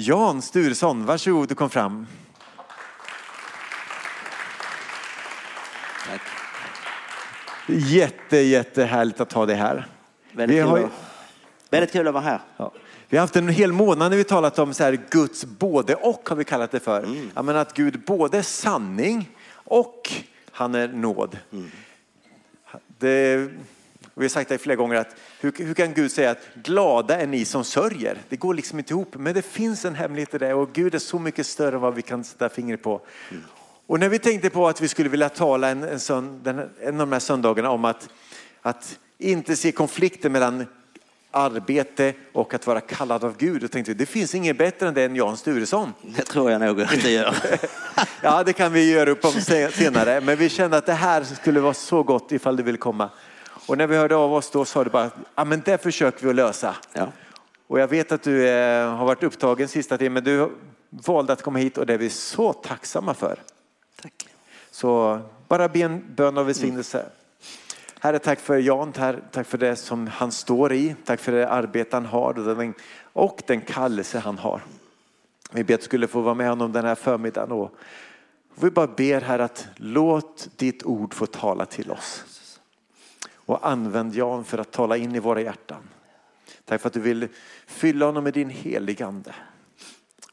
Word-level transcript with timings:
Jan 0.00 0.42
Sturesson, 0.42 1.06
varsågod 1.06 1.48
du 1.48 1.54
kom 1.54 1.70
fram. 1.70 2.06
Tack. 6.06 6.20
Jätte, 7.66 8.36
jättehärligt 8.36 9.20
att 9.20 9.32
ha 9.32 9.46
dig 9.46 9.56
här. 9.56 9.86
Väldigt, 10.32 10.56
Vi 10.56 10.60
kul 10.60 10.68
har 10.68 10.78
att, 10.78 10.90
väldigt 11.70 11.92
kul 11.92 12.08
att 12.08 12.14
vara 12.14 12.24
här. 12.24 12.40
Ja. 12.56 12.72
Vi 13.08 13.16
har 13.16 13.22
haft 13.22 13.36
en 13.36 13.48
hel 13.48 13.72
månad 13.72 14.10
när 14.10 14.16
vi 14.16 14.24
talat 14.24 14.58
om 14.58 14.74
så 14.74 14.84
här, 14.84 14.98
Guds 15.10 15.44
både 15.44 15.94
och 15.94 16.28
har 16.28 16.36
vi 16.36 16.44
kallat 16.44 16.70
det 16.70 16.80
för. 16.80 17.02
Mm. 17.02 17.30
Ja, 17.34 17.42
men 17.42 17.56
att 17.56 17.74
Gud 17.74 18.04
både 18.06 18.38
är 18.38 18.42
sanning 18.42 19.30
och 19.52 20.12
han 20.50 20.74
är 20.74 20.88
nåd. 20.88 21.38
Mm. 21.52 21.70
Det, 22.98 23.48
vi 24.20 24.24
har 24.24 24.28
sagt 24.28 24.48
det 24.48 24.58
flera 24.58 24.76
gånger 24.76 24.96
att 24.96 25.16
hur, 25.40 25.52
hur 25.56 25.74
kan 25.74 25.94
Gud 25.94 26.12
säga 26.12 26.30
att 26.30 26.48
glada 26.54 27.20
är 27.20 27.26
ni 27.26 27.44
som 27.44 27.64
sörjer? 27.64 28.18
Det 28.28 28.36
går 28.36 28.54
liksom 28.54 28.78
inte 28.78 28.92
ihop. 28.92 29.14
Men 29.14 29.34
det 29.34 29.42
finns 29.42 29.84
en 29.84 29.94
hemlighet 29.94 30.34
i 30.34 30.38
det 30.38 30.54
och 30.54 30.72
Gud 30.72 30.94
är 30.94 30.98
så 30.98 31.18
mycket 31.18 31.46
större 31.46 31.74
än 31.74 31.80
vad 31.80 31.94
vi 31.94 32.02
kan 32.02 32.24
sätta 32.24 32.48
fingret 32.48 32.82
på. 32.82 33.00
Mm. 33.30 33.42
Och 33.86 34.00
när 34.00 34.08
vi 34.08 34.18
tänkte 34.18 34.50
på 34.50 34.68
att 34.68 34.80
vi 34.80 34.88
skulle 34.88 35.08
vilja 35.08 35.28
tala 35.28 35.68
en, 35.68 35.82
en, 35.82 36.00
sån, 36.00 36.42
den, 36.42 36.58
en 36.80 37.00
av 37.00 37.06
de 37.06 37.12
här 37.12 37.20
söndagarna 37.20 37.70
om 37.70 37.84
att, 37.84 38.08
att 38.62 38.98
inte 39.18 39.56
se 39.56 39.72
konflikten 39.72 40.32
mellan 40.32 40.66
arbete 41.30 42.14
och 42.32 42.54
att 42.54 42.66
vara 42.66 42.80
kallad 42.80 43.24
av 43.24 43.36
Gud. 43.36 43.62
Då 43.62 43.68
tänkte 43.68 43.92
vi, 43.92 43.98
det 43.98 44.06
finns 44.06 44.34
inget 44.34 44.58
bättre 44.58 44.88
än 44.88 44.94
det 44.94 45.04
än 45.04 45.16
Jan 45.16 45.36
Sturesson. 45.36 45.92
Det 46.16 46.22
tror 46.22 46.50
jag 46.50 46.60
nog 46.60 46.80
att 46.82 47.02
det 47.02 47.10
gör. 47.10 47.34
Ja, 48.22 48.42
det 48.42 48.52
kan 48.52 48.72
vi 48.72 48.92
göra 48.92 49.10
upp 49.10 49.24
om 49.24 49.32
se- 49.32 49.72
senare. 49.72 50.20
Men 50.20 50.36
vi 50.36 50.48
kände 50.48 50.76
att 50.76 50.86
det 50.86 50.92
här 50.92 51.24
skulle 51.24 51.60
vara 51.60 51.74
så 51.74 52.02
gott 52.02 52.32
ifall 52.32 52.56
du 52.56 52.62
vill 52.62 52.76
komma. 52.76 53.10
Och 53.68 53.78
när 53.78 53.86
vi 53.86 53.96
hörde 53.96 54.16
av 54.16 54.34
oss 54.34 54.50
då 54.50 54.64
sa 54.64 54.84
du 54.84 54.90
bara, 54.90 55.10
ja 55.34 55.44
men 55.44 55.62
det 55.64 55.82
försöker 55.82 56.22
vi 56.22 56.28
att 56.28 56.34
lösa. 56.34 56.76
Ja. 56.92 57.12
Och 57.66 57.80
jag 57.80 57.88
vet 57.88 58.12
att 58.12 58.22
du 58.22 58.48
eh, 58.48 58.94
har 58.96 59.06
varit 59.06 59.22
upptagen 59.22 59.68
sista 59.68 59.98
tiden, 59.98 60.12
men 60.12 60.24
du 60.24 60.50
valde 60.90 61.32
att 61.32 61.42
komma 61.42 61.58
hit 61.58 61.78
och 61.78 61.86
det 61.86 61.94
är 61.94 61.98
vi 61.98 62.10
så 62.10 62.52
tacksamma 62.52 63.14
för. 63.14 63.42
Tack. 64.02 64.28
Så 64.70 65.20
bara 65.48 65.68
be 65.68 65.80
en 65.80 66.14
bön 66.14 66.38
av 66.38 66.46
välsignelse. 66.46 67.06
Herre, 68.00 68.18
tack 68.18 68.40
för 68.40 68.58
Jan, 68.58 68.92
tack 69.32 69.46
för 69.46 69.58
det 69.58 69.76
som 69.76 70.06
han 70.06 70.32
står 70.32 70.72
i, 70.72 70.94
tack 71.04 71.20
för 71.20 71.32
det 71.32 71.48
arbete 71.48 71.96
han 71.96 72.06
har 72.06 72.38
och 72.38 72.56
den, 72.56 72.74
och 73.12 73.42
den 73.46 73.60
kallelse 73.60 74.18
han 74.18 74.38
har. 74.38 74.60
Vi 75.52 75.64
ber 75.64 75.74
att 75.74 75.80
du 75.80 75.84
skulle 75.84 76.06
få 76.06 76.20
vara 76.20 76.34
med 76.34 76.48
honom 76.48 76.72
den 76.72 76.84
här 76.84 76.94
förmiddagen 76.94 77.52
och 77.52 77.74
vi 78.54 78.70
bara 78.70 78.86
ber 78.86 79.20
här 79.20 79.38
att 79.38 79.66
låt 79.76 80.48
ditt 80.56 80.82
ord 80.84 81.14
få 81.14 81.26
tala 81.26 81.66
till 81.66 81.90
oss. 81.90 82.37
Och 83.48 83.68
använd 83.68 84.14
Jan 84.14 84.44
för 84.44 84.58
att 84.58 84.70
tala 84.70 84.96
in 84.96 85.14
i 85.14 85.18
våra 85.18 85.40
hjärtan. 85.40 85.88
Tack 86.64 86.80
för 86.80 86.88
att 86.88 86.92
du 86.92 87.00
vill 87.00 87.28
fylla 87.66 88.06
honom 88.06 88.24
med 88.24 88.32
din 88.32 88.50
heligande. 88.50 89.34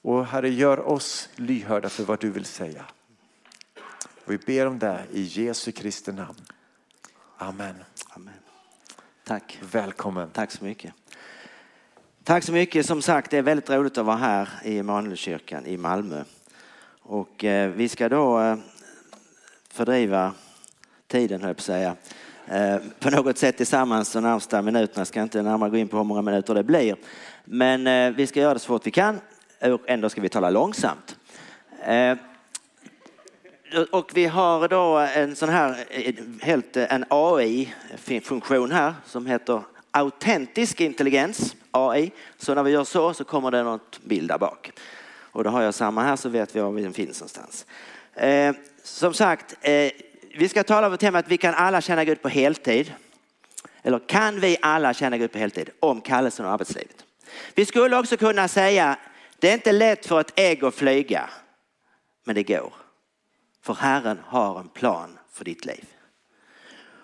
Och 0.01 0.25
Herre, 0.25 0.49
gör 0.49 0.79
oss 0.79 1.29
lyhörda 1.35 1.89
för 1.89 2.03
vad 2.03 2.19
du 2.19 2.29
vill 2.29 2.45
säga. 2.45 2.85
Och 4.25 4.31
vi 4.31 4.37
ber 4.37 4.65
om 4.65 4.79
det 4.79 5.03
i 5.11 5.21
Jesu 5.21 5.71
Kristi 5.71 6.11
namn. 6.11 6.41
Amen. 7.37 7.75
Amen. 8.09 8.33
Tack. 9.23 9.59
Välkommen. 9.71 10.29
Tack 10.29 10.51
så 10.51 10.63
mycket. 10.63 10.93
Tack 12.23 12.43
så 12.43 12.51
mycket. 12.51 12.85
Som 12.85 13.01
sagt, 13.01 13.31
det 13.31 13.37
är 13.37 13.41
väldigt 13.41 13.69
roligt 13.69 13.97
att 13.97 14.05
vara 14.05 14.17
här 14.17 14.49
i 14.63 14.77
Emanuelskyrkan 14.77 15.65
i 15.65 15.77
Malmö. 15.77 16.23
Och 17.01 17.43
eh, 17.43 17.69
vi 17.69 17.89
ska 17.89 18.09
då 18.09 18.41
eh, 18.41 18.57
fördriva 19.69 20.33
tiden, 21.07 21.41
höll 21.41 21.49
jag 21.49 21.57
på 21.57 21.61
att 21.61 21.65
säga, 21.65 21.95
Eh, 22.47 22.77
på 22.99 23.09
något 23.09 23.37
sätt 23.37 23.57
tillsammans 23.57 24.11
de 24.11 24.23
närmsta 24.23 24.61
minuterna. 24.61 24.99
Jag 24.99 25.07
ska 25.07 25.21
inte 25.21 25.41
närmare 25.41 25.69
gå 25.69 25.77
in 25.77 25.87
på 25.87 25.97
hur 25.97 26.03
många 26.03 26.21
minuter 26.21 26.53
det 26.53 26.63
blir. 26.63 26.95
Men 27.45 27.87
eh, 27.87 28.11
vi 28.17 28.27
ska 28.27 28.39
göra 28.39 28.53
det 28.53 28.59
så 28.59 28.67
fort 28.67 28.87
vi 28.87 28.91
kan 28.91 29.19
och 29.61 29.81
ändå 29.85 30.09
ska 30.09 30.21
vi 30.21 30.29
tala 30.29 30.49
långsamt. 30.49 31.17
Eh, 31.85 32.17
och 33.91 34.11
vi 34.13 34.25
har 34.25 34.67
då 34.67 34.97
en 34.97 35.35
sån 35.35 35.49
här, 35.49 35.85
helt 36.41 36.77
en 36.77 37.05
AI-funktion 37.09 38.71
här 38.71 38.93
som 39.05 39.25
heter 39.25 39.61
autentisk 39.91 40.81
intelligens, 40.81 41.55
AI. 41.71 42.11
Så 42.37 42.53
när 42.53 42.63
vi 42.63 42.71
gör 42.71 42.83
så 42.83 43.13
så 43.13 43.23
kommer 43.23 43.51
det 43.51 43.63
något 43.63 43.99
bild 44.03 44.27
där 44.27 44.37
bak. 44.37 44.71
Och 45.31 45.43
då 45.43 45.49
har 45.49 45.61
jag 45.61 45.73
samma 45.73 46.03
här 46.03 46.15
så 46.15 46.29
vet 46.29 46.55
vi 46.55 46.59
var 46.59 46.81
den 46.81 46.93
finns 46.93 47.19
någonstans. 47.19 47.65
Eh, 48.13 48.55
som 48.83 49.13
sagt, 49.13 49.55
eh, 49.61 49.91
vi 50.37 50.49
ska 50.49 50.63
tala 50.63 50.87
om 50.87 50.97
temat 50.97 51.25
vi 51.27 51.37
kan 51.37 51.53
alla 51.53 51.81
känna 51.81 52.05
Gud 52.05 52.21
på 52.21 52.29
heltid. 52.29 52.93
Eller 53.83 53.99
kan 53.99 54.39
vi 54.39 54.57
alla 54.61 54.93
känna 54.93 55.17
Gud 55.17 55.31
på 55.31 55.37
heltid? 55.37 55.69
Om 55.79 56.01
kallelsen 56.01 56.45
och 56.45 56.51
arbetslivet. 56.51 57.05
Vi 57.55 57.65
skulle 57.65 57.97
också 57.97 58.17
kunna 58.17 58.47
säga, 58.47 58.97
det 59.39 59.49
är 59.49 59.53
inte 59.53 59.71
lätt 59.71 60.05
för 60.05 60.19
ett 60.19 60.33
ägg 60.39 60.63
att 60.63 60.75
flyga, 60.75 61.29
men 62.23 62.35
det 62.35 62.43
går. 62.43 62.73
För 63.63 63.73
Herren 63.73 64.19
har 64.25 64.59
en 64.59 64.69
plan 64.69 65.17
för 65.31 65.45
ditt 65.45 65.65
liv. 65.65 65.85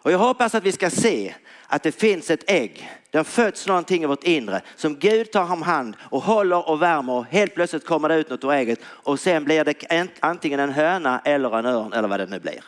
Och 0.03 0.11
jag 0.11 0.17
hoppas 0.17 0.55
att 0.55 0.63
vi 0.63 0.71
ska 0.71 0.89
se 0.89 1.35
att 1.67 1.83
det 1.83 1.91
finns 1.91 2.29
ett 2.29 2.51
ägg. 2.51 2.89
Det 3.09 3.17
har 3.17 3.23
fötts 3.23 3.67
någonting 3.67 4.03
i 4.03 4.05
vårt 4.05 4.23
inre 4.23 4.61
som 4.75 4.95
Gud 4.95 5.31
tar 5.31 5.51
om 5.51 5.61
hand 5.61 5.97
och 5.99 6.21
håller 6.21 6.69
och 6.69 6.81
värmer 6.81 7.13
och 7.13 7.25
helt 7.25 7.55
plötsligt 7.55 7.85
kommer 7.85 8.09
det 8.09 8.15
ut 8.15 8.29
något 8.29 8.43
ur 8.43 8.51
ägget 8.51 8.79
och 8.85 9.19
sen 9.19 9.43
blir 9.43 9.63
det 9.63 10.07
antingen 10.19 10.59
en 10.59 10.71
höna 10.71 11.21
eller 11.25 11.59
en 11.59 11.65
örn 11.65 11.93
eller 11.93 12.07
vad 12.07 12.19
det 12.19 12.25
nu 12.25 12.39
blir. 12.39 12.63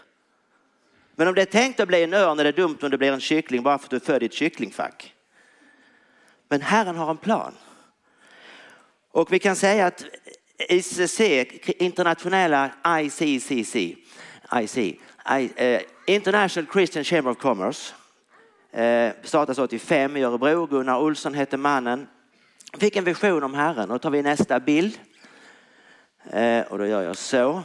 Men 1.15 1.27
om 1.27 1.35
det 1.35 1.41
är 1.41 1.45
tänkt 1.45 1.79
att 1.79 1.87
bli 1.87 2.03
en 2.03 2.13
örn 2.13 2.39
är 2.39 2.43
det 2.43 2.51
dumt 2.51 2.77
om 2.81 2.89
det 2.89 2.97
blir 2.97 3.11
en 3.11 3.19
kyckling 3.19 3.63
bara 3.63 3.77
för 3.77 3.85
att 3.85 3.89
du 3.89 3.95
är 3.95 3.99
född 3.99 4.23
i 4.23 4.25
ett 4.25 4.33
kycklingfack. 4.33 5.13
Men 6.49 6.61
Herren 6.61 6.95
har 6.95 7.09
en 7.09 7.17
plan. 7.17 7.53
Och 9.11 9.33
vi 9.33 9.39
kan 9.39 9.55
säga 9.55 9.85
att 9.85 10.05
ICC, 10.69 11.21
internationella 11.77 12.71
ICCC, 13.01 13.75
IC, 14.61 14.77
I, 14.77 14.97
eh, 15.55 15.81
International 16.07 16.71
Christian 16.73 17.03
Chamber 17.03 17.31
of 17.31 17.37
Commerce, 17.37 17.93
eh, 18.71 19.13
startades 19.23 19.59
85 19.59 20.17
i 20.17 20.23
Örebro. 20.23 20.65
Gunnar 20.65 20.99
Olsson 20.99 21.33
hette 21.33 21.57
mannen. 21.57 22.07
Fick 22.77 22.95
en 22.95 23.03
vision 23.03 23.43
om 23.43 23.53
Herren. 23.53 23.91
Och 23.91 23.95
då 23.95 23.99
tar 23.99 24.09
vi 24.09 24.21
nästa 24.21 24.59
bild. 24.59 24.99
Eh, 26.31 26.61
och 26.61 26.77
då 26.77 26.85
gör 26.85 27.01
jag 27.01 27.17
så. 27.17 27.63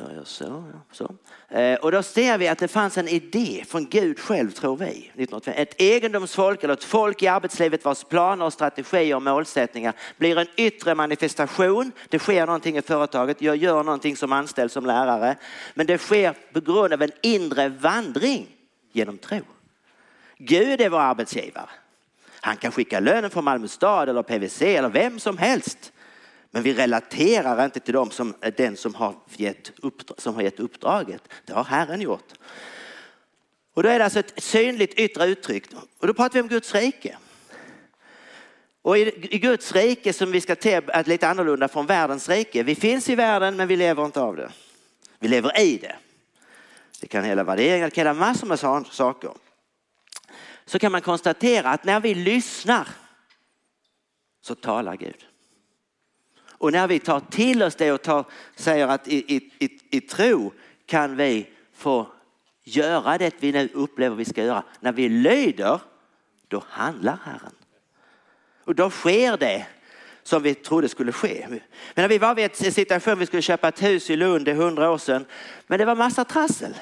Gör 0.00 0.24
så, 0.24 0.64
ja, 0.72 0.80
så. 0.92 1.14
Eh, 1.56 1.78
och 1.78 1.92
då 1.92 2.02
ser 2.02 2.38
vi 2.38 2.48
att 2.48 2.58
det 2.58 2.68
fanns 2.68 2.98
en 2.98 3.08
idé 3.08 3.64
från 3.68 3.86
Gud 3.88 4.18
själv, 4.18 4.50
tror 4.50 4.76
vi. 4.76 4.84
1985. 4.84 5.54
Ett 5.56 5.74
egendomsfolk 5.80 6.64
eller 6.64 6.74
ett 6.74 6.84
folk 6.84 7.22
i 7.22 7.26
arbetslivet 7.26 7.84
vars 7.84 8.04
planer, 8.04 8.50
strategier 8.50 9.16
och 9.16 9.22
målsättningar 9.22 9.94
blir 10.16 10.38
en 10.38 10.46
yttre 10.56 10.94
manifestation. 10.94 11.92
Det 12.08 12.18
sker 12.18 12.46
någonting 12.46 12.76
i 12.76 12.82
företaget, 12.82 13.42
jag 13.42 13.56
gör 13.56 13.84
någonting 13.84 14.16
som 14.16 14.32
anställd 14.32 14.72
som 14.72 14.86
lärare. 14.86 15.36
Men 15.74 15.86
det 15.86 15.98
sker 15.98 16.34
på 16.52 16.60
grund 16.60 16.92
av 16.92 17.02
en 17.02 17.12
inre 17.22 17.68
vandring 17.68 18.46
genom 18.92 19.18
tro. 19.18 19.40
Gud 20.38 20.80
är 20.80 20.88
vår 20.88 21.00
arbetsgivare. 21.00 21.68
Han 22.40 22.56
kan 22.56 22.72
skicka 22.72 23.00
lönen 23.00 23.30
från 23.30 23.44
Malmö 23.44 23.68
stad 23.68 24.08
eller 24.08 24.22
PVC 24.22 24.62
eller 24.62 24.88
vem 24.88 25.20
som 25.20 25.38
helst. 25.38 25.92
Men 26.50 26.62
vi 26.62 26.74
relaterar 26.74 27.64
inte 27.64 27.80
till 27.80 27.94
dem 27.94 28.10
som 28.10 28.34
är 28.40 28.50
den 28.50 28.76
som 28.76 28.94
har, 28.94 29.14
gett 29.36 29.72
uppdrag, 29.82 30.20
som 30.20 30.34
har 30.34 30.42
gett 30.42 30.60
uppdraget. 30.60 31.22
Det 31.44 31.52
har 31.52 31.64
Herren 31.64 32.00
gjort. 32.00 32.32
Och 33.74 33.82
då 33.82 33.88
är 33.88 33.98
det 33.98 34.04
alltså 34.04 34.18
ett 34.18 34.42
synligt 34.42 34.94
yttre 34.94 35.26
uttryck. 35.26 35.64
Och 35.98 36.06
då 36.06 36.14
pratar 36.14 36.34
vi 36.34 36.40
om 36.40 36.48
Guds 36.48 36.74
rike. 36.74 37.16
Och 38.82 38.98
i, 38.98 39.34
i 39.34 39.38
Guds 39.38 39.72
rike 39.72 40.12
som 40.12 40.32
vi 40.32 40.40
ska 40.40 40.56
te 40.56 40.80
är 40.86 41.04
lite 41.04 41.28
annorlunda 41.28 41.68
från 41.68 41.86
världens 41.86 42.28
rike. 42.28 42.62
Vi 42.62 42.74
finns 42.74 43.08
i 43.08 43.14
världen 43.14 43.56
men 43.56 43.68
vi 43.68 43.76
lever 43.76 44.04
inte 44.04 44.20
av 44.20 44.36
det. 44.36 44.50
Vi 45.18 45.28
lever 45.28 45.60
i 45.60 45.76
det. 45.76 45.96
Det 47.00 47.06
kan 47.06 47.24
hela 47.24 47.44
värderingar, 47.44 47.84
det 47.84 47.90
kan 47.90 48.06
hela 48.06 48.14
massor 48.14 48.46
med 48.46 48.58
saker. 48.90 49.30
Så 50.66 50.78
kan 50.78 50.92
man 50.92 51.00
konstatera 51.00 51.70
att 51.70 51.84
när 51.84 52.00
vi 52.00 52.14
lyssnar 52.14 52.88
så 54.40 54.54
talar 54.54 54.96
Gud. 54.96 55.26
Och 56.58 56.72
när 56.72 56.88
vi 56.88 56.98
tar 56.98 57.20
till 57.20 57.62
oss 57.62 57.76
det 57.76 57.92
och 57.92 58.02
tar, 58.02 58.24
säger 58.56 58.88
att 58.88 59.08
i, 59.08 59.34
i, 59.36 59.50
i, 59.58 59.78
i 59.90 60.00
tro 60.00 60.52
kan 60.86 61.16
vi 61.16 61.50
få 61.74 62.06
göra 62.64 63.18
det 63.18 63.34
vi 63.40 63.52
nu 63.52 63.68
upplever 63.74 64.16
vi 64.16 64.24
ska 64.24 64.44
göra. 64.44 64.62
När 64.80 64.92
vi 64.92 65.08
lyder, 65.08 65.80
då 66.48 66.64
handlar 66.68 67.18
Herren. 67.24 67.52
Och 68.64 68.74
då 68.74 68.90
sker 68.90 69.36
det 69.36 69.66
som 70.22 70.42
vi 70.42 70.54
trodde 70.54 70.88
skulle 70.88 71.12
ske. 71.12 71.46
Men 71.48 71.60
när 71.94 72.08
vi 72.08 72.18
var 72.18 72.34
vid 72.34 72.44
en 72.44 72.72
situation, 72.72 73.18
vi 73.18 73.26
skulle 73.26 73.42
köpa 73.42 73.68
ett 73.68 73.82
hus 73.82 74.10
i 74.10 74.16
Lund, 74.16 74.44
det 74.44 74.50
är 74.50 74.54
hundra 74.54 74.90
år 74.90 74.98
sedan, 74.98 75.26
men 75.66 75.78
det 75.78 75.84
var 75.84 75.96
massa 75.96 76.24
trassel. 76.24 76.74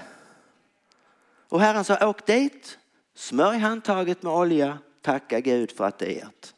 Och 1.49 1.61
Herren 1.61 1.84
sa, 1.84 2.08
åk 2.08 2.26
dit, 2.26 2.78
smörj 3.14 3.58
handtaget 3.58 4.23
med 4.23 4.32
olja, 4.32 4.78
tacka 5.02 5.40
Gud 5.40 5.73
för 5.73 5.84
att 5.84 5.99
det 5.99 6.20
är 6.20 6.26
ert. 6.26 6.55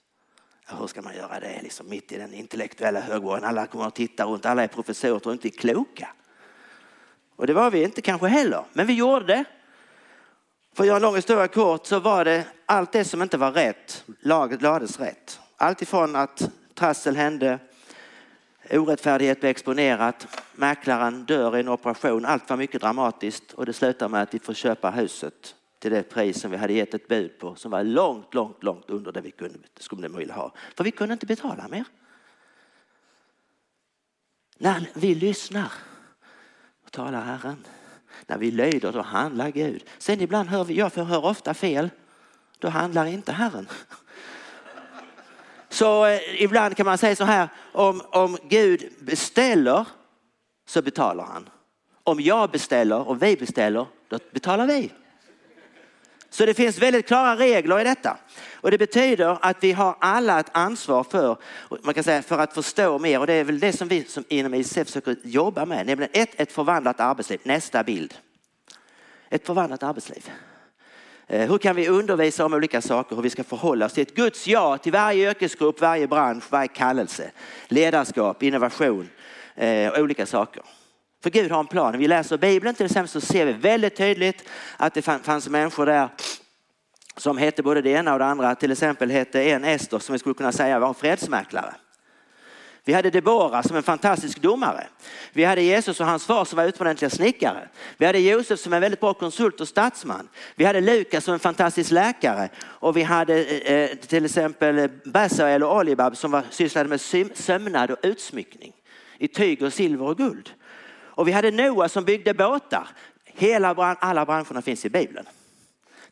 Hur 0.70 0.86
ska 0.86 1.02
man 1.02 1.16
göra 1.16 1.40
det 1.40 1.62
liksom 1.62 1.88
mitt 1.88 2.12
i 2.12 2.16
den 2.16 2.34
intellektuella 2.34 3.00
högvården? 3.00 3.44
Alla 3.44 3.66
kommer 3.66 3.86
att 3.86 3.94
titta 3.94 4.24
runt, 4.24 4.46
alla 4.46 4.62
är 4.62 4.68
professorer 4.68 5.26
och 5.26 5.32
inte 5.32 5.48
är 5.48 5.50
kloka. 5.50 6.08
Och 7.36 7.46
det 7.46 7.52
var 7.52 7.70
vi 7.70 7.82
inte 7.82 8.02
kanske 8.02 8.26
heller, 8.26 8.64
men 8.72 8.86
vi 8.86 8.94
gjorde 8.94 9.26
det. 9.26 9.44
För 10.74 10.82
att 10.82 10.86
göra 10.86 10.96
en 10.96 11.02
lång 11.02 11.16
historia 11.16 11.48
kort 11.48 11.86
så 11.86 12.00
var 12.00 12.24
det 12.24 12.44
allt 12.66 12.92
det 12.92 13.04
som 13.04 13.22
inte 13.22 13.36
var 13.36 13.52
rätt 13.52 14.04
laget 14.20 14.62
lades 14.62 15.00
rätt. 15.00 15.40
Allt 15.56 15.82
ifrån 15.82 16.16
att 16.16 16.50
trassel 16.74 17.16
hände, 17.16 17.58
orättfärdighet 18.70 19.40
blev 19.40 19.50
exponerat, 19.50 20.26
mäklaren 20.54 21.24
dör 21.24 21.56
i 21.56 21.60
en 21.60 21.68
operation. 21.68 22.24
Allt 22.24 22.50
var 22.50 22.56
mycket 22.56 22.80
dramatiskt 22.80 23.52
och 23.52 23.66
det 23.66 23.72
slutar 23.72 24.08
med 24.08 24.22
att 24.22 24.34
vi 24.34 24.38
får 24.38 24.54
köpa 24.54 24.90
huset 24.90 25.54
till 25.78 25.90
det 25.90 26.02
pris 26.02 26.40
som 26.40 26.50
vi 26.50 26.56
hade 26.56 26.72
gett 26.72 26.94
ett 26.94 27.08
bud 27.08 27.38
på 27.38 27.54
som 27.54 27.70
var 27.70 27.84
långt, 27.84 28.34
långt, 28.34 28.62
långt 28.62 28.90
under 28.90 29.12
det 29.12 29.20
vi 29.20 29.30
kunde, 29.30 29.58
skulle 29.76 30.08
vilja 30.08 30.34
ha. 30.34 30.52
För 30.76 30.84
vi 30.84 30.90
kunde 30.90 31.12
inte 31.12 31.26
betala 31.26 31.68
mer. 31.68 31.84
När 34.58 34.90
vi 34.94 35.14
lyssnar 35.14 35.72
talar 36.90 37.22
Herren. 37.22 37.64
När 38.26 38.38
vi 38.38 38.50
lyder 38.50 38.92
då 38.92 39.00
handlar 39.02 39.50
Gud. 39.50 39.84
Sen 39.98 40.20
ibland 40.20 40.48
hör 40.48 40.64
vi, 40.64 40.74
jag 40.74 40.90
hör 40.90 41.24
ofta 41.24 41.54
fel, 41.54 41.90
då 42.58 42.68
handlar 42.68 43.06
inte 43.06 43.32
Herren. 43.32 43.68
Så 45.68 46.06
eh, 46.06 46.42
ibland 46.42 46.76
kan 46.76 46.86
man 46.86 46.98
säga 46.98 47.16
så 47.16 47.24
här, 47.24 47.48
om, 47.72 48.00
om 48.10 48.38
Gud 48.42 48.92
beställer 49.00 49.86
så 50.66 50.82
betalar 50.82 51.24
han. 51.24 51.48
Om 52.04 52.20
jag 52.20 52.50
beställer 52.50 53.08
och 53.08 53.22
vi 53.22 53.36
beställer, 53.36 53.86
då 54.08 54.18
betalar 54.32 54.66
vi. 54.66 54.92
Så 56.30 56.46
det 56.46 56.54
finns 56.54 56.78
väldigt 56.78 57.06
klara 57.06 57.36
regler 57.36 57.80
i 57.80 57.84
detta. 57.84 58.16
Och 58.54 58.70
det 58.70 58.78
betyder 58.78 59.38
att 59.40 59.56
vi 59.60 59.72
har 59.72 59.96
alla 60.00 60.40
ett 60.40 60.50
ansvar 60.52 61.04
för, 61.04 61.36
man 61.82 61.94
kan 61.94 62.04
säga 62.04 62.22
för 62.22 62.38
att 62.38 62.54
förstå 62.54 62.98
mer 62.98 63.20
och 63.20 63.26
det 63.26 63.32
är 63.32 63.44
väl 63.44 63.60
det 63.60 63.72
som 63.72 63.88
vi 63.88 64.04
som 64.04 64.24
inom 64.28 64.54
ICF 64.54 64.86
försöker 64.86 65.16
jobba 65.22 65.64
med, 65.66 65.86
nämligen 65.86 66.10
ett, 66.12 66.40
ett 66.40 66.52
förvandlat 66.52 67.00
arbetsliv. 67.00 67.40
Nästa 67.42 67.84
bild. 67.84 68.14
Ett 69.30 69.46
förvandlat 69.46 69.82
arbetsliv. 69.82 70.30
Eh, 71.26 71.50
hur 71.50 71.58
kan 71.58 71.76
vi 71.76 71.88
undervisa 71.88 72.44
om 72.44 72.54
olika 72.54 72.82
saker, 72.82 73.16
hur 73.16 73.22
vi 73.22 73.30
ska 73.30 73.44
förhålla 73.44 73.86
oss 73.86 73.92
till 73.92 74.02
ett 74.02 74.14
Guds 74.14 74.46
ja 74.46 74.78
till 74.78 74.92
varje 74.92 75.30
yrkesgrupp, 75.30 75.80
varje 75.80 76.06
bransch, 76.06 76.44
varje 76.50 76.68
kallelse, 76.68 77.30
ledarskap, 77.68 78.42
innovation 78.42 79.08
och 79.92 79.98
olika 79.98 80.26
saker. 80.26 80.62
För 81.22 81.30
Gud 81.30 81.50
har 81.50 81.60
en 81.60 81.66
plan. 81.66 81.92
När 81.92 81.98
vi 81.98 82.08
läser 82.08 82.38
Bibeln 82.38 82.74
till 82.74 82.86
exempel 82.86 83.08
så 83.08 83.20
ser 83.20 83.46
vi 83.46 83.52
väldigt 83.52 83.96
tydligt 83.96 84.48
att 84.76 84.94
det 84.94 85.02
fanns 85.02 85.48
människor 85.48 85.86
där 85.86 86.08
som 87.16 87.38
hette 87.38 87.62
både 87.62 87.82
det 87.82 87.90
ena 87.90 88.12
och 88.12 88.18
det 88.18 88.24
andra. 88.24 88.54
Till 88.54 88.72
exempel 88.72 89.10
hette 89.10 89.42
en 89.42 89.64
Ester 89.64 89.98
som 89.98 90.12
vi 90.12 90.18
skulle 90.18 90.34
kunna 90.34 90.52
säga 90.52 90.78
var 90.78 90.88
en 90.88 90.94
fredsmäklare. 90.94 91.74
Vi 92.84 92.94
hade 92.94 93.10
Debora 93.10 93.62
som 93.62 93.76
en 93.76 93.82
fantastisk 93.82 94.42
domare. 94.42 94.86
Vi 95.32 95.44
hade 95.44 95.62
Jesus 95.62 96.00
och 96.00 96.06
hans 96.06 96.26
far 96.26 96.44
som 96.44 96.56
var 96.56 96.64
utomordentliga 96.64 97.10
snickare. 97.10 97.68
Vi 97.96 98.06
hade 98.06 98.18
Josef 98.18 98.60
som 98.60 98.72
en 98.72 98.80
väldigt 98.80 99.00
bra 99.00 99.14
konsult 99.14 99.60
och 99.60 99.68
statsman. 99.68 100.28
Vi 100.54 100.64
hade 100.64 100.80
Lukas 100.80 101.24
som 101.24 101.34
en 101.34 101.40
fantastisk 101.40 101.90
läkare 101.90 102.48
och 102.58 102.96
vi 102.96 103.02
hade 103.02 103.44
eh, 103.44 103.72
eh 103.72 103.96
till 103.96 104.24
exempel 104.24 104.90
Basael 105.04 105.62
och 105.62 105.76
Olibab 105.76 106.16
som 106.16 106.30
var, 106.30 106.42
sysslade 106.50 106.88
med 106.88 107.00
sömnad 107.34 107.90
och 107.90 107.98
utsmyckning 108.02 108.72
i 109.18 109.28
tyg 109.28 109.62
och 109.62 109.72
silver 109.72 110.06
och 110.06 110.16
guld. 110.16 110.50
Och 111.18 111.28
vi 111.28 111.32
hade 111.32 111.50
Noa 111.50 111.88
som 111.88 112.04
byggde 112.04 112.34
båtar. 112.34 112.88
Hela, 113.24 113.96
alla 114.00 114.24
branscherna 114.24 114.62
finns 114.62 114.84
i 114.84 114.90
Bibeln. 114.90 115.26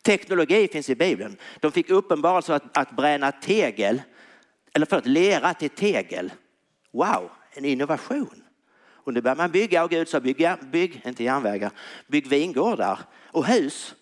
Teknologi 0.02 0.68
finns 0.68 0.90
i 0.90 0.94
Bibeln. 0.94 1.36
De 1.60 1.72
fick 1.72 1.90
uppenbarelse 1.90 2.54
att, 2.54 2.78
att 2.78 2.96
bränna 2.96 3.32
tegel, 3.32 4.02
eller 4.72 4.86
förlåt, 4.86 5.06
lera 5.06 5.54
till 5.54 5.70
tegel. 5.70 6.32
Wow, 6.92 7.30
en 7.50 7.64
innovation. 7.64 8.42
Och 8.78 9.14
nu 9.14 9.20
börjar 9.20 9.36
man 9.36 9.50
bygga 9.50 9.84
och 9.84 9.90
Gud 9.90 10.08
sa 10.08 10.20
bygg, 10.20 10.48
bygg, 10.72 11.02
inte 11.04 11.24
järnvägar, 11.24 11.70
bygg 12.06 12.26
vingårdar 12.26 12.98
och 13.30 13.46
hus. 13.46 13.94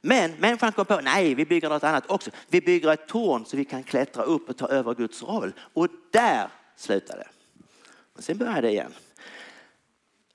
Men 0.00 0.32
människan 0.32 0.72
kom 0.72 0.86
på, 0.86 1.00
nej 1.00 1.34
vi 1.34 1.44
bygger 1.44 1.68
något 1.68 1.84
annat 1.84 2.10
också. 2.10 2.30
Vi 2.48 2.60
bygger 2.60 2.92
ett 2.92 3.08
torn 3.08 3.44
så 3.44 3.56
vi 3.56 3.64
kan 3.64 3.82
klättra 3.82 4.22
upp 4.22 4.48
och 4.48 4.56
ta 4.56 4.68
över 4.68 4.94
Guds 4.94 5.22
roll. 5.22 5.52
Och 5.72 5.88
där 6.10 6.48
slutade 6.76 7.18
det. 7.18 7.28
Och 8.16 8.24
sen 8.24 8.38
började 8.38 8.60
det 8.60 8.70
igen. 8.70 8.92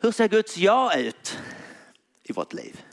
Hur 0.02 0.12
ser 0.12 0.28
Guds 0.28 0.58
ja 0.58 0.98
ut 0.98 1.40
i 2.24 2.34
vårt 2.34 2.54
liv? 2.54 2.84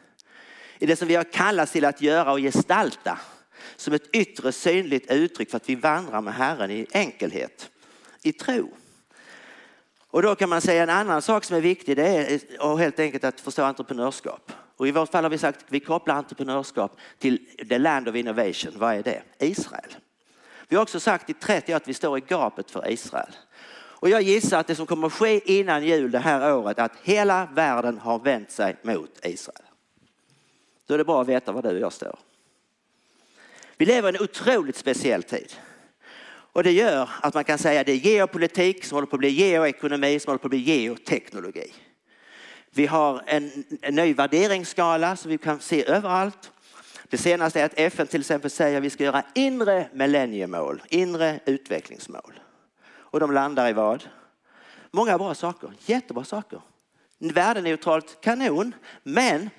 I 0.79 0.87
det 0.87 0.97
som 0.97 1.09
vi 1.09 1.15
har 1.15 1.25
kallats 1.25 1.73
till 1.73 1.85
att 1.85 2.03
göra 2.03 2.33
och 2.33 2.39
gestalta 2.39 3.19
som 3.77 3.95
ett 3.95 4.15
yttre 4.15 4.53
synligt 4.53 5.11
uttryck 5.11 5.51
för 5.51 5.57
att 5.57 5.69
vi 5.69 5.75
vandrar 5.75 6.21
med 6.21 6.35
Herren 6.35 6.71
i 6.71 6.87
enkelhet, 6.93 7.71
i 8.23 8.33
tro. 8.33 8.71
Och 10.09 10.23
då 10.23 10.35
kan 10.35 10.49
man 10.49 10.61
säga 10.61 10.83
en 10.83 10.91
annan 10.91 11.23
sak 11.23 11.45
som 11.45 11.57
är 11.57 11.61
viktig, 11.61 11.97
det 11.97 12.07
är 12.07 12.77
helt 12.77 12.99
enkelt 12.99 13.25
att 13.25 13.41
förstå 13.41 13.63
entreprenörskap. 13.63 14.53
Och 14.77 14.89
i 14.89 14.91
vårt 14.91 15.11
fall 15.11 15.25
har 15.25 15.31
vi 15.31 15.39
sagt 15.39 15.59
att 15.59 15.73
vi 15.73 15.81
kopplar 15.81 16.15
entreprenörskap 16.15 16.99
till 17.19 17.47
the 17.69 17.79
land 17.79 18.09
of 18.09 18.15
innovation. 18.15 18.73
Vad 18.77 18.95
är 18.95 19.03
det? 19.03 19.23
Israel. 19.39 19.97
Vi 20.69 20.77
har 20.77 20.83
också 20.83 21.01
sagt 21.01 21.31
i 21.31 21.35
30 21.35 21.73
år 21.73 21.77
att 21.77 21.89
vi 21.89 21.95
står 21.95 22.19
i 22.19 22.21
gapet 22.21 22.71
för 22.71 22.91
Israel. 22.91 23.33
Och 24.07 24.11
jag 24.11 24.23
gissar 24.23 24.61
att 24.61 24.67
det 24.67 24.75
som 24.75 24.87
kommer 24.87 25.07
att 25.07 25.13
ske 25.13 25.59
innan 25.59 25.85
jul 25.85 26.11
det 26.11 26.19
här 26.19 26.55
året 26.55 26.79
att 26.79 26.93
hela 27.03 27.49
världen 27.55 27.99
har 27.99 28.19
vänt 28.19 28.51
sig 28.51 28.77
mot 28.83 29.27
Israel. 29.27 29.65
Då 30.87 30.95
är 30.95 30.99
det 30.99 31.05
bra 31.05 31.23
att 31.23 31.29
veta 31.29 31.53
var 31.53 31.63
du 31.63 31.69
och 31.69 31.79
jag 31.79 31.93
står. 31.93 32.19
Vi 33.77 33.87
lever 33.87 34.13
i 34.13 34.17
en 34.17 34.23
otroligt 34.23 34.77
speciell 34.77 35.23
tid. 35.23 35.53
Och 36.27 36.63
det 36.63 36.73
gör 36.73 37.11
att 37.21 37.35
man 37.35 37.45
kan 37.45 37.59
säga 37.59 37.81
att 37.81 37.87
det 37.87 37.93
är 37.93 37.97
geopolitik 37.97 38.85
som 38.85 38.97
håller 38.97 39.07
på 39.07 39.17
att 39.17 39.21
bli 39.21 39.29
geoekonomi 39.29 40.19
som 40.19 40.31
håller 40.31 40.39
på 40.39 40.47
att 40.47 40.51
bli 40.51 40.59
geoteknologi. 40.59 41.73
Vi 42.71 42.87
har 42.87 43.23
en, 43.27 43.65
en 43.81 43.95
ny 43.95 44.15
värderingsskala 44.15 45.17
som 45.17 45.31
vi 45.31 45.39
kan 45.39 45.61
se 45.61 45.89
överallt. 45.89 46.51
Det 47.09 47.19
senaste 47.19 47.61
är 47.61 47.65
att 47.65 47.79
FN 47.79 48.07
till 48.07 48.21
exempel 48.21 48.51
säger 48.51 48.77
att 48.77 48.85
vi 48.85 48.91
ska 48.91 49.05
göra 49.05 49.23
inre 49.35 49.89
millenniemål, 49.93 50.83
inre 50.89 51.41
utvecklingsmål. 51.47 52.41
Och 53.11 53.21
de 53.21 53.33
landar 53.33 53.69
i 53.69 53.73
vad? 53.73 54.09
Många 54.91 55.19
bra 55.19 55.35
saker, 55.35 55.71
jättebra 55.79 56.25
saker. 56.25 56.61
Värdeneutralt, 57.19 58.21
kanon. 58.21 58.75
Men 59.03 59.51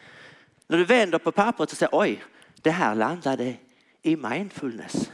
när 0.68 0.78
du 0.78 0.86
vänder 0.86 1.20
på 1.20 1.32
pappret 1.32 1.72
och 1.72 1.78
säger 1.78 1.90
oj, 2.00 2.24
det 2.62 2.72
här 2.72 2.96
landade 2.96 3.56
i 4.02 4.16
mindfulness. 4.16 5.12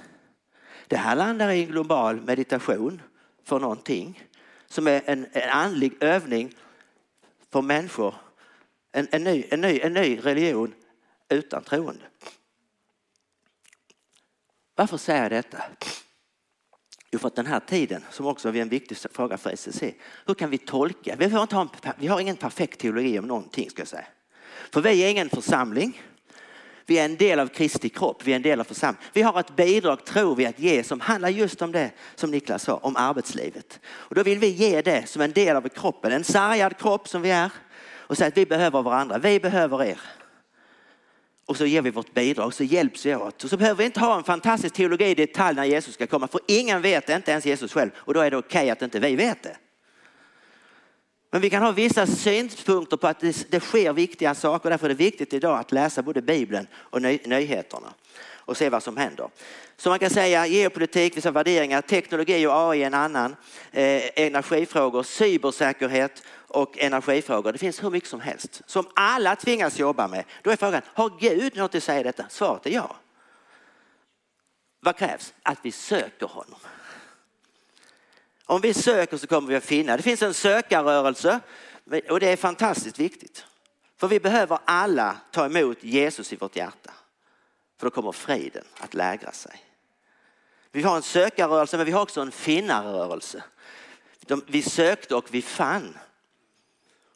Det 0.88 0.98
här 0.98 1.16
landar 1.16 1.50
i 1.50 1.64
en 1.64 1.70
global 1.72 2.22
meditation 2.22 3.02
för 3.44 3.60
någonting 3.60 4.24
som 4.66 4.88
är 4.88 5.02
en, 5.06 5.28
en 5.32 5.50
andlig 5.50 6.04
övning 6.04 6.56
för 7.52 7.62
människor. 7.62 8.16
En, 8.92 9.08
en, 9.12 9.24
ny, 9.24 9.46
en, 9.50 9.62
ny, 9.62 9.80
en 9.80 9.94
ny 9.94 10.20
religion 10.20 10.74
utan 11.30 11.64
troende. 11.64 12.06
Varför 14.76 14.98
säger 14.98 15.22
jag 15.22 15.32
detta? 15.32 15.64
Jo, 17.14 17.20
för 17.20 17.28
att 17.28 17.36
den 17.36 17.46
här 17.46 17.60
tiden, 17.60 18.04
som 18.12 18.26
också 18.26 18.50
är 18.50 18.56
en 18.56 18.70
viktig 18.70 18.98
fråga 19.12 19.38
för 19.38 19.50
SSC. 19.50 19.84
hur 20.26 20.34
kan 20.34 20.50
vi 20.50 20.58
tolka? 20.58 21.16
Vi 21.18 21.26
har, 21.26 21.42
inte 21.42 21.56
en, 21.56 21.70
vi 21.98 22.08
har 22.08 22.20
ingen 22.20 22.36
perfekt 22.36 22.80
teologi 22.80 23.20
om 23.20 23.26
någonting, 23.26 23.70
ska 23.70 23.82
jag 23.82 23.88
säga. 23.88 24.06
För 24.72 24.82
vi 24.82 25.04
är 25.04 25.10
ingen 25.10 25.30
församling. 25.30 26.02
Vi 26.86 27.00
är 27.00 27.06
en 27.06 27.16
del 27.16 27.40
av 27.40 27.48
Kristi 27.48 27.90
kropp, 27.90 28.22
vi 28.24 28.32
är 28.32 28.36
en 28.36 28.42
del 28.42 28.60
av 28.60 28.64
församlingen. 28.64 29.10
Vi 29.14 29.22
har 29.22 29.40
ett 29.40 29.56
bidrag, 29.56 30.06
tror 30.06 30.36
vi, 30.36 30.46
att 30.46 30.60
ge 30.60 30.84
som 30.84 31.00
handlar 31.00 31.30
just 31.30 31.62
om 31.62 31.72
det 31.72 31.92
som 32.16 32.32
Niklas 32.32 32.64
sa, 32.64 32.76
om 32.76 32.96
arbetslivet. 32.96 33.80
Och 33.86 34.16
då 34.16 34.24
vill 34.24 34.40
vi 34.40 34.48
ge 34.48 34.82
det 34.82 35.10
som 35.10 35.22
en 35.22 35.32
del 35.32 35.56
av 35.56 35.70
kroppen, 35.70 36.12
en 36.12 36.24
sargad 36.24 36.78
kropp 36.78 37.08
som 37.08 37.22
vi 37.22 37.30
är 37.30 37.52
och 37.90 38.18
säga 38.18 38.28
att 38.28 38.38
vi 38.38 38.46
behöver 38.46 38.82
varandra, 38.82 39.18
vi 39.18 39.40
behöver 39.40 39.84
er. 39.84 40.00
Och 41.46 41.58
så 41.58 41.66
ger 41.66 41.82
vi 41.82 41.90
vårt 41.90 42.14
bidrag 42.14 42.54
så 42.54 42.64
hjälps 42.64 43.06
vi 43.06 43.16
åt. 43.16 43.44
Och 43.44 43.50
så 43.50 43.58
behöver 43.58 43.78
vi 43.78 43.86
inte 43.86 44.00
ha 44.00 44.18
en 44.18 44.24
fantastisk 44.24 44.76
teologi 44.76 45.06
i 45.06 45.16
detalj 45.16 45.56
när 45.56 45.66
Jesus 45.66 45.94
ska 45.94 46.08
komma. 46.08 46.28
För 46.28 46.42
ingen 46.48 46.82
vet 46.82 47.08
det, 47.08 47.16
inte 47.16 47.32
ens 47.32 47.46
Jesus 47.46 47.74
själv. 47.74 47.90
Och 47.96 48.14
då 48.14 48.20
är 48.20 48.32
det 48.32 48.38
okej 48.38 48.60
okay 48.60 48.70
att 48.70 48.82
inte 48.82 49.00
vi 49.00 49.16
vet 49.16 49.44
det. 49.44 49.58
Men 51.32 51.42
vi 51.42 51.50
kan 51.50 51.64
ha 51.64 51.72
vissa 51.72 52.08
synpunkter 52.08 52.98
på 52.98 53.08
att 53.08 53.20
det, 53.20 53.52
det 53.52 53.60
sker 53.60 53.94
viktiga 53.94 54.36
saker. 54.36 54.70
Därför 54.70 54.86
är 54.86 54.90
det 54.90 54.96
viktigt 54.96 55.34
idag 55.34 55.60
att 55.60 55.72
läsa 55.72 56.02
både 56.02 56.22
Bibeln 56.22 56.68
och 56.74 57.02
ny, 57.02 57.20
nyheterna 57.26 57.94
och 58.46 58.58
se 58.58 58.70
vad 58.70 58.84
som 58.84 58.98
händer. 58.98 59.30
Så 59.78 59.90
man 59.90 60.00
kan 60.00 60.10
säga 60.10 60.48
geopolitik, 60.48 61.18
vissa 61.18 61.32
värderingar, 61.32 61.82
teknologi 61.82 62.48
och 62.48 62.70
AI 62.70 62.84
är 62.84 62.88
en 62.88 62.94
annan, 62.94 63.36
eh, 63.72 64.02
energifrågor, 64.16 65.04
cybersäkerhet 65.04 66.24
och 66.54 66.78
energifrågor. 66.78 67.52
Det 67.52 67.58
finns 67.58 67.84
hur 67.84 67.90
mycket 67.90 68.10
som 68.10 68.22
helst 68.22 68.62
som 68.66 68.88
alla 68.96 69.36
tvingas 69.36 69.80
jobba 69.80 70.08
med. 70.08 70.26
Då 70.42 70.52
är 70.52 70.56
frågan, 70.56 70.82
har 70.86 71.20
Gud 71.20 71.56
något 71.56 71.76
att 71.76 71.84
säga 71.84 72.00
i 72.00 72.04
detta? 72.04 72.26
Svaret 72.30 72.66
är 72.66 72.70
ja. 72.70 72.96
Vad 74.80 74.98
krävs? 74.98 75.34
Att 75.44 75.60
vi 75.62 75.72
söker 75.72 76.26
honom. 76.26 76.60
Om 78.46 78.62
vi 78.62 78.74
söker 78.74 79.18
så 79.18 79.28
kommer 79.28 79.48
vi 79.48 79.56
att 79.56 79.64
finna. 79.64 79.98
Det 79.98 80.04
finns 80.04 80.22
en 80.22 80.34
sökarrörelse 80.34 81.40
och 82.10 82.20
det 82.20 82.30
är 82.30 82.38
fantastiskt 82.38 83.00
viktigt. 83.00 83.46
För 83.98 84.08
vi 84.08 84.20
behöver 84.20 84.60
alla 84.66 85.18
ta 85.32 85.46
emot 85.46 85.84
Jesus 85.84 86.34
i 86.34 86.36
vårt 86.36 86.56
hjärta. 86.56 86.94
För 87.80 87.86
då 87.86 87.92
kommer 87.92 88.12
friden 88.12 88.64
att 88.80 88.94
lägra 88.94 89.32
sig. 89.32 89.64
Vi 90.72 90.84
har 90.84 90.96
en 90.96 91.04
sökarrörelse 91.04 91.78
men 91.78 91.86
vi 91.86 91.92
har 91.92 92.02
också 92.02 92.22
en 92.22 92.32
finnarrörelse. 92.32 93.44
Vi 94.48 94.62
sökte 94.62 95.16
och 95.16 95.28
vi 95.32 95.42
fann. 95.42 95.98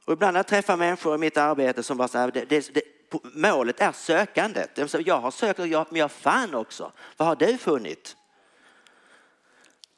Och 0.08 0.14
ibland 0.14 0.34
när 0.34 0.40
jag 0.40 0.48
träffar 0.48 0.78
människor 0.78 1.16
i 1.16 1.18
mitt 1.18 1.38
arbete 1.38 1.84
som 1.84 1.98
bara 1.98 2.08
säger 2.08 2.32
det, 2.32 2.46
det, 2.50 2.74
det, 2.74 2.82
målet 3.24 3.82
är 3.82 3.92
sökandet. 3.92 4.70
Jag 5.06 5.20
har 5.20 5.32
sökt 5.32 5.60
och 5.60 5.68
jag, 5.68 5.88
men 5.90 6.00
jag 6.00 6.12
fann 6.12 6.56
också. 6.56 6.92
Vad 7.18 7.28
har 7.28 7.36
du 7.36 7.58
funnit? 7.58 8.16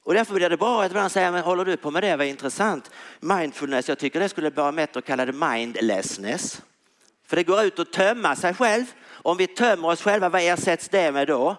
Och 0.04 0.14
därför 0.14 0.34
blir 0.34 0.50
det 0.50 0.58
bra 0.58 0.84
att 0.84 0.92
ibland 0.92 1.12
säga, 1.12 1.32
men 1.32 1.44
håller 1.44 1.66
du 1.66 1.78
på 1.78 1.92
med 1.92 2.04
det? 2.04 2.16
Vad 2.16 2.28
intressant. 2.28 2.92
Mindfulness, 3.20 3.90
jag 3.90 4.00
tycker 4.00 4.20
det 4.20 4.30
skulle 4.30 4.50
vara 4.50 4.72
bättre 4.72 5.00
att 5.00 5.06
kalla 5.06 5.26
det 5.26 5.34
mindlessness. 5.34 6.62
För 7.26 7.36
det 7.36 7.44
går 7.44 7.64
ut 7.64 7.80
att 7.80 7.94
tömma 7.94 8.36
sig 8.36 8.54
själv. 8.54 8.86
Om 9.10 9.38
vi 9.38 9.48
tömmer 9.48 9.88
oss 9.88 10.02
själva, 10.02 10.30
vad 10.30 10.42
ersätts 10.42 10.90
det 10.90 11.12
med 11.12 11.28
då? 11.28 11.56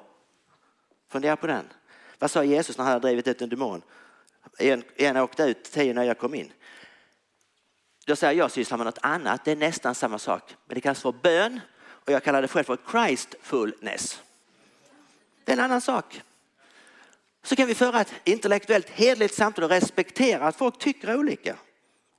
Fundera 1.13 1.37
på 1.37 1.47
den. 1.47 1.65
Vad 2.19 2.31
sa 2.31 2.45
Jesus 2.45 2.79
när 2.79 2.85
han 2.85 2.93
hade 2.93 3.09
drivit 3.09 3.29
ut 3.29 3.43
en 3.43 3.49
demon? 3.49 3.83
En, 4.59 4.83
en 4.97 5.17
åkte 5.17 5.43
ut, 5.43 5.65
tio 5.65 5.95
nya 5.95 6.15
kom 6.15 6.35
in. 6.35 6.53
Då 8.07 8.17
säger 8.17 8.33
jag 8.33 8.51
sysslar 8.51 8.79
med 8.79 8.85
något 8.85 8.99
annat, 9.03 9.45
det 9.45 9.53
är 9.53 9.57
nästan 9.57 9.95
samma 9.95 10.19
sak. 10.19 10.57
Men 10.67 10.75
det 10.75 10.81
kallas 10.81 11.03
för 11.03 11.13
bön 11.13 11.61
och 11.83 12.13
jag 12.13 12.25
kallar 12.25 12.43
det 12.43 12.49
själv 12.49 12.65
för 12.65 12.79
Christfulness. 12.91 14.23
Det 15.45 15.53
är 15.53 15.57
en 15.57 15.65
annan 15.65 15.81
sak. 15.81 16.23
Så 17.43 17.57
kan 17.57 17.67
vi 17.67 17.75
föra 17.75 18.01
ett 18.01 18.15
intellektuellt 18.25 18.91
hederligt 18.91 19.35
samtal 19.35 19.65
och 19.65 19.71
respektera 19.71 20.47
att 20.47 20.57
folk 20.57 20.79
tycker 20.79 21.17
olika. 21.17 21.57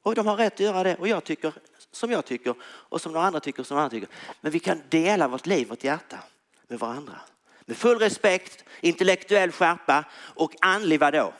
Och 0.01 0.15
de 0.15 0.27
har 0.27 0.37
rätt 0.37 0.53
att 0.53 0.59
göra 0.59 0.83
det 0.83 0.95
och 0.95 1.07
jag 1.07 1.23
tycker 1.23 1.53
som 1.91 2.11
jag 2.11 2.25
tycker 2.25 2.55
och 2.63 3.01
som 3.01 3.11
några 3.11 3.27
andra 3.27 3.39
tycker 3.39 3.63
som 3.63 3.77
andra 3.77 3.89
tycker. 3.89 4.09
Men 4.41 4.51
vi 4.51 4.59
kan 4.59 4.81
dela 4.89 5.27
vårt 5.27 5.45
liv, 5.45 5.67
vårt 5.67 5.83
hjärta 5.83 6.19
med 6.67 6.79
varandra. 6.79 7.21
Med 7.65 7.77
full 7.77 7.99
respekt, 7.99 8.63
intellektuell 8.81 9.51
skärpa 9.51 10.03
och 10.13 10.55
andlig 10.61 10.99
vadå? 10.99 11.33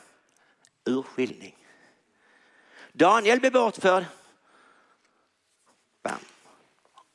Urskiljning. 0.85 1.55
Daniel 2.93 3.39
blev 3.39 3.51
bortförd. 3.51 4.05
Bam. 6.03 6.19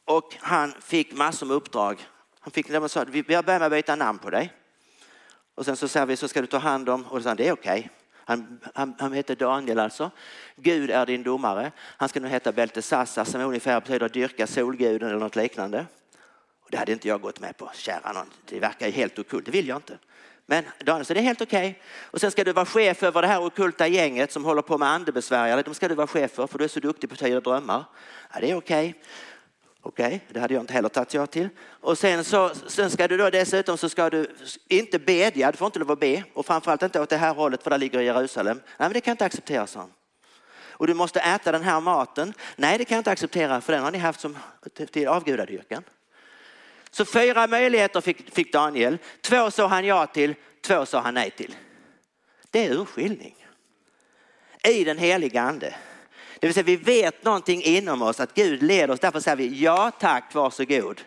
Och 0.04 0.34
han 0.40 0.72
fick 0.80 1.12
massor 1.12 1.46
med 1.46 1.56
uppdrag. 1.56 2.06
Han 2.40 2.50
fick, 2.50 2.68
de 2.68 2.88
sa, 2.88 3.04
vi 3.08 3.22
börjar 3.22 3.42
med 3.42 3.62
att 3.62 3.70
byta 3.70 3.96
namn 3.96 4.18
på 4.18 4.30
dig. 4.30 4.52
Och 5.54 5.64
sen 5.64 5.76
så 5.76 5.88
säger 5.88 6.06
vi, 6.06 6.16
så 6.16 6.28
ska 6.28 6.40
du 6.40 6.46
ta 6.46 6.58
hand 6.58 6.88
om, 6.88 7.06
och 7.06 7.18
så 7.18 7.22
sa 7.22 7.30
han, 7.30 7.36
det 7.36 7.48
är 7.48 7.52
okej. 7.52 7.78
Okay. 7.78 7.88
Han, 8.28 8.60
han, 8.74 8.94
han 8.98 9.12
heter 9.12 9.36
Daniel 9.36 9.78
alltså. 9.78 10.10
Gud 10.56 10.90
är 10.90 11.06
din 11.06 11.22
domare. 11.22 11.72
Han 11.78 12.08
ska 12.08 12.20
nu 12.20 12.28
heta 12.28 12.52
Beltesassa 12.52 13.24
som 13.24 13.40
ungefär 13.40 13.80
betyder 13.80 14.08
dyrka 14.08 14.46
solguden 14.46 15.08
eller 15.08 15.18
något 15.18 15.36
liknande. 15.36 15.86
Och 16.60 16.70
det 16.70 16.78
hade 16.78 16.92
inte 16.92 17.08
jag 17.08 17.20
gått 17.20 17.40
med 17.40 17.56
på, 17.56 17.70
kära 17.74 18.12
någon. 18.12 18.30
Det 18.44 18.60
verkar 18.60 18.86
ju 18.86 18.92
helt 18.92 19.18
okult, 19.18 19.44
det 19.44 19.50
vill 19.50 19.68
jag 19.68 19.78
inte. 19.78 19.98
Men 20.46 20.64
Daniel, 20.84 21.04
så 21.04 21.14
det 21.14 21.20
är 21.20 21.24
helt 21.24 21.42
okej. 21.42 21.70
Okay. 21.70 21.82
Och 22.10 22.20
sen 22.20 22.30
ska 22.30 22.44
du 22.44 22.52
vara 22.52 22.66
chef 22.66 23.02
över 23.02 23.22
det 23.22 23.28
här 23.28 23.44
okulta 23.44 23.86
gänget 23.86 24.32
som 24.32 24.44
håller 24.44 24.62
på 24.62 24.78
med 24.78 24.88
andebesvärjare. 24.88 25.62
De 25.62 25.74
ska 25.74 25.88
du 25.88 25.94
vara 25.94 26.06
chef 26.06 26.30
för, 26.30 26.46
för 26.46 26.58
du 26.58 26.64
är 26.64 26.68
så 26.68 26.80
duktig 26.80 27.10
på 27.10 27.14
att 27.14 27.20
tyda 27.20 27.40
drömmar. 27.40 27.84
Ja, 28.32 28.40
det 28.40 28.50
är 28.50 28.56
okej. 28.56 28.88
Okay. 28.88 29.02
Okej, 29.82 30.06
okay, 30.06 30.20
det 30.28 30.40
hade 30.40 30.54
jag 30.54 30.62
inte 30.62 30.72
heller 30.72 30.88
tagit 30.88 31.14
ja 31.14 31.26
till. 31.26 31.48
Och 31.62 31.98
sen, 31.98 32.24
så, 32.24 32.50
sen 32.66 32.90
ska 32.90 33.08
du 33.08 33.16
då 33.16 33.30
dessutom 33.30 33.78
så 33.78 33.88
ska 33.88 34.10
du 34.10 34.36
inte 34.68 34.98
bedja, 34.98 35.50
du 35.50 35.56
får 35.56 35.66
inte 35.66 35.78
lov 35.78 35.90
att 35.90 36.00
be 36.00 36.24
och 36.34 36.46
framförallt 36.46 36.82
inte 36.82 37.00
åt 37.00 37.08
det 37.08 37.16
här 37.16 37.34
hållet 37.34 37.62
för 37.62 37.70
där 37.70 37.78
ligger 37.78 38.00
Jerusalem. 38.00 38.56
Nej, 38.56 38.88
men 38.88 38.92
det 38.92 39.00
kan 39.00 39.12
inte 39.12 39.24
accepteras. 39.24 39.74
han. 39.74 39.92
Och 40.78 40.86
du 40.86 40.94
måste 40.94 41.20
äta 41.20 41.52
den 41.52 41.62
här 41.62 41.80
maten. 41.80 42.34
Nej, 42.56 42.78
det 42.78 42.84
kan 42.84 42.96
jag 42.96 43.00
inte 43.00 43.10
acceptera 43.10 43.60
för 43.60 43.72
den 43.72 43.82
har 43.82 43.90
ni 43.90 43.98
haft 43.98 44.20
som 44.20 44.38
till 44.92 45.08
avgudadyrkan. 45.08 45.82
Så 46.96 47.04
fyra 47.04 47.46
möjligheter 47.46 48.00
fick, 48.00 48.34
fick 48.34 48.52
Daniel. 48.52 48.98
Två 49.20 49.50
sa 49.50 49.66
han 49.66 49.84
ja 49.84 50.06
till, 50.06 50.34
två 50.60 50.86
sa 50.86 51.00
han 51.00 51.14
nej 51.14 51.30
till. 51.30 51.54
Det 52.50 52.66
är 52.66 52.70
urskiljning. 52.70 53.46
I 54.68 54.84
den 54.84 54.98
heliga 54.98 55.42
ande. 55.42 55.74
Det 56.40 56.46
vill 56.46 56.54
säga 56.54 56.64
vi 56.64 56.76
vet 56.76 57.24
någonting 57.24 57.62
inom 57.62 58.02
oss 58.02 58.20
att 58.20 58.34
Gud 58.34 58.62
leder 58.62 58.94
oss. 58.94 59.00
Därför 59.00 59.20
säger 59.20 59.36
vi 59.36 59.62
ja 59.62 59.90
tack, 60.00 60.34
varsågod. 60.34 61.00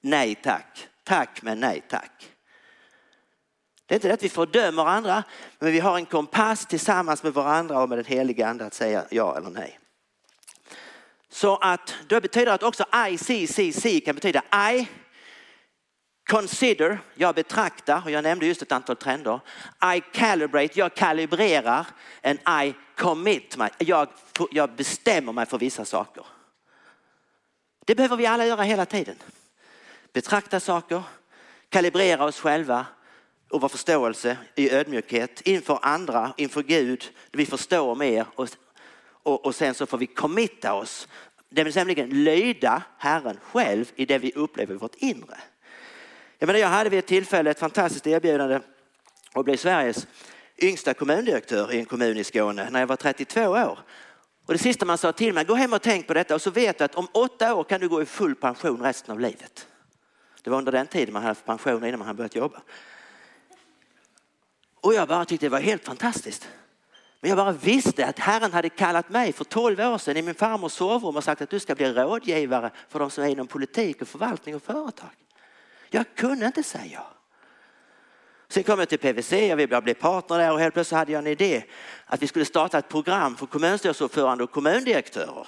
Nej 0.00 0.34
tack. 0.34 0.88
Tack 1.04 1.42
men 1.42 1.60
nej 1.60 1.82
tack. 1.88 2.28
Det 3.86 3.94
är 3.94 3.96
inte 3.96 4.08
det 4.08 4.14
att 4.14 4.22
vi 4.22 4.28
fördömer 4.28 4.84
andra, 4.84 5.22
men 5.58 5.72
vi 5.72 5.80
har 5.80 5.96
en 5.96 6.06
kompass 6.06 6.66
tillsammans 6.66 7.22
med 7.22 7.32
varandra 7.32 7.82
och 7.82 7.88
med 7.88 7.98
den 7.98 8.04
heliga 8.04 8.46
ande 8.48 8.64
att 8.66 8.74
säga 8.74 9.04
ja 9.10 9.36
eller 9.36 9.50
nej. 9.50 9.78
Så 11.32 11.56
att 11.56 11.94
det 12.08 12.20
betyder 12.20 12.52
att 12.52 12.62
också 12.62 12.84
ICCC 13.08 14.04
kan 14.04 14.14
betyda 14.14 14.42
I 14.72 14.88
consider, 16.30 16.98
jag 17.14 17.34
betraktar 17.34 18.02
och 18.04 18.10
jag 18.10 18.22
nämnde 18.22 18.46
just 18.46 18.62
ett 18.62 18.72
antal 18.72 18.96
trender. 18.96 19.40
I 19.96 20.00
calibrate, 20.12 20.78
jag 20.78 20.94
kalibrerar. 20.94 21.86
And 22.22 22.38
I 22.64 22.74
commit, 22.96 23.56
jag, 23.78 24.08
jag 24.50 24.70
bestämmer 24.74 25.32
mig 25.32 25.46
för 25.46 25.58
vissa 25.58 25.84
saker. 25.84 26.24
Det 27.86 27.94
behöver 27.94 28.16
vi 28.16 28.26
alla 28.26 28.46
göra 28.46 28.62
hela 28.62 28.86
tiden. 28.86 29.16
Betrakta 30.12 30.60
saker, 30.60 31.02
kalibrera 31.68 32.24
oss 32.24 32.40
själva 32.40 32.86
och 33.50 33.60
vara 33.60 33.68
förståelse 33.68 34.36
i 34.54 34.70
ödmjukhet 34.70 35.40
inför 35.40 35.78
andra, 35.82 36.34
inför 36.36 36.62
Gud. 36.62 37.04
Vi 37.32 37.46
förstår 37.46 37.94
mer 37.94 38.26
och, 38.34 38.48
och, 39.22 39.46
och 39.46 39.54
sen 39.54 39.74
så 39.74 39.86
får 39.86 39.98
vi 39.98 40.06
committa 40.06 40.74
oss. 40.74 41.08
Det 41.48 41.64
vill 41.64 41.72
säga 41.72 42.06
lyda 42.06 42.82
Herren 42.98 43.38
själv 43.42 43.92
i 43.96 44.06
det 44.06 44.18
vi 44.18 44.32
upplever 44.32 44.74
i 44.74 44.78
vårt 44.78 44.94
inre. 44.94 45.38
Jag, 46.38 46.46
menar, 46.46 46.60
jag 46.60 46.68
hade 46.68 46.90
vid 46.90 46.98
ett 46.98 47.06
tillfälle 47.06 47.50
ett 47.50 47.58
fantastiskt 47.58 48.06
erbjudande 48.06 48.60
att 49.32 49.44
bli 49.44 49.56
Sveriges 49.56 50.06
yngsta 50.58 50.94
kommundirektör 50.94 51.72
i 51.72 51.78
en 51.78 51.84
kommun 51.84 52.16
i 52.16 52.24
Skåne 52.24 52.70
när 52.70 52.80
jag 52.80 52.86
var 52.86 52.96
32 52.96 53.40
år. 53.46 53.78
Och 54.46 54.52
det 54.52 54.58
sista 54.58 54.84
man 54.84 54.98
sa 54.98 55.12
till 55.12 55.34
mig, 55.34 55.44
gå 55.44 55.54
hem 55.54 55.72
och 55.72 55.82
tänk 55.82 56.06
på 56.06 56.14
detta 56.14 56.34
och 56.34 56.42
så 56.42 56.50
vet 56.50 56.78
du 56.78 56.84
att 56.84 56.94
om 56.94 57.08
åtta 57.12 57.54
år 57.54 57.64
kan 57.64 57.80
du 57.80 57.88
gå 57.88 58.02
i 58.02 58.06
full 58.06 58.34
pension 58.34 58.82
resten 58.82 59.12
av 59.12 59.20
livet. 59.20 59.66
Det 60.42 60.50
var 60.50 60.58
under 60.58 60.72
den 60.72 60.86
tiden 60.86 61.12
man 61.12 61.22
hade 61.22 61.34
pension 61.34 61.84
innan 61.84 61.98
man 61.98 62.06
hade 62.06 62.16
börjat 62.16 62.36
jobba. 62.36 62.62
Och 64.80 64.94
jag 64.94 65.08
bara 65.08 65.24
tyckte 65.24 65.46
det 65.46 65.50
var 65.50 65.60
helt 65.60 65.84
fantastiskt. 65.84 66.48
Men 67.22 67.28
jag 67.28 67.38
bara 67.38 67.52
visste 67.52 68.06
att 68.06 68.18
Herren 68.18 68.52
hade 68.52 68.68
kallat 68.68 69.08
mig 69.08 69.32
för 69.32 69.44
12 69.44 69.80
år 69.80 69.98
sedan 69.98 70.16
i 70.16 70.22
min 70.22 70.34
farmors 70.34 70.72
sovrum 70.72 71.16
och 71.16 71.24
sagt 71.24 71.42
att 71.42 71.50
du 71.50 71.60
ska 71.60 71.74
bli 71.74 71.92
rådgivare 71.92 72.70
för 72.88 72.98
de 72.98 73.10
som 73.10 73.24
är 73.24 73.28
inom 73.28 73.46
politik 73.46 74.02
och 74.02 74.08
förvaltning 74.08 74.54
och 74.54 74.62
företag. 74.62 75.10
Jag 75.90 76.04
kunde 76.14 76.46
inte 76.46 76.62
säga 76.62 76.84
ja. 76.92 77.06
Sen 78.48 78.62
kom 78.62 78.78
jag 78.78 78.88
till 78.88 78.98
PVC, 78.98 79.32
jag 79.32 79.56
ville 79.56 79.80
bli 79.80 79.94
partner 79.94 80.38
där 80.38 80.52
och 80.52 80.60
helt 80.60 80.74
plötsligt 80.74 80.98
hade 80.98 81.12
jag 81.12 81.18
en 81.18 81.26
idé 81.26 81.64
att 82.06 82.22
vi 82.22 82.26
skulle 82.26 82.44
starta 82.44 82.78
ett 82.78 82.88
program 82.88 83.36
för 83.36 83.46
kommunstyrelseordförande 83.46 84.44
och 84.44 84.50
kommundirektörer. 84.50 85.46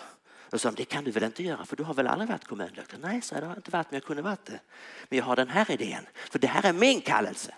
Och 0.51 0.61
sa 0.61 0.71
det 0.71 0.85
kan 0.85 1.05
du 1.05 1.11
väl 1.11 1.25
inte 1.25 1.43
göra 1.43 1.65
för 1.65 1.77
du 1.77 1.83
har 1.83 1.95
väl 1.95 2.07
aldrig 2.07 2.31
varit 2.31 2.45
kommundirektör? 2.45 2.99
Nej, 3.03 3.21
så 3.23 3.35
det 3.35 3.47
har 3.47 3.57
inte 3.57 3.71
varit 3.71 3.91
men 3.91 3.97
jag 3.97 4.05
kunde 4.05 4.23
varit 4.23 4.45
det. 4.45 4.61
Men 5.09 5.19
jag 5.19 5.25
har 5.25 5.37
den 5.37 5.49
här 5.49 5.71
idén, 5.71 6.07
för 6.31 6.39
det 6.39 6.47
här 6.47 6.69
är 6.69 6.73
min 6.73 7.01
kallelse. 7.01 7.55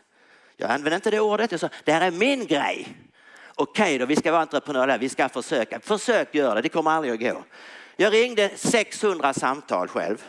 Jag 0.56 0.70
använde 0.70 0.96
inte 0.96 1.11
det 1.11 1.20
ordet, 1.20 1.50
jag 1.50 1.61
sa 1.61 1.68
det 1.85 1.92
här 1.92 2.06
är 2.06 2.11
min 2.11 2.46
grej. 2.46 2.96
Okej 3.58 3.98
då, 3.98 4.06
vi 4.06 4.16
ska 4.16 4.32
vara 4.32 4.42
entreprenörer, 4.42 4.98
vi 4.98 5.08
ska 5.08 5.28
försöka. 5.28 5.80
Försök 5.80 6.34
göra 6.34 6.54
det, 6.54 6.60
det 6.60 6.68
kommer 6.68 6.90
aldrig 6.90 7.12
att 7.12 7.34
gå. 7.34 7.44
Jag 7.96 8.12
ringde 8.12 8.50
600 8.56 9.34
samtal 9.34 9.88
själv. 9.88 10.25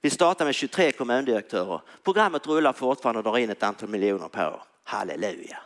Vi 0.00 0.10
startade 0.10 0.44
med 0.44 0.54
23 0.54 0.92
kommundirektörer. 0.92 1.80
Programmet 2.04 2.46
rullar 2.46 2.72
fortfarande 2.72 3.18
och 3.18 3.24
drar 3.24 3.38
in 3.38 3.50
ett 3.50 3.62
antal 3.62 3.88
miljoner 3.88 4.28
per 4.28 4.48
år. 4.48 4.62
Halleluja. 4.84 5.58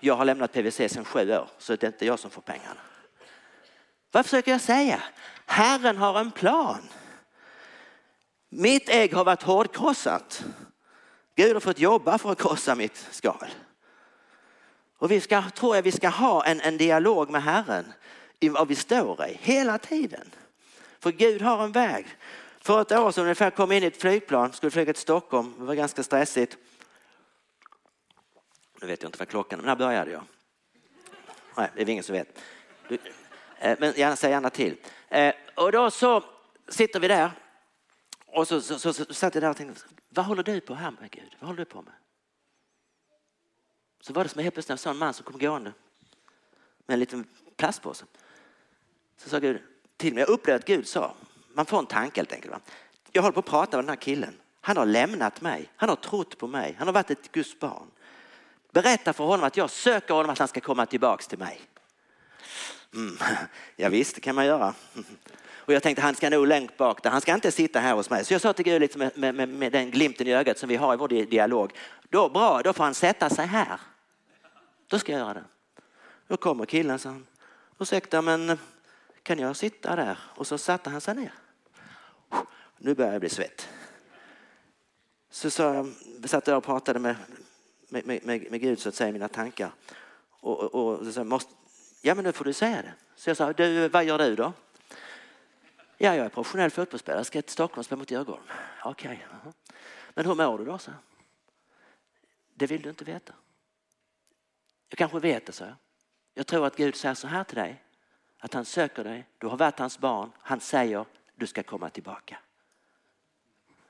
Jag 0.00 0.14
har 0.14 0.24
lämnat 0.24 0.52
PVC 0.52 0.76
sedan 0.76 1.04
sju 1.04 1.32
år 1.32 1.48
så 1.58 1.76
det 1.76 1.82
är 1.82 1.88
inte 1.88 2.06
jag 2.06 2.18
som 2.18 2.30
får 2.30 2.42
pengarna. 2.42 2.80
Vad 4.12 4.24
försöker 4.24 4.52
jag 4.52 4.60
säga? 4.60 5.02
Herren 5.46 5.96
har 5.96 6.20
en 6.20 6.30
plan. 6.30 6.88
Mitt 8.48 8.88
ägg 8.88 9.14
har 9.14 9.24
varit 9.24 9.42
hårdkrossat. 9.42 10.44
Gud 11.36 11.52
har 11.52 11.60
fått 11.60 11.78
jobba 11.78 12.18
för 12.18 12.32
att 12.32 12.42
krossa 12.42 12.74
mitt 12.74 13.06
skal. 13.10 13.46
Och 15.00 15.10
vi 15.10 15.20
ska, 15.20 15.42
tror 15.50 15.76
jag 15.76 15.82
vi 15.82 15.92
ska 15.92 16.08
ha 16.08 16.44
en, 16.44 16.60
en 16.60 16.76
dialog 16.76 17.30
med 17.30 17.42
Herren 17.42 17.92
i 18.40 18.48
vad 18.48 18.68
vi 18.68 18.74
står 18.74 19.26
i 19.26 19.38
hela 19.42 19.78
tiden. 19.78 20.30
För 20.98 21.12
Gud 21.12 21.42
har 21.42 21.64
en 21.64 21.72
väg. 21.72 22.06
För 22.60 22.80
ett 22.80 22.92
år 22.92 23.12
sedan 23.12 23.22
ungefär 23.22 23.50
kom 23.50 23.72
in 23.72 23.82
i 23.82 23.86
ett 23.86 24.00
flygplan, 24.00 24.52
skulle 24.52 24.70
flyga 24.70 24.92
till 24.92 25.02
Stockholm, 25.02 25.54
det 25.58 25.64
var 25.64 25.74
ganska 25.74 26.02
stressigt. 26.02 26.56
Nu 28.80 28.86
vet 28.86 29.02
jag 29.02 29.08
inte 29.08 29.18
vad 29.18 29.28
klockan 29.28 29.58
är, 29.58 29.62
men 29.62 29.78
när 29.78 29.86
började 29.86 30.10
jag? 30.10 30.22
Nej, 31.56 31.70
det 31.74 31.82
är 31.82 31.88
ingen 31.88 32.04
som 32.04 32.12
vet. 32.12 32.38
Eh, 33.58 33.76
men 33.80 33.92
gärna, 33.96 34.16
säg 34.16 34.30
gärna 34.30 34.50
till. 34.50 34.76
Eh, 35.08 35.34
och 35.54 35.72
då 35.72 35.90
så 35.90 36.24
sitter 36.68 37.00
vi 37.00 37.08
där 37.08 37.30
och 38.26 38.48
så, 38.48 38.60
så, 38.60 38.78
så, 38.78 38.92
så 38.92 39.14
satt 39.14 39.34
jag 39.34 39.42
där 39.42 39.50
och 39.50 39.56
tänkte, 39.56 39.82
vad 40.08 40.24
håller 40.24 40.42
du 40.42 40.60
på 40.60 40.74
här 40.74 40.90
med 41.00 41.10
Gud? 41.10 41.36
Vad 41.38 41.48
håller 41.48 41.58
du 41.58 41.64
på 41.64 41.82
med? 41.82 41.94
Så 44.00 44.12
var 44.12 44.24
det 44.24 44.30
som 44.30 44.42
helt 44.42 44.54
plötsligt 44.54 44.80
såg 44.80 44.90
en 44.90 44.98
man 44.98 45.14
som 45.14 45.24
kom 45.24 45.38
gående 45.38 45.72
med 46.86 46.94
en 46.94 47.00
liten 47.00 47.24
plastpåse. 47.56 48.04
Så 49.16 49.28
sa 49.28 49.38
Gud 49.38 49.62
till 49.96 50.14
mig, 50.14 50.20
jag 50.20 50.28
upplevde 50.28 50.58
att 50.58 50.66
Gud 50.66 50.88
sa, 50.88 51.14
man 51.52 51.66
får 51.66 51.78
en 51.78 51.86
tanke 51.86 52.20
helt 52.20 52.32
enkelt. 52.32 52.52
Va? 52.52 52.60
Jag 53.12 53.22
håller 53.22 53.32
på 53.32 53.40
att 53.40 53.46
prata 53.46 53.76
med 53.76 53.84
den 53.84 53.88
här 53.88 53.96
killen. 53.96 54.34
Han 54.60 54.76
har 54.76 54.86
lämnat 54.86 55.40
mig. 55.40 55.70
Han 55.76 55.88
har 55.88 55.96
trott 55.96 56.38
på 56.38 56.46
mig. 56.46 56.74
Han 56.78 56.88
har 56.88 56.92
varit 56.92 57.10
ett 57.10 57.32
Guds 57.32 57.58
barn. 57.58 57.90
Berätta 58.72 59.12
för 59.12 59.24
honom 59.24 59.46
att 59.46 59.56
jag 59.56 59.70
söker 59.70 60.14
honom 60.14 60.30
att 60.30 60.38
han 60.38 60.48
ska 60.48 60.60
komma 60.60 60.86
tillbaks 60.86 61.26
till 61.26 61.38
mig. 61.38 61.60
Mm. 62.94 63.18
Ja, 63.76 63.88
visst, 63.88 64.14
det 64.14 64.20
kan 64.20 64.34
man 64.34 64.46
göra. 64.46 64.74
Och 65.52 65.72
jag 65.72 65.82
tänkte 65.82 66.02
han 66.02 66.14
ska 66.14 66.30
nog 66.30 66.46
längst 66.46 66.76
bak 66.76 67.02
där. 67.02 67.10
Han 67.10 67.20
ska 67.20 67.34
inte 67.34 67.52
sitta 67.52 67.80
här 67.80 67.94
hos 67.94 68.10
mig. 68.10 68.24
Så 68.24 68.34
jag 68.34 68.40
sa 68.40 68.52
till 68.52 68.64
Gud 68.64 68.80
lite 68.80 68.98
med, 68.98 69.18
med, 69.18 69.34
med, 69.34 69.48
med 69.48 69.72
den 69.72 69.90
glimten 69.90 70.26
i 70.26 70.32
ögat 70.32 70.58
som 70.58 70.68
vi 70.68 70.76
har 70.76 70.94
i 70.94 70.96
vår 70.96 71.08
dialog. 71.08 71.72
Då, 72.08 72.28
bra, 72.28 72.62
då 72.62 72.72
får 72.72 72.84
han 72.84 72.94
sätta 72.94 73.30
sig 73.30 73.46
här 73.46 73.80
då 74.90 74.98
ska 74.98 75.12
jag 75.12 75.18
göra 75.18 75.34
det. 75.34 75.44
Då 76.26 76.36
kommer 76.36 76.66
killen 76.66 76.94
och 76.94 77.00
sa, 77.00 77.20
ursäkta 77.78 78.22
men 78.22 78.50
eh, 78.50 78.58
kan 79.22 79.38
jag 79.38 79.56
sitta 79.56 79.96
där? 79.96 80.18
Och 80.36 80.46
så 80.46 80.58
satte 80.58 80.90
han 80.90 81.00
sig 81.00 81.14
ner. 81.14 81.34
Nu 82.78 82.94
börjar 82.94 83.12
jag 83.12 83.20
bli 83.20 83.28
svett. 83.28 83.68
Så, 85.30 85.50
så 85.50 85.74
eh, 85.74 85.84
satt 86.24 86.46
jag 86.46 86.58
och 86.58 86.64
pratade 86.64 86.98
med, 86.98 87.16
med, 87.88 88.06
med, 88.06 88.50
med 88.50 88.60
Gud 88.60 88.78
så 88.78 88.88
att 88.88 88.94
säga, 88.94 89.12
mina 89.12 89.28
tankar. 89.28 89.72
Och, 90.40 90.60
och, 90.60 90.98
och 90.98 91.14
så 91.14 91.24
måste, 91.24 91.52
ja 92.02 92.14
men 92.14 92.24
nu 92.24 92.32
får 92.32 92.44
du 92.44 92.52
säga 92.52 92.82
det. 92.82 92.94
Så 93.16 93.30
jag 93.30 93.36
sa, 93.36 93.52
du, 93.52 93.88
vad 93.88 94.04
gör 94.04 94.18
du 94.18 94.36
då? 94.36 94.52
Ja, 95.98 96.14
jag 96.14 96.26
är 96.26 96.28
professionell 96.28 96.70
fotbollsspelare, 96.70 97.24
ska 97.24 97.42
till 97.42 97.52
Stockholm 97.52 97.78
och 97.78 97.84
spela 97.84 97.98
mot 97.98 98.10
Djurgården. 98.10 98.44
Okej, 98.84 99.26
okay. 99.40 99.52
men 100.14 100.26
hur 100.26 100.34
mår 100.34 100.58
du 100.58 100.64
då? 100.64 100.78
Så? 100.78 100.90
Det 102.54 102.66
vill 102.66 102.82
du 102.82 102.88
inte 102.88 103.04
veta. 103.04 103.32
Jag 104.90 104.98
kanske 104.98 105.18
vet 105.18 105.46
det, 105.46 105.52
så 105.52 105.64
jag. 105.64 105.74
Jag 106.34 106.46
tror 106.46 106.66
att 106.66 106.76
Gud 106.76 106.96
säger 106.96 107.14
så 107.14 107.26
här 107.26 107.44
till 107.44 107.56
dig, 107.56 107.84
att 108.38 108.54
han 108.54 108.64
söker 108.64 109.04
dig, 109.04 109.26
du 109.38 109.46
har 109.46 109.56
varit 109.56 109.78
hans 109.78 109.98
barn, 109.98 110.32
han 110.38 110.60
säger 110.60 111.04
du 111.36 111.46
ska 111.46 111.62
komma 111.62 111.90
tillbaka. 111.90 112.38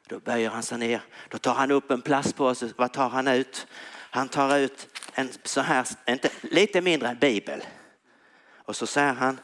Då 0.09 0.21
böjer 0.21 0.51
han 0.51 0.63
sig 0.63 0.79
ner, 0.79 1.03
då 1.29 1.39
tar 1.39 1.55
han 1.55 1.71
upp 1.71 1.91
en 1.91 2.03
plastpåse, 2.03 2.73
vad 2.77 2.93
tar 2.93 3.09
han 3.09 3.29
ut? 3.29 3.67
Han 4.11 4.29
tar 4.29 4.59
ut 4.59 5.01
en 5.15 5.29
så 5.45 5.61
här, 5.61 5.87
inte, 6.09 6.31
lite 6.41 6.81
mindre 6.81 7.17
bibel. 7.21 7.65
Och 8.53 8.77
så 8.77 8.87
säger 8.87 9.13
han, 9.13 9.41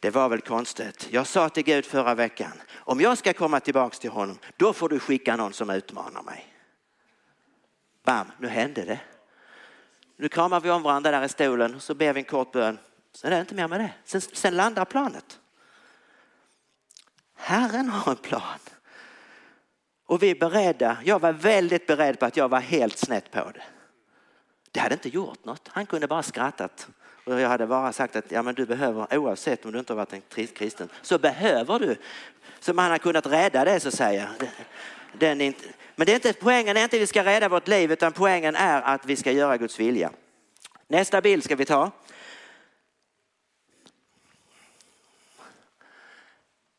det 0.00 0.10
var 0.10 0.28
väl 0.28 0.40
konstigt. 0.40 1.08
Jag 1.10 1.26
sa 1.26 1.48
till 1.48 1.64
Gud 1.64 1.86
förra 1.86 2.14
veckan, 2.14 2.52
om 2.74 3.00
jag 3.00 3.18
ska 3.18 3.32
komma 3.32 3.60
tillbaks 3.60 3.98
till 3.98 4.10
honom, 4.10 4.38
då 4.56 4.72
får 4.72 4.88
du 4.88 4.98
skicka 4.98 5.36
någon 5.36 5.52
som 5.52 5.70
utmanar 5.70 6.22
mig. 6.22 6.54
Bam, 8.04 8.32
nu 8.38 8.48
hände 8.48 8.84
det. 8.84 9.00
Nu 10.20 10.28
kramar 10.28 10.60
vi 10.60 10.70
om 10.70 10.82
varandra 10.82 11.10
där 11.10 11.24
i 11.24 11.28
stolen 11.28 11.74
och 11.74 11.82
så 11.82 11.94
ber 11.94 12.12
vi 12.12 12.20
en 12.20 12.24
kort 12.24 12.52
bön. 12.52 12.78
Sen 13.12 13.32
är 13.32 13.36
det 13.36 13.40
inte 13.40 13.54
mer 13.54 13.68
med 13.68 13.80
det. 13.80 13.92
Sen, 14.04 14.20
sen 14.20 14.56
landar 14.56 14.84
planet. 14.84 15.38
Herren 17.36 17.88
har 17.88 18.12
en 18.12 18.18
plan. 18.18 18.58
Och 20.06 20.22
vi 20.22 20.30
är 20.30 20.34
beredda, 20.34 20.96
jag 21.04 21.18
var 21.18 21.32
väldigt 21.32 21.86
beredd 21.86 22.18
på 22.18 22.26
att 22.26 22.36
jag 22.36 22.48
var 22.48 22.60
helt 22.60 22.98
snett 22.98 23.30
på 23.30 23.50
det. 23.54 23.62
Det 24.70 24.80
hade 24.80 24.94
inte 24.94 25.08
gjort 25.08 25.44
något. 25.44 25.68
Han 25.68 25.86
kunde 25.86 26.06
bara 26.06 26.22
skrattat. 26.22 26.88
För 27.30 27.38
jag 27.38 27.48
hade 27.48 27.66
bara 27.66 27.92
sagt 27.92 28.16
att 28.16 28.32
ja, 28.32 28.42
men 28.42 28.54
du 28.54 28.66
behöver, 28.66 29.18
oavsett 29.18 29.64
om 29.64 29.72
du 29.72 29.78
inte 29.78 29.92
har 29.92 29.96
varit 29.96 30.12
en 30.12 30.46
kristen, 30.54 30.88
så 31.02 31.18
behöver 31.18 31.78
du. 31.78 31.96
Så 32.60 32.74
man 32.74 32.90
har 32.90 32.98
kunnat 32.98 33.26
rädda 33.26 33.64
det 33.64 33.80
så 33.80 33.88
att 33.88 33.94
säga. 33.94 34.28
Den 35.12 35.40
inte, 35.40 35.64
men 35.96 36.06
det 36.06 36.12
är 36.12 36.14
inte, 36.14 36.32
poängen 36.32 36.76
är 36.76 36.82
inte 36.82 36.96
att 36.96 37.02
vi 37.02 37.06
ska 37.06 37.24
rädda 37.24 37.48
vårt 37.48 37.68
liv 37.68 37.92
utan 37.92 38.12
poängen 38.12 38.56
är 38.56 38.82
att 38.82 39.06
vi 39.06 39.16
ska 39.16 39.32
göra 39.32 39.56
Guds 39.56 39.80
vilja. 39.80 40.10
Nästa 40.88 41.20
bild 41.20 41.44
ska 41.44 41.56
vi 41.56 41.64
ta. 41.64 41.90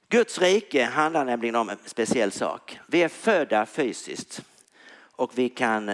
Guds 0.10 0.40
rike 0.40 0.84
handlar 0.84 1.26
nämligen 1.26 1.56
om 1.56 1.70
en 1.70 1.78
speciell 1.86 2.32
sak. 2.32 2.80
Vi 2.88 3.04
är 3.04 3.10
födda 3.10 3.66
fysiskt 3.66 4.42
och 4.98 5.32
vi 5.36 5.50
kan 5.50 5.92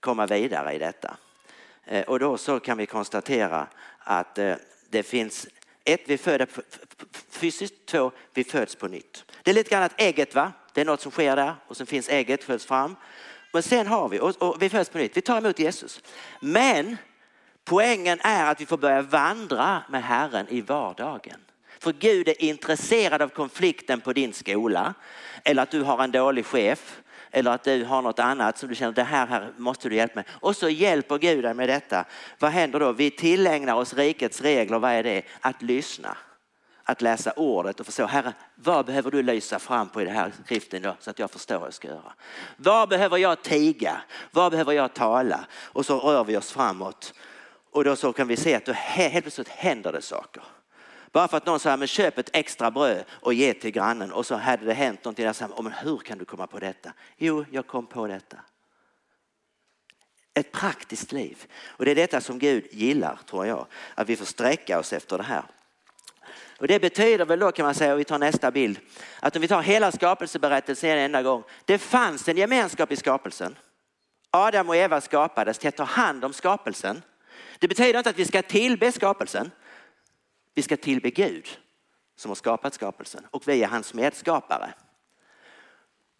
komma 0.00 0.26
vidare 0.26 0.74
i 0.74 0.78
detta. 0.78 1.16
Eh, 1.84 2.04
och 2.04 2.18
då 2.18 2.38
så 2.38 2.60
kan 2.60 2.78
vi 2.78 2.86
konstatera 2.86 3.66
att 4.00 4.38
eh, 4.38 4.54
det 4.90 5.02
finns 5.02 5.46
ett, 5.84 6.00
vi 6.06 6.18
föder 6.18 6.48
fysiskt, 7.30 7.86
två, 7.86 8.12
vi 8.34 8.44
föds 8.44 8.74
på 8.74 8.88
nytt. 8.88 9.24
Det 9.42 9.50
är 9.50 9.54
lite 9.54 9.70
grann 9.70 9.82
att 9.82 10.00
ägget, 10.00 10.34
va? 10.34 10.52
det 10.72 10.80
är 10.80 10.84
något 10.84 11.00
som 11.00 11.12
sker 11.12 11.36
där 11.36 11.54
och 11.66 11.76
sen 11.76 11.86
finns 11.86 12.08
ägget, 12.08 12.44
föds 12.44 12.66
fram. 12.66 12.96
Men 13.52 13.62
sen 13.62 13.86
har 13.86 14.08
vi, 14.08 14.20
och, 14.20 14.42
och 14.42 14.62
vi 14.62 14.68
föds 14.68 14.90
på 14.90 14.98
nytt, 14.98 15.16
vi 15.16 15.20
tar 15.20 15.38
emot 15.38 15.58
Jesus. 15.58 16.00
Men 16.40 16.96
poängen 17.64 18.20
är 18.20 18.50
att 18.50 18.60
vi 18.60 18.66
får 18.66 18.78
börja 18.78 19.02
vandra 19.02 19.82
med 19.88 20.04
Herren 20.04 20.48
i 20.48 20.60
vardagen. 20.60 21.40
För 21.78 21.92
Gud 21.92 22.28
är 22.28 22.42
intresserad 22.42 23.22
av 23.22 23.28
konflikten 23.28 24.00
på 24.00 24.12
din 24.12 24.32
skola 24.32 24.94
eller 25.44 25.62
att 25.62 25.70
du 25.70 25.82
har 25.82 26.04
en 26.04 26.10
dålig 26.10 26.46
chef 26.46 27.00
eller 27.30 27.50
att 27.50 27.64
du 27.64 27.84
har 27.84 28.02
något 28.02 28.18
annat 28.18 28.58
som 28.58 28.68
du 28.68 28.74
känner 28.74 28.92
det 28.92 29.02
här, 29.02 29.26
här 29.26 29.52
måste 29.56 29.88
du 29.88 29.96
hjälpa 29.96 30.14
mig. 30.14 30.24
Och 30.30 30.56
så 30.56 30.68
hjälper 30.68 31.18
Gud 31.18 31.44
dig 31.44 31.54
med 31.54 31.68
detta. 31.68 32.04
Vad 32.38 32.50
händer 32.50 32.80
då? 32.80 32.92
Vi 32.92 33.10
tillägnar 33.10 33.74
oss 33.74 33.94
rikets 33.94 34.40
regler. 34.40 34.78
Vad 34.78 34.90
är 34.90 35.02
det? 35.02 35.22
Att 35.40 35.62
lyssna. 35.62 36.16
Att 36.84 37.02
läsa 37.02 37.32
ordet 37.36 37.80
och 37.80 37.86
förstå, 37.86 38.06
Herre, 38.06 38.32
vad 38.54 38.86
behöver 38.86 39.10
du 39.10 39.22
lysa 39.22 39.58
fram 39.58 39.88
på 39.88 40.02
i 40.02 40.04
den 40.04 40.14
här 40.14 40.32
skriften 40.44 40.82
då, 40.82 40.96
så 41.00 41.10
att 41.10 41.18
jag 41.18 41.30
förstår 41.30 41.58
vad 41.58 41.66
jag 41.66 41.74
ska 41.74 41.88
göra? 41.88 42.12
Vad 42.56 42.88
behöver 42.88 43.16
jag 43.16 43.42
tiga? 43.42 44.00
Vad 44.30 44.52
behöver 44.52 44.72
jag 44.72 44.94
tala? 44.94 45.44
Och 45.52 45.86
så 45.86 45.98
rör 45.98 46.24
vi 46.24 46.36
oss 46.36 46.52
framåt. 46.52 47.14
Och 47.72 47.84
då 47.84 47.96
så 47.96 48.12
kan 48.12 48.28
vi 48.28 48.36
se 48.36 48.54
att 48.54 48.64
då 48.64 48.72
helt 48.72 49.24
plötsligt 49.24 49.48
händer 49.48 49.92
det 49.92 50.02
saker. 50.02 50.42
Bara 51.12 51.28
för 51.28 51.36
att 51.36 51.46
någon 51.46 51.60
sa, 51.60 51.76
men 51.76 51.88
köp 51.88 52.18
ett 52.18 52.30
extra 52.32 52.70
bröd 52.70 53.04
och 53.10 53.34
ge 53.34 53.54
till 53.54 53.70
grannen 53.70 54.12
och 54.12 54.26
så 54.26 54.34
hade 54.34 54.64
det 54.64 54.74
hänt 54.74 55.04
någonting. 55.04 55.24
Där, 55.24 55.32
så 55.32 55.62
men 55.62 55.72
hur 55.72 55.98
kan 55.98 56.18
du 56.18 56.24
komma 56.24 56.46
på 56.46 56.58
detta? 56.58 56.92
Jo, 57.16 57.44
jag 57.50 57.66
kom 57.66 57.86
på 57.86 58.06
detta. 58.06 58.36
Ett 60.34 60.52
praktiskt 60.52 61.12
liv. 61.12 61.46
Och 61.66 61.84
det 61.84 61.90
är 61.90 61.94
detta 61.94 62.20
som 62.20 62.38
Gud 62.38 62.66
gillar, 62.70 63.18
tror 63.26 63.46
jag. 63.46 63.66
Att 63.94 64.08
vi 64.08 64.16
får 64.16 64.24
sträcka 64.24 64.78
oss 64.78 64.92
efter 64.92 65.18
det 65.18 65.24
här. 65.24 65.44
Och 66.58 66.68
det 66.68 66.80
betyder 66.80 67.24
väl 67.24 67.38
då 67.38 67.52
kan 67.52 67.64
man 67.64 67.74
säga, 67.74 67.92
och 67.92 68.00
vi 68.00 68.04
tar 68.04 68.18
nästa 68.18 68.50
bild, 68.50 68.80
att 69.20 69.36
om 69.36 69.42
vi 69.42 69.48
tar 69.48 69.62
hela 69.62 69.92
skapelseberättelsen 69.92 70.90
en 70.90 70.98
enda 70.98 71.22
gång. 71.22 71.42
Det 71.64 71.78
fanns 71.78 72.28
en 72.28 72.36
gemenskap 72.36 72.92
i 72.92 72.96
skapelsen. 72.96 73.56
Adam 74.30 74.68
och 74.68 74.76
Eva 74.76 75.00
skapades 75.00 75.58
till 75.58 75.68
att 75.68 75.76
ta 75.76 75.84
hand 75.84 76.24
om 76.24 76.32
skapelsen. 76.32 77.02
Det 77.58 77.68
betyder 77.68 77.98
inte 77.98 78.10
att 78.10 78.18
vi 78.18 78.24
ska 78.24 78.42
tillbe 78.42 78.92
skapelsen. 78.92 79.50
Vi 80.60 80.64
ska 80.64 80.76
tillbe 80.76 81.10
Gud 81.10 81.48
som 82.16 82.30
har 82.30 82.36
skapat 82.36 82.74
skapelsen 82.74 83.26
och 83.30 83.48
vi 83.48 83.62
är 83.62 83.68
hans 83.68 83.94
medskapare. 83.94 84.74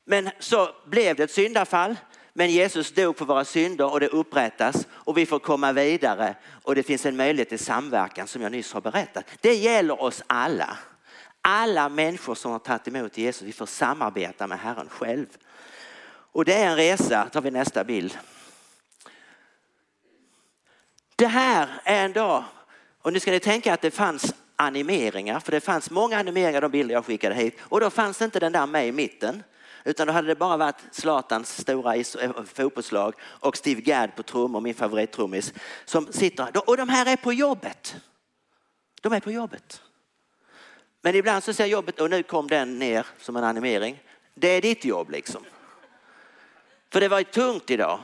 Men 0.05 0.31
så 0.38 0.68
blev 0.87 1.16
det 1.16 1.22
ett 1.22 1.31
syndafall. 1.31 1.96
Men 2.33 2.50
Jesus 2.50 2.92
dog 2.92 3.18
för 3.18 3.24
våra 3.24 3.44
synder 3.44 3.92
och 3.92 4.00
det 4.00 4.09
upprättas 4.09 4.87
och 4.90 5.18
vi 5.18 5.26
får 5.26 5.38
komma 5.38 5.72
vidare 5.72 6.35
och 6.62 6.74
det 6.74 6.83
finns 6.83 7.07
en 7.07 7.16
möjlighet 7.16 7.48
till 7.48 7.59
samverkan 7.59 8.26
som 8.26 8.42
jag 8.42 8.53
nyss 8.53 8.72
har 8.72 8.81
berättat. 8.81 9.24
Det 9.40 9.55
gäller 9.55 10.03
oss 10.03 10.22
alla. 10.26 10.79
Alla 11.42 11.88
människor 11.88 12.35
som 12.35 12.53
har 12.53 12.59
tagit 12.59 12.88
emot 12.88 13.18
Jesus, 13.18 13.42
vi 13.42 13.53
får 13.53 13.66
samarbeta 13.66 14.46
med 14.46 14.59
Herren 14.59 14.88
själv. 14.88 15.26
Och 16.33 16.44
det 16.44 16.55
är 16.55 16.66
en 16.70 16.76
resa, 16.76 17.29
tar 17.33 17.40
vi 17.40 17.50
nästa 17.50 17.85
bild. 17.85 18.18
Det 21.16 21.26
här 21.26 21.68
är 21.85 22.05
en 22.05 22.12
dag 22.12 22.44
och 23.02 23.12
nu 23.12 23.20
ska 23.20 23.30
ni 23.30 23.40
tänka 23.40 23.74
att 23.74 23.80
det 23.80 23.90
fanns 23.90 24.34
animeringar, 24.56 25.40
för 25.40 25.52
det 25.52 25.60
fanns 25.60 25.90
många 25.90 26.18
animeringar 26.18 26.60
de 26.60 26.70
bilder 26.70 26.94
jag 26.94 27.04
skickade 27.04 27.34
hit 27.34 27.58
och 27.60 27.80
då 27.80 27.90
fanns 27.90 28.22
inte 28.22 28.40
den 28.40 28.52
där 28.52 28.66
med 28.66 28.88
i 28.88 28.92
mitten. 28.92 29.42
Utan 29.84 30.06
då 30.06 30.12
hade 30.12 30.28
det 30.28 30.34
bara 30.34 30.56
varit 30.56 30.82
Zlatans 30.90 31.60
stora 31.60 31.96
eh, 31.96 32.44
fotbollslag 32.54 33.14
och 33.22 33.56
Steve 33.56 33.80
Gadd 33.80 34.16
på 34.16 34.22
trummor, 34.22 34.60
min 34.60 34.74
favorittrummis, 34.74 35.52
som 35.84 36.12
sitter. 36.12 36.68
Och 36.68 36.76
de 36.76 36.88
här 36.88 37.06
är 37.06 37.16
på 37.16 37.32
jobbet. 37.32 37.96
De 39.00 39.12
är 39.12 39.20
på 39.20 39.30
jobbet. 39.30 39.82
Men 41.02 41.14
ibland 41.14 41.44
så 41.44 41.52
ser 41.52 41.66
jobbet, 41.66 42.00
och 42.00 42.10
nu 42.10 42.22
kom 42.22 42.46
den 42.46 42.78
ner 42.78 43.06
som 43.18 43.36
en 43.36 43.44
animering. 43.44 44.02
Det 44.34 44.48
är 44.48 44.62
ditt 44.62 44.84
jobb 44.84 45.10
liksom. 45.10 45.44
För 46.92 47.00
det 47.00 47.08
var 47.08 47.18
ju 47.18 47.24
tungt 47.24 47.70
idag. 47.70 48.00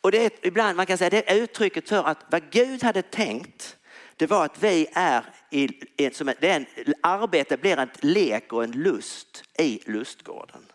Och 0.00 0.12
det 0.12 0.24
är 0.24 0.46
ibland 0.46 0.76
man 0.76 0.86
kan 0.86 0.98
säga 0.98 1.10
det 1.10 1.30
är 1.30 1.36
uttrycket 1.36 1.88
för 1.88 2.04
att 2.04 2.18
vad 2.30 2.50
Gud 2.50 2.82
hade 2.82 3.02
tänkt 3.02 3.76
det 4.20 4.26
var 4.26 4.44
att 4.44 4.62
vi 4.62 4.86
är 4.92 5.24
i, 5.50 5.68
i 5.96 6.10
som 6.10 6.28
är 6.28 6.44
en, 6.44 6.66
arbete 7.02 7.56
blir 7.56 7.76
en 7.76 7.90
lek 8.00 8.52
och 8.52 8.64
en 8.64 8.70
lust 8.70 9.44
i 9.58 9.82
lustgården. 9.86 10.66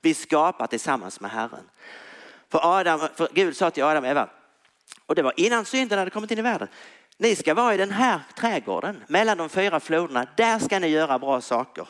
Vi 0.00 0.14
skapar 0.14 0.66
tillsammans 0.66 1.20
med 1.20 1.30
Herren. 1.30 1.70
För, 2.48 2.78
Adam, 2.78 3.00
för 3.14 3.28
Gud 3.32 3.56
sa 3.56 3.70
till 3.70 3.84
Adam 3.84 4.04
och 4.04 4.10
Eva, 4.10 4.28
och 5.06 5.14
det 5.14 5.22
var 5.22 5.32
innan 5.36 5.64
synden 5.64 5.98
hade 5.98 6.10
kommit 6.10 6.30
in 6.30 6.38
i 6.38 6.42
världen. 6.42 6.68
Ni 7.16 7.36
ska 7.36 7.54
vara 7.54 7.74
i 7.74 7.76
den 7.76 7.90
här 7.90 8.20
trädgården 8.36 9.04
mellan 9.06 9.38
de 9.38 9.48
fyra 9.48 9.80
floderna. 9.80 10.26
Där 10.36 10.58
ska 10.58 10.78
ni 10.78 10.88
göra 10.88 11.18
bra 11.18 11.40
saker. 11.40 11.88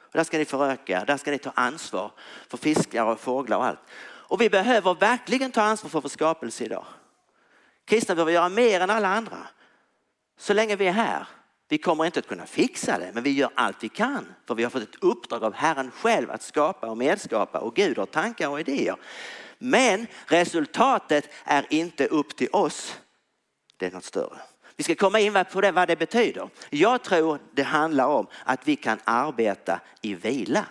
Och 0.00 0.12
där 0.12 0.24
ska 0.24 0.38
ni 0.38 0.44
föröka, 0.44 1.04
där 1.06 1.16
ska 1.16 1.30
ni 1.30 1.38
ta 1.38 1.50
ansvar 1.54 2.10
för 2.48 2.56
fiskar 2.56 3.04
och 3.04 3.20
fåglar 3.20 3.56
och 3.56 3.64
allt. 3.64 3.80
Och 4.04 4.40
vi 4.40 4.50
behöver 4.50 4.94
verkligen 4.94 5.52
ta 5.52 5.62
ansvar 5.62 5.90
för 5.90 6.00
vår 6.00 6.08
skapelse 6.08 6.64
idag. 6.64 6.84
Kristna 7.84 8.14
behöver 8.14 8.32
göra 8.32 8.48
mer 8.48 8.80
än 8.80 8.90
alla 8.90 9.08
andra. 9.08 9.46
Så 10.36 10.54
länge 10.54 10.76
vi 10.76 10.86
är 10.86 10.92
här. 10.92 11.26
Vi 11.68 11.78
kommer 11.78 12.06
inte 12.06 12.18
att 12.18 12.26
kunna 12.26 12.46
fixa 12.46 12.98
det, 12.98 13.10
men 13.14 13.22
vi 13.22 13.30
gör 13.30 13.50
allt 13.54 13.84
vi 13.84 13.88
kan. 13.88 14.34
För 14.46 14.54
vi 14.54 14.62
har 14.62 14.70
fått 14.70 14.82
ett 14.82 15.02
uppdrag 15.02 15.44
av 15.44 15.54
Herren 15.54 15.90
själv 15.90 16.30
att 16.30 16.42
skapa 16.42 16.86
och 16.86 16.98
medskapa 16.98 17.58
och 17.58 17.74
Gud 17.74 17.98
har 17.98 18.06
tankar 18.06 18.48
och 18.48 18.60
idéer. 18.60 18.96
Men 19.58 20.06
resultatet 20.26 21.30
är 21.44 21.66
inte 21.70 22.06
upp 22.06 22.36
till 22.36 22.48
oss. 22.52 22.96
Det 23.76 23.86
är 23.86 23.90
något 23.90 24.04
större. 24.04 24.38
Vi 24.76 24.84
ska 24.84 24.94
komma 24.94 25.20
in 25.20 25.44
på 25.52 25.60
det, 25.60 25.72
vad 25.72 25.88
det 25.88 25.96
betyder. 25.96 26.48
Jag 26.70 27.02
tror 27.02 27.38
det 27.54 27.62
handlar 27.62 28.06
om 28.06 28.26
att 28.44 28.68
vi 28.68 28.76
kan 28.76 28.98
arbeta 29.04 29.80
i 30.02 30.14
vila. 30.14 30.64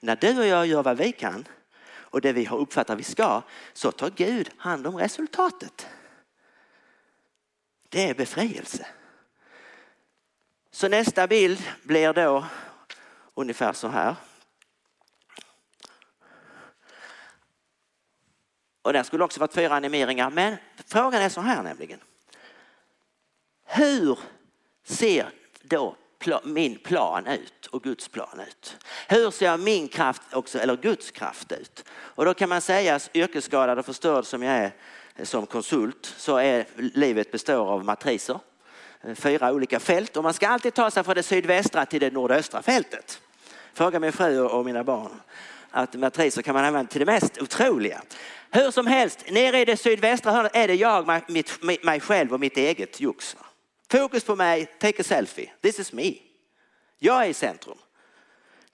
När 0.00 0.16
du 0.16 0.38
och 0.38 0.46
jag 0.46 0.66
gör 0.66 0.82
vad 0.82 0.96
vi 0.96 1.12
kan 1.12 1.44
och 1.90 2.20
det 2.20 2.32
vi 2.32 2.44
har 2.44 2.58
uppfattat 2.58 2.98
vi 2.98 3.02
ska 3.02 3.42
så 3.72 3.90
tar 3.92 4.10
Gud 4.16 4.50
hand 4.56 4.86
om 4.86 4.96
resultatet. 4.96 5.86
Det 7.88 8.10
är 8.10 8.14
befrielse. 8.14 8.86
Så 10.70 10.88
nästa 10.88 11.26
bild 11.26 11.62
blir 11.82 12.12
då 12.12 12.46
ungefär 13.34 13.72
så 13.72 13.88
här. 13.88 14.16
Och 18.82 18.92
där 18.92 19.02
skulle 19.02 19.24
också 19.24 19.40
varit 19.40 19.54
fyra 19.54 19.74
animeringar. 19.74 20.30
Men 20.30 20.56
frågan 20.86 21.22
är 21.22 21.28
så 21.28 21.40
här 21.40 21.62
nämligen. 21.62 22.00
Hur 23.64 24.18
ser 24.84 25.30
då 25.62 25.96
min 26.44 26.78
plan 26.78 27.26
ut 27.26 27.66
och 27.66 27.82
Guds 27.82 28.08
plan 28.08 28.40
ut? 28.48 28.76
Hur 29.08 29.30
ser 29.30 29.56
min 29.56 29.88
kraft 29.88 30.22
också, 30.32 30.58
eller 30.58 30.76
Guds 30.76 31.10
kraft 31.10 31.52
ut? 31.52 31.84
Och 31.90 32.24
då 32.24 32.34
kan 32.34 32.48
man 32.48 32.60
säga, 32.60 33.00
yrkesskadad 33.14 33.78
och 33.78 33.86
förstörd 33.86 34.24
som 34.24 34.42
jag 34.42 34.54
är 34.56 34.72
som 35.22 35.46
konsult, 35.46 36.14
så 36.16 36.36
är 36.36 36.66
livet 36.76 37.30
består 37.30 37.72
av 37.72 37.84
matriser. 37.84 38.38
Fyra 39.14 39.52
olika 39.52 39.80
fält 39.80 40.16
och 40.16 40.22
man 40.22 40.34
ska 40.34 40.48
alltid 40.48 40.74
ta 40.74 40.90
sig 40.90 41.04
från 41.04 41.14
det 41.14 41.22
sydvästra 41.22 41.86
till 41.86 42.00
det 42.00 42.10
nordöstra 42.10 42.62
fältet. 42.62 43.20
Fråga 43.74 44.00
min 44.00 44.12
fru 44.12 44.40
och 44.40 44.64
mina 44.64 44.84
barn 44.84 45.20
att 45.70 45.94
matriser 45.94 46.42
kan 46.42 46.54
man 46.54 46.64
använda 46.64 46.90
till 46.90 47.00
det 47.00 47.06
mest 47.06 47.42
otroliga. 47.42 48.02
Hur 48.50 48.70
som 48.70 48.86
helst, 48.86 49.24
nere 49.30 49.60
i 49.60 49.64
det 49.64 49.76
sydvästra 49.76 50.32
hörnet 50.32 50.56
är 50.56 50.68
det 50.68 50.74
jag, 50.74 51.22
mitt, 51.28 51.62
mig 51.82 52.00
själv 52.00 52.34
och 52.34 52.40
mitt 52.40 52.56
eget 52.56 53.00
jox. 53.00 53.36
Fokus 53.90 54.24
på 54.24 54.36
mig, 54.36 54.66
take 54.78 55.00
a 55.00 55.04
selfie. 55.04 55.50
This 55.60 55.78
is 55.78 55.92
me. 55.92 56.14
Jag 56.98 57.24
är 57.24 57.28
i 57.28 57.34
centrum. 57.34 57.78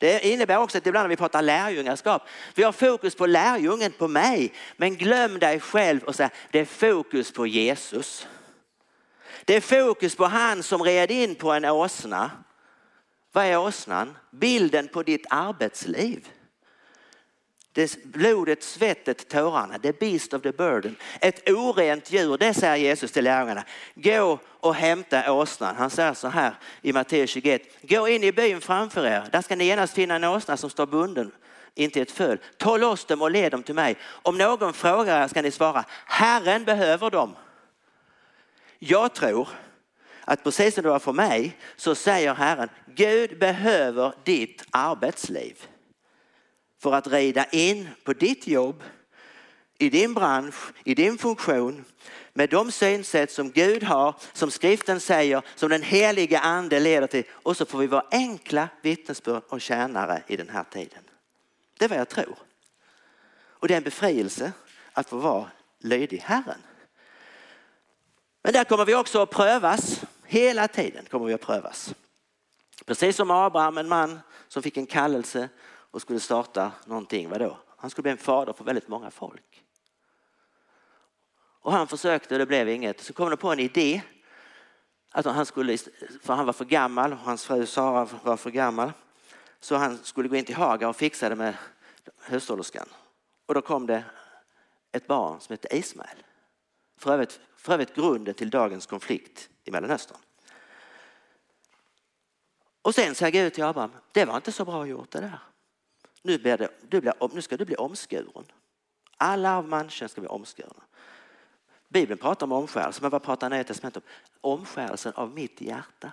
Det 0.04 0.26
innebär 0.26 0.56
också 0.56 0.78
att 0.78 0.86
ibland 0.86 1.04
när 1.04 1.08
vi 1.08 1.16
pratar 1.16 1.42
lärjungaskap, 1.42 2.22
vi 2.54 2.62
har 2.62 2.72
fokus 2.72 3.14
på 3.14 3.26
lärjungen, 3.26 3.92
på 3.92 4.08
mig. 4.08 4.52
Men 4.76 4.96
glöm 4.96 5.38
dig 5.38 5.60
själv 5.60 6.02
och 6.02 6.14
säg, 6.14 6.28
det 6.50 6.60
är 6.60 6.64
fokus 6.64 7.32
på 7.32 7.46
Jesus. 7.46 8.26
Det 9.44 9.56
är 9.56 9.60
fokus 9.60 10.16
på 10.16 10.24
han 10.24 10.62
som 10.62 10.82
red 10.82 11.10
in 11.10 11.34
på 11.34 11.52
en 11.52 11.64
åsna. 11.64 12.30
Vad 13.32 13.44
är 13.44 13.58
åsnan? 13.58 14.16
Bilden 14.30 14.88
på 14.88 15.02
ditt 15.02 15.26
arbetsliv. 15.30 16.28
Det 17.74 18.04
blodet, 18.04 18.62
svettet, 18.62 19.28
tårarna, 19.28 19.78
the 19.78 19.92
beast 19.92 20.34
of 20.34 20.42
the 20.42 20.52
burden. 20.52 20.96
Ett 21.20 21.50
orent 21.50 22.12
djur, 22.12 22.38
det 22.38 22.54
säger 22.54 22.76
Jesus 22.76 23.12
till 23.12 23.24
lärjungarna. 23.24 23.64
Gå 23.94 24.38
och 24.60 24.74
hämta 24.74 25.32
åsnan. 25.32 25.76
Han 25.76 25.90
säger 25.90 26.14
så 26.14 26.28
här 26.28 26.54
i 26.82 26.92
Matteus 26.92 27.30
21. 27.30 27.62
Gå 27.82 28.08
in 28.08 28.24
i 28.24 28.32
byn 28.32 28.60
framför 28.60 29.06
er. 29.06 29.24
Där 29.32 29.42
ska 29.42 29.56
ni 29.56 29.64
genast 29.64 29.94
finna 29.94 30.14
en 30.14 30.24
åsna 30.24 30.56
som 30.56 30.70
står 30.70 30.86
bunden 30.86 31.32
inte 31.74 32.00
ett 32.00 32.10
föl. 32.10 32.38
Ta 32.56 32.76
loss 32.76 33.04
dem 33.04 33.22
och 33.22 33.30
led 33.30 33.52
dem 33.52 33.62
till 33.62 33.74
mig. 33.74 33.96
Om 34.04 34.38
någon 34.38 34.72
frågar 34.72 35.24
er 35.24 35.28
ska 35.28 35.42
ni 35.42 35.50
svara, 35.50 35.84
Herren 36.06 36.64
behöver 36.64 37.10
dem. 37.10 37.36
Jag 38.78 39.14
tror 39.14 39.48
att 40.24 40.44
precis 40.44 40.74
som 40.74 40.82
det 40.82 40.88
var 40.88 40.98
för 40.98 41.12
mig 41.12 41.56
så 41.76 41.94
säger 41.94 42.34
Herren, 42.34 42.68
Gud 42.86 43.38
behöver 43.38 44.14
ditt 44.24 44.64
arbetsliv 44.70 45.66
för 46.84 46.92
att 46.92 47.06
rida 47.06 47.44
in 47.44 47.88
på 48.02 48.12
ditt 48.12 48.46
jobb, 48.46 48.82
i 49.78 49.90
din 49.90 50.14
bransch, 50.14 50.72
i 50.84 50.94
din 50.94 51.18
funktion 51.18 51.84
med 52.32 52.50
de 52.50 52.72
synsätt 52.72 53.30
som 53.30 53.50
Gud 53.50 53.82
har, 53.82 54.14
som 54.32 54.50
skriften 54.50 55.00
säger, 55.00 55.42
som 55.54 55.68
den 55.68 55.82
heliga 55.82 56.40
ande 56.40 56.80
leder 56.80 57.06
till. 57.06 57.24
Och 57.30 57.56
så 57.56 57.66
får 57.66 57.78
vi 57.78 57.86
vara 57.86 58.06
enkla 58.10 58.68
vittnesbörd 58.82 59.42
och 59.48 59.60
tjänare 59.60 60.22
i 60.26 60.36
den 60.36 60.48
här 60.48 60.64
tiden. 60.64 61.02
Det 61.78 61.84
är 61.84 61.88
vad 61.88 61.98
jag 61.98 62.08
tror. 62.08 62.36
Och 63.32 63.68
det 63.68 63.74
är 63.74 63.78
en 63.78 63.84
befrielse 63.84 64.52
att 64.92 65.08
få 65.08 65.16
vara 65.16 65.50
lydig 65.78 66.18
Herren. 66.18 66.62
Men 68.42 68.52
där 68.52 68.64
kommer 68.64 68.84
vi 68.84 68.94
också 68.94 69.22
att 69.22 69.30
prövas. 69.30 70.00
Hela 70.24 70.68
tiden 70.68 71.04
kommer 71.10 71.26
vi 71.26 71.34
att 71.34 71.40
prövas. 71.40 71.94
Precis 72.86 73.16
som 73.16 73.30
Abraham, 73.30 73.78
en 73.78 73.88
man 73.88 74.20
som 74.48 74.62
fick 74.62 74.76
en 74.76 74.86
kallelse 74.86 75.48
och 75.94 76.00
skulle 76.00 76.20
starta 76.20 76.72
någonting. 76.86 77.28
Vadå? 77.28 77.58
Han 77.76 77.90
skulle 77.90 78.02
bli 78.02 78.12
en 78.12 78.18
fader 78.18 78.52
för 78.52 78.64
väldigt 78.64 78.88
många 78.88 79.10
folk. 79.10 79.64
Och 81.60 81.72
han 81.72 81.86
försökte 81.86 82.34
och 82.34 82.38
det 82.38 82.46
blev 82.46 82.68
inget. 82.68 83.00
Så 83.00 83.12
kom 83.12 83.30
det 83.30 83.36
på 83.36 83.52
en 83.52 83.58
idé 83.58 84.02
att 85.10 85.24
han 85.24 85.46
skulle, 85.46 85.78
för 86.22 86.34
han 86.34 86.46
var 86.46 86.52
för 86.52 86.64
gammal 86.64 87.12
och 87.12 87.18
hans 87.18 87.44
fru 87.44 87.66
Sara 87.66 88.08
var 88.22 88.36
för 88.36 88.50
gammal. 88.50 88.92
Så 89.60 89.76
han 89.76 89.98
skulle 89.98 90.28
gå 90.28 90.36
in 90.36 90.44
till 90.44 90.54
Haga 90.54 90.88
och 90.88 90.96
fixa 90.96 91.28
det 91.28 91.36
med 91.36 91.56
hushållerskan. 92.20 92.88
Och 93.46 93.54
då 93.54 93.62
kom 93.62 93.86
det 93.86 94.04
ett 94.92 95.06
barn 95.06 95.40
som 95.40 95.52
hette 95.52 95.76
Ismael. 95.76 96.16
För 96.98 97.12
övrigt, 97.12 97.40
för 97.56 97.72
övrigt 97.72 97.94
grunden 97.94 98.34
till 98.34 98.50
dagens 98.50 98.86
konflikt 98.86 99.48
i 99.64 99.70
Mellanöstern. 99.70 100.18
Och 102.82 102.94
sen 102.94 103.14
säger 103.14 103.32
Gud 103.32 103.54
till 103.54 103.64
Abraham, 103.64 103.92
det 104.12 104.24
var 104.24 104.36
inte 104.36 104.52
så 104.52 104.64
bra 104.64 104.86
gjort 104.86 105.10
det 105.10 105.20
där. 105.20 105.38
Nu, 106.26 106.38
blir 106.38 106.56
det, 106.56 106.68
du 106.88 107.00
blir, 107.00 107.14
nu 107.34 107.42
ska 107.42 107.56
du 107.56 107.64
bli 107.64 107.76
omskuren. 107.76 108.44
Alla 109.16 109.56
av 109.56 109.68
människan 109.68 110.08
ska 110.08 110.20
bli 110.20 110.28
omskurna. 110.28 110.82
Bibeln 111.88 112.18
pratar 112.18 112.46
om 112.46 112.52
omskärelse, 112.52 113.02
men 113.02 113.10
vad 113.10 113.22
pratar 113.22 113.50
Nya 113.50 113.64
Testamentet 113.64 114.04
om? 114.40 114.52
Omskärelsen 114.52 115.12
av 115.16 115.30
mitt 115.30 115.60
hjärta. 115.60 116.12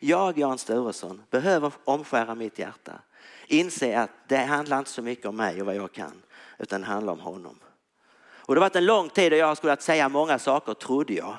Jag, 0.00 0.38
Jan 0.38 0.58
Sturesson, 0.58 1.22
behöver 1.30 1.72
omskära 1.84 2.34
mitt 2.34 2.58
hjärta. 2.58 2.92
Inse 3.46 4.00
att 4.00 4.10
det 4.28 4.36
handlar 4.36 4.78
inte 4.78 4.90
så 4.90 5.02
mycket 5.02 5.26
om 5.26 5.36
mig 5.36 5.60
och 5.60 5.66
vad 5.66 5.76
jag 5.76 5.92
kan, 5.92 6.22
utan 6.58 6.80
det 6.80 6.86
handlar 6.86 7.12
om 7.12 7.20
honom. 7.20 7.58
Och 8.18 8.54
det 8.54 8.60
har 8.60 8.66
varit 8.66 8.76
en 8.76 8.86
lång 8.86 9.08
tid 9.08 9.32
och 9.32 9.38
jag 9.38 9.46
har 9.46 9.54
skulle 9.54 9.76
säga 9.76 10.08
många 10.08 10.38
saker, 10.38 10.74
trodde 10.74 11.12
jag. 11.14 11.36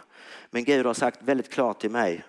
Men 0.50 0.64
Gud 0.64 0.86
har 0.86 0.94
sagt 0.94 1.22
väldigt 1.22 1.52
klart 1.52 1.80
till 1.80 1.92
mig 1.92 2.24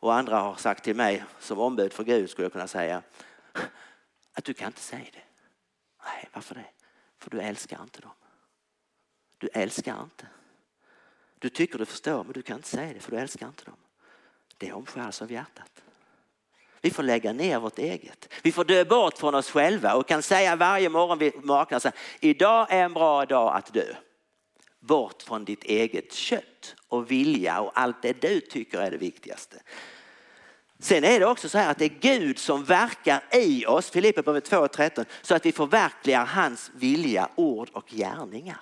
och 0.00 0.14
andra 0.14 0.40
har 0.40 0.54
sagt 0.54 0.84
till 0.84 0.96
mig 0.96 1.24
som 1.38 1.58
ombud 1.58 1.92
för 1.92 2.04
Gud 2.04 2.30
skulle 2.30 2.44
jag 2.44 2.52
kunna 2.52 2.68
säga 2.68 3.02
att 4.32 4.44
du 4.44 4.54
kan 4.54 4.66
inte 4.66 4.80
säga 4.80 5.06
det. 5.12 5.22
Nej, 6.04 6.28
varför 6.32 6.54
det? 6.54 6.66
För 7.18 7.30
du 7.30 7.40
älskar 7.40 7.82
inte 7.82 8.00
dem. 8.00 8.12
Du 9.38 9.48
älskar 9.52 10.02
inte. 10.02 10.26
Du 11.38 11.48
tycker 11.48 11.78
du 11.78 11.84
förstår 11.84 12.24
men 12.24 12.32
du 12.32 12.42
kan 12.42 12.56
inte 12.56 12.68
säga 12.68 12.92
det 12.92 13.00
för 13.00 13.10
du 13.10 13.18
älskar 13.18 13.48
inte 13.48 13.64
dem. 13.64 13.76
Det 14.56 14.68
är 14.68 14.72
omskärelse 14.72 15.24
av 15.24 15.32
hjärtat. 15.32 15.82
Vi 16.80 16.90
får 16.90 17.02
lägga 17.02 17.32
ner 17.32 17.58
vårt 17.58 17.78
eget. 17.78 18.28
Vi 18.42 18.52
får 18.52 18.64
dö 18.64 18.84
bort 18.84 19.18
från 19.18 19.34
oss 19.34 19.50
själva 19.50 19.94
och 19.94 20.08
kan 20.08 20.22
säga 20.22 20.56
varje 20.56 20.88
morgon 20.88 21.18
vi 21.18 21.32
vaknar, 21.36 21.92
idag 22.20 22.66
är 22.70 22.84
en 22.84 22.92
bra 22.92 23.26
dag 23.26 23.56
att 23.56 23.72
dö. 23.72 23.94
Bort 24.80 25.22
från 25.22 25.44
ditt 25.44 25.64
eget 25.64 26.12
kött 26.12 26.74
och 26.88 27.10
vilja 27.10 27.60
och 27.60 27.72
allt 27.74 28.02
det 28.02 28.20
du 28.20 28.40
tycker 28.40 28.78
är 28.78 28.90
det 28.90 28.96
viktigaste. 28.96 29.62
Sen 30.82 31.04
är 31.04 31.20
det 31.20 31.26
också 31.26 31.48
så 31.48 31.58
här 31.58 31.70
att 31.70 31.78
det 31.78 31.84
är 31.84 31.98
Gud 32.00 32.38
som 32.38 32.64
verkar 32.64 33.22
i 33.32 33.66
oss, 33.66 33.90
Filipperbrevet 33.90 34.44
2 34.44 34.58
och 34.58 34.72
13, 34.72 35.04
så 35.22 35.34
att 35.34 35.46
vi 35.46 35.52
förverkligar 35.52 36.24
hans 36.24 36.70
vilja, 36.74 37.28
ord 37.34 37.68
och 37.72 37.88
gärningar. 37.88 38.60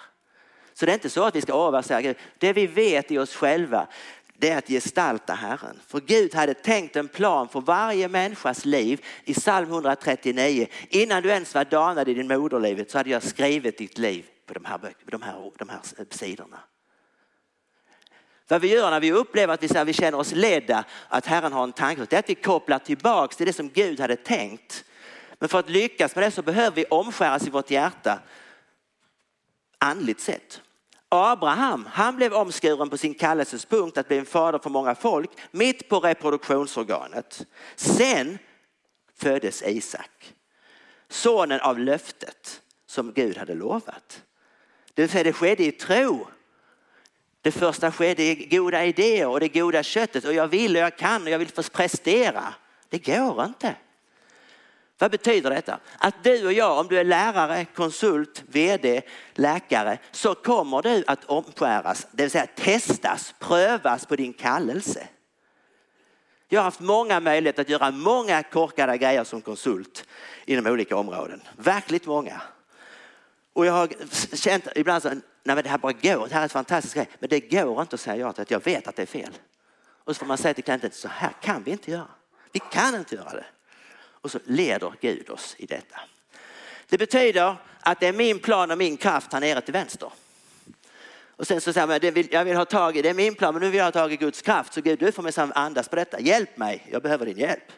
Så 0.74 0.87
det 0.87 0.92
är 0.92 0.94
inte 0.94 1.11
så 1.11 1.24
att 1.24 1.37
vi 1.37 1.40
ska 1.40 1.52
avvärdera 1.52 2.02
Gud. 2.02 2.16
Det 2.38 2.52
vi 2.52 2.66
vet 2.66 3.11
i 3.11 3.18
oss 3.18 3.35
själva, 3.35 3.87
det 4.38 4.50
är 4.50 4.59
att 4.59 4.68
gestalta 4.68 5.35
Herren. 5.35 5.80
För 5.87 6.00
Gud 6.00 6.35
hade 6.35 6.54
tänkt 6.54 6.96
en 6.96 7.09
plan 7.09 7.48
för 7.48 7.61
varje 7.61 8.09
människas 8.09 8.64
liv 8.64 9.04
i 9.24 9.35
psalm 9.35 9.68
139. 9.68 10.66
Innan 10.88 11.22
du 11.22 11.28
ens 11.28 11.54
var 11.54 11.64
danad 11.64 12.09
i 12.09 12.14
din 12.14 12.28
moderlivet 12.28 12.90
så 12.90 12.98
hade 12.98 13.11
jag 13.11 13.22
skrivit 13.22 13.78
ditt 13.78 13.98
liv 13.98 14.24
på 14.46 14.54
de 14.54 14.64
här, 14.64 14.78
de 15.06 15.22
här, 15.22 15.52
de 15.59 15.68
här 15.68 15.80
sidorna. 16.11 16.59
Vad 18.50 18.60
vi 18.60 18.68
gör 18.68 18.90
när 18.90 19.00
vi 19.00 19.12
upplever 19.12 19.54
att 19.54 19.62
vi, 19.62 19.68
här, 19.74 19.84
vi 19.84 19.92
känner 19.92 20.18
oss 20.18 20.32
ledda, 20.32 20.84
att 21.08 21.26
Herren 21.26 21.52
har 21.52 21.64
en 21.64 21.72
tanke, 21.72 22.06
det 22.10 22.16
är 22.16 22.18
att 22.18 22.30
vi 22.30 22.34
kopplar 22.34 22.78
tillbaks 22.78 23.36
till 23.36 23.46
det 23.46 23.52
som 23.52 23.68
Gud 23.68 24.00
hade 24.00 24.16
tänkt. 24.16 24.84
Men 25.38 25.48
för 25.48 25.58
att 25.58 25.70
lyckas 25.70 26.14
med 26.14 26.24
det 26.24 26.30
så 26.30 26.42
behöver 26.42 26.76
vi 26.76 26.84
omskäras 26.84 27.46
i 27.46 27.50
vårt 27.50 27.70
hjärta 27.70 28.18
andligt 29.78 30.20
sett. 30.20 30.60
Abraham, 31.08 31.88
han 31.92 32.16
blev 32.16 32.32
omskuren 32.32 32.90
på 32.90 32.96
sin 32.96 33.14
kallelsespunkt 33.14 33.98
att 33.98 34.08
bli 34.08 34.18
en 34.18 34.26
fader 34.26 34.58
för 34.58 34.70
många 34.70 34.94
folk, 34.94 35.30
mitt 35.50 35.88
på 35.88 36.00
reproduktionsorganet. 36.00 37.46
Sen 37.76 38.38
föddes 39.16 39.62
Isak, 39.62 40.34
sonen 41.08 41.60
av 41.60 41.78
löftet 41.78 42.62
som 42.86 43.12
Gud 43.12 43.36
hade 43.36 43.54
lovat. 43.54 44.22
Det 44.94 45.02
vill 45.02 45.10
säga 45.10 45.24
det 45.24 45.32
skedde 45.32 45.64
i 45.64 45.72
tro 45.72 46.26
det 47.42 47.53
första 47.53 47.92
skedde 47.92 48.22
i 48.22 48.48
goda 48.50 48.85
idéer 48.85 49.29
och 49.29 49.40
det 49.40 49.48
goda 49.48 49.83
köttet 49.83 50.24
och 50.24 50.35
jag 50.35 50.48
vill 50.48 50.76
och 50.76 50.83
jag 50.83 50.96
kan 50.96 51.22
och 51.22 51.31
jag 51.31 51.38
vill 51.38 51.48
få 51.48 51.62
prestera. 51.62 52.55
Det 52.88 52.98
går 52.98 53.44
inte. 53.44 53.74
Vad 54.98 55.11
betyder 55.11 55.50
detta? 55.50 55.81
Att 55.98 56.24
du 56.24 56.46
och 56.46 56.53
jag, 56.53 56.79
om 56.79 56.88
du 56.88 56.98
är 56.98 57.05
lärare, 57.05 57.64
konsult, 57.64 58.44
vd, 58.48 59.03
läkare, 59.35 59.98
så 60.11 60.35
kommer 60.35 60.83
du 60.83 61.05
att 61.07 61.24
omskäras, 61.24 62.07
det 62.12 62.22
vill 62.22 62.31
säga 62.31 62.46
testas, 62.46 63.35
prövas 63.38 64.07
på 64.07 64.16
din 64.16 64.33
kallelse. 64.33 65.09
Jag 66.48 66.61
har 66.61 66.64
haft 66.64 66.81
många 66.81 67.20
möjligheter 67.20 67.62
att 67.62 67.68
göra 67.68 67.90
många 67.90 68.42
korkade 68.42 68.98
grejer 68.98 69.24
som 69.24 69.40
konsult 69.40 70.05
inom 70.44 70.66
olika 70.66 70.96
områden. 70.96 71.42
Verkligt 71.57 72.07
många. 72.07 72.40
Och 73.53 73.66
jag 73.66 73.72
har 73.72 73.88
känt 74.37 74.68
ibland 74.74 75.03
så 75.03 75.11
nej 75.42 75.55
men 75.55 75.64
det 75.64 75.70
här 75.70 75.79
bara 75.79 75.92
går, 75.92 76.29
det 76.29 76.35
här 76.35 76.40
är 76.40 76.46
ett 76.46 76.53
fantastiskt 76.53 76.94
grej, 76.94 77.09
men 77.18 77.29
det 77.29 77.40
går 77.40 77.83
inte 77.83 77.94
att 77.94 78.00
säga 78.00 78.16
ja 78.16 78.33
till 78.33 78.42
att 78.42 78.50
jag 78.50 78.64
vet 78.64 78.87
att 78.87 78.96
det 78.96 79.03
är 79.03 79.07
fel. 79.07 79.33
Och 80.05 80.16
så 80.16 80.18
får 80.18 80.26
man 80.26 80.38
säga 80.38 80.55
till 80.55 80.64
klienten, 80.64 80.90
så 80.92 81.09
här 81.09 81.33
kan 81.40 81.62
vi 81.62 81.70
inte 81.70 81.90
göra. 81.90 82.09
Vi 82.53 82.61
kan 82.72 82.94
inte 82.94 83.14
göra 83.14 83.31
det. 83.31 83.46
Och 84.00 84.31
så 84.31 84.38
leder 84.44 84.92
Gud 85.00 85.31
oss 85.31 85.55
i 85.59 85.66
detta. 85.66 86.00
Det 86.88 86.98
betyder 86.98 87.57
att 87.81 88.00
det 88.00 88.07
är 88.07 88.12
min 88.12 88.38
plan 88.38 88.70
och 88.70 88.79
min 88.79 88.96
kraft 88.96 89.33
här 89.33 89.40
nere 89.40 89.61
till 89.61 89.72
vänster. 89.72 90.12
Och 91.37 91.46
sen 91.46 91.61
så 91.61 91.72
säger 91.72 91.87
man, 91.87 92.26
jag 92.31 92.44
vill 92.44 92.57
ha 92.57 92.64
tag 92.64 92.96
i, 92.96 93.03
det 93.03 93.09
är 93.09 93.14
min 93.14 93.35
plan, 93.35 93.55
men 93.55 93.62
nu 93.62 93.70
vill 93.70 93.79
jag 93.79 93.85
ha 93.85 93.92
tag 93.92 94.12
i 94.12 94.16
Guds 94.16 94.42
kraft. 94.42 94.72
Så 94.72 94.81
Gud, 94.81 94.98
du 94.98 95.12
får 95.12 95.22
mig 95.22 95.33
andas 95.55 95.88
på 95.88 95.96
detta. 95.96 96.20
Hjälp 96.20 96.57
mig, 96.57 96.87
jag 96.90 97.03
behöver 97.03 97.26
din 97.26 97.38
hjälp. 97.38 97.72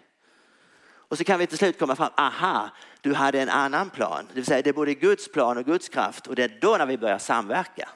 Och 1.12 1.18
så 1.18 1.24
kan 1.24 1.38
vi 1.38 1.46
till 1.46 1.58
slut 1.58 1.78
komma 1.78 1.96
fram, 1.96 2.10
aha, 2.16 2.70
du 3.00 3.14
hade 3.14 3.40
en 3.40 3.48
annan 3.48 3.90
plan. 3.90 4.26
Det 4.28 4.34
vill 4.34 4.44
säga 4.44 4.62
det 4.62 4.70
är 4.70 4.74
både 4.74 4.94
Guds 4.94 5.32
plan 5.32 5.58
och 5.58 5.64
Guds 5.64 5.88
kraft 5.88 6.26
och 6.26 6.34
det 6.34 6.44
är 6.44 6.58
då 6.60 6.76
när 6.76 6.86
vi 6.86 6.98
börjar 6.98 7.18
samverka. 7.18 7.88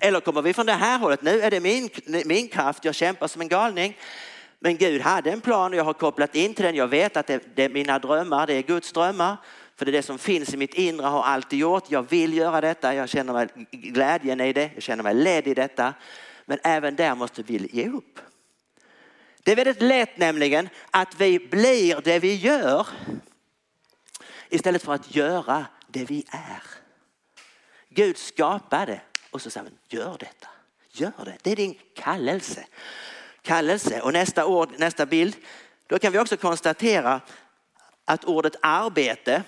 Eller 0.00 0.20
kommer 0.20 0.42
vi 0.42 0.54
från 0.54 0.66
det 0.66 0.72
här 0.72 0.98
hållet, 0.98 1.22
nu 1.22 1.40
är 1.40 1.50
det 1.50 1.60
min, 1.60 1.90
min 2.24 2.48
kraft, 2.48 2.84
jag 2.84 2.94
kämpar 2.94 3.26
som 3.26 3.40
en 3.40 3.48
galning. 3.48 3.96
Men 4.58 4.76
Gud 4.76 5.00
hade 5.00 5.30
en 5.30 5.40
plan 5.40 5.72
och 5.72 5.78
jag 5.78 5.84
har 5.84 5.92
kopplat 5.92 6.34
in 6.34 6.54
till 6.54 6.64
den. 6.64 6.74
Jag 6.74 6.88
vet 6.88 7.16
att 7.16 7.26
det, 7.26 7.42
det 7.56 7.64
är 7.64 7.68
mina 7.68 7.98
drömmar, 7.98 8.46
det 8.46 8.54
är 8.54 8.62
Guds 8.62 8.92
drömmar. 8.92 9.36
För 9.76 9.84
det 9.84 9.90
är 9.90 9.92
det 9.92 10.02
som 10.02 10.18
finns 10.18 10.54
i 10.54 10.56
mitt 10.56 10.74
inre 10.74 11.06
har 11.06 11.22
alltid 11.22 11.58
gjort. 11.58 11.84
Jag 11.88 12.10
vill 12.10 12.34
göra 12.34 12.60
detta, 12.60 12.94
jag 12.94 13.08
känner 13.08 13.32
mig 13.32 13.48
glädjen 13.70 14.40
i 14.40 14.52
det, 14.52 14.70
jag 14.74 14.82
känner 14.82 15.02
mig 15.02 15.14
ledd 15.14 15.46
i 15.46 15.54
detta. 15.54 15.94
Men 16.46 16.58
även 16.62 16.96
där 16.96 17.14
måste 17.14 17.42
vi 17.42 17.68
ge 17.72 17.88
upp. 17.88 18.18
Det 19.42 19.52
är 19.52 19.56
väldigt 19.56 19.82
lätt 19.82 20.18
nämligen 20.18 20.68
att 20.90 21.20
vi 21.20 21.38
blir 21.38 22.00
det 22.00 22.18
vi 22.18 22.34
gör 22.34 22.86
istället 24.48 24.82
för 24.82 24.94
att 24.94 25.14
göra 25.14 25.66
det 25.86 26.04
vi 26.04 26.24
är. 26.30 26.62
Gud 27.88 28.18
skapade 28.18 29.00
och 29.30 29.42
så 29.42 29.50
säger 29.50 29.66
han, 29.66 29.78
gör 29.88 30.16
detta, 30.18 30.48
gör 30.90 31.24
det. 31.24 31.36
Det 31.42 31.52
är 31.52 31.56
din 31.56 31.78
kallelse. 31.94 32.66
Kallelse 33.42 34.00
och 34.00 34.12
nästa 34.12 34.46
ord, 34.46 34.68
nästa 34.78 35.06
bild, 35.06 35.36
då 35.86 35.98
kan 35.98 36.12
vi 36.12 36.18
också 36.18 36.36
konstatera 36.36 37.20
att 38.04 38.24
ordet 38.24 38.56
arbete 38.60 39.42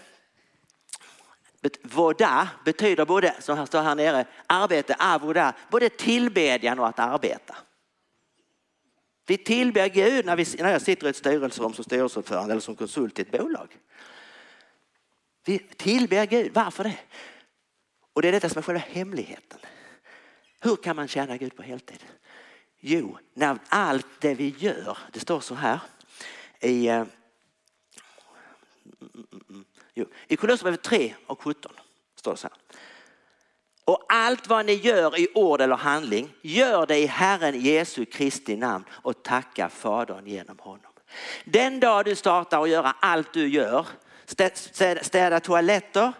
Voda 1.83 2.49
betyder 2.65 3.05
både, 3.05 3.35
som 3.39 3.59
här 3.59 3.67
står 3.67 3.83
här 3.83 3.95
nere, 3.95 4.27
arbete, 4.47 4.95
avoda, 4.99 5.55
både 5.71 5.89
tillbedjan 5.89 6.79
och 6.79 6.89
att 6.89 6.99
arbeta. 6.99 7.57
Vi 9.27 9.37
tillber 9.37 9.89
Gud 9.89 10.27
när, 10.27 10.37
vi, 10.37 10.47
när 10.59 10.73
jag 10.73 10.83
sitter 10.83 11.07
i 11.07 11.11
ett 11.11 11.17
styrelserum 11.17 11.73
som 11.73 11.85
styrelseordförande 11.85 12.53
eller 12.53 12.61
som 12.61 12.77
konsult 12.77 13.19
i 13.19 13.23
ett 13.23 13.31
bolag. 13.31 13.79
Vi 15.45 15.59
tillber 15.59 16.27
Gud, 16.27 16.55
varför 16.55 16.85
det? 16.85 16.99
Och 18.13 18.23
det 18.23 18.29
är 18.29 18.33
detta 18.33 18.49
som 18.49 18.59
är 18.59 18.63
själva 18.63 18.83
hemligheten. 18.89 19.59
Hur 20.61 20.77
kan 20.77 20.97
man 20.97 21.09
tjäna 21.09 21.37
Gud 21.37 21.57
på 21.57 21.63
heltid? 21.63 22.05
Jo, 22.81 23.19
när 23.35 23.59
allt 23.69 24.07
det 24.21 24.35
vi 24.35 24.55
gör, 24.59 24.99
det 25.13 25.21
står 25.21 25.41
så 25.41 25.55
här 25.55 25.81
i, 26.61 26.89
eh, 26.89 26.95
mm, 26.95 27.09
mm, 29.01 29.43
mm, 29.49 29.65
jo, 29.95 30.07
i 30.29 30.37
Kolosserbrevet 30.37 30.83
3 30.83 31.15
och 31.27 31.43
17. 31.43 31.73
Står 32.15 32.31
det 32.31 32.37
så 32.37 32.49
här. 32.49 32.57
Och 33.85 34.05
allt 34.09 34.49
vad 34.49 34.67
ni 34.67 34.73
gör 34.73 35.19
i 35.19 35.29
ord 35.35 35.61
eller 35.61 35.77
handling, 35.77 36.33
gör 36.43 36.87
det 36.87 36.99
i 36.99 37.07
Herren 37.07 37.61
Jesu 37.61 38.05
Kristi 38.05 38.57
namn 38.57 38.85
och 38.91 39.23
tacka 39.23 39.69
Fadern 39.69 40.27
genom 40.27 40.59
honom. 40.59 40.93
Den 41.45 41.81
dag 41.81 42.05
du 42.05 42.15
startar 42.15 42.63
att 42.63 42.69
göra 42.69 42.95
allt 43.01 43.33
du 43.33 43.49
gör, 43.49 43.87
städa 45.03 45.41
toaletter 45.41 46.13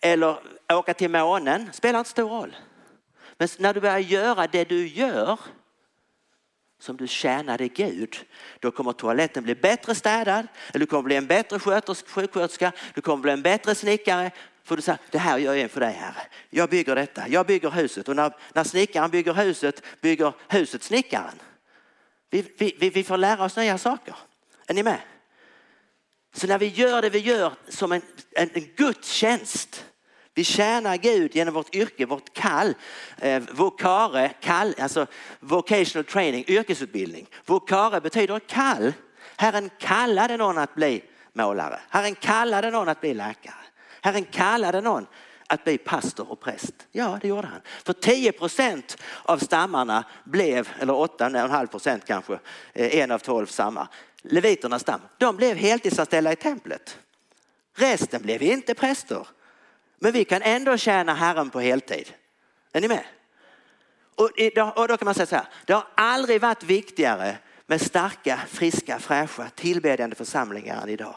eller 0.00 0.38
åka 0.72 0.94
till 0.94 1.10
månen, 1.10 1.72
spelar 1.72 1.98
inte 1.98 2.10
stor 2.10 2.28
roll. 2.28 2.56
Men 3.38 3.48
när 3.58 3.74
du 3.74 3.80
börjar 3.80 3.98
göra 3.98 4.46
det 4.46 4.64
du 4.64 4.86
gör 4.86 5.40
som 6.78 6.96
du 6.96 7.06
tjänade 7.06 7.68
Gud, 7.68 8.16
då 8.60 8.70
kommer 8.70 8.92
toaletten 8.92 9.44
bli 9.44 9.54
bättre 9.54 9.94
städad, 9.94 10.46
eller 10.68 10.80
du 10.80 10.86
kommer 10.86 11.02
bli 11.02 11.16
en 11.16 11.26
bättre 11.26 11.58
sjuksköterska, 11.58 12.72
du 12.94 13.00
kommer 13.00 13.22
bli 13.22 13.32
en 13.32 13.42
bättre 13.42 13.74
snickare. 13.74 14.30
För 14.66 14.76
du 14.76 14.82
säger, 14.82 14.98
det 15.10 15.18
här 15.18 15.38
gör 15.38 15.54
jag 15.54 15.70
för 15.70 15.80
dig 15.80 15.92
Herre. 15.92 16.22
Jag 16.50 16.70
bygger 16.70 16.94
detta, 16.94 17.28
jag 17.28 17.46
bygger 17.46 17.70
huset 17.70 18.08
och 18.08 18.16
när, 18.16 18.32
när 18.52 18.64
snickaren 18.64 19.10
bygger 19.10 19.34
huset, 19.34 19.82
bygger 20.00 20.32
huset 20.48 20.82
snickaren. 20.82 21.42
Vi, 22.30 22.54
vi, 22.58 22.90
vi 22.90 23.04
får 23.04 23.16
lära 23.16 23.44
oss 23.44 23.56
nya 23.56 23.78
saker. 23.78 24.16
Är 24.66 24.74
ni 24.74 24.82
med? 24.82 24.98
Så 26.34 26.46
när 26.46 26.58
vi 26.58 26.66
gör 26.66 27.02
det 27.02 27.10
vi 27.10 27.18
gör 27.18 27.52
som 27.68 27.92
en, 27.92 28.02
en, 28.32 28.50
en 28.54 28.66
gudstjänst, 28.76 29.84
vi 30.34 30.44
tjänar 30.44 30.96
Gud 30.96 31.36
genom 31.36 31.54
vårt 31.54 31.74
yrke, 31.74 32.06
vårt 32.06 32.34
kall. 32.34 32.74
Eh, 33.18 33.42
vokare, 33.50 34.28
kall, 34.40 34.74
alltså 34.78 35.06
vocational 35.40 36.04
training, 36.04 36.44
yrkesutbildning. 36.48 37.26
Vokare 37.44 38.00
betyder 38.00 38.38
kall. 38.38 38.92
Herren 39.36 39.70
kallade 39.78 40.36
någon 40.36 40.58
att 40.58 40.74
bli 40.74 41.02
målare. 41.32 41.80
Herren 41.88 42.14
kallade 42.14 42.70
någon 42.70 42.88
att 42.88 43.00
bli 43.00 43.14
läkare. 43.14 43.65
Herren 44.02 44.24
kallade 44.24 44.80
någon 44.80 45.06
att 45.46 45.64
bli 45.64 45.78
pastor 45.78 46.30
och 46.30 46.40
präst. 46.40 46.74
Ja, 46.92 47.18
det 47.22 47.28
gjorde 47.28 47.46
han. 47.46 47.60
För 47.84 47.92
10 47.92 48.32
procent 48.32 48.96
av 49.22 49.38
stammarna 49.38 50.04
blev, 50.24 50.68
eller 50.80 50.92
8,5 50.92 51.66
procent 51.66 52.04
kanske, 52.04 52.38
eh, 52.72 52.98
en 52.98 53.10
av 53.10 53.18
12 53.18 53.46
stammar, 53.46 53.88
leviternas 54.22 54.82
stam. 54.82 55.00
De 55.18 55.36
blev 55.36 55.56
heltidsanställda 55.56 56.32
i 56.32 56.36
templet. 56.36 56.98
Resten 57.74 58.22
blev 58.22 58.42
inte 58.42 58.74
präster. 58.74 59.26
Men 59.98 60.12
vi 60.12 60.24
kan 60.24 60.42
ändå 60.42 60.76
tjäna 60.76 61.14
Herren 61.14 61.50
på 61.50 61.60
heltid. 61.60 62.12
Är 62.72 62.80
ni 62.80 62.88
med? 62.88 63.04
Och 64.74 64.88
då 64.88 64.96
kan 64.96 65.04
man 65.04 65.14
säga 65.14 65.26
så 65.26 65.36
här, 65.36 65.48
det 65.64 65.72
har 65.72 65.86
aldrig 65.94 66.40
varit 66.40 66.62
viktigare 66.62 67.36
med 67.66 67.80
starka, 67.80 68.40
friska, 68.48 68.98
fräscha, 68.98 69.48
tillbedjande 69.54 70.16
församlingar 70.16 70.82
än 70.82 70.88
idag. 70.88 71.14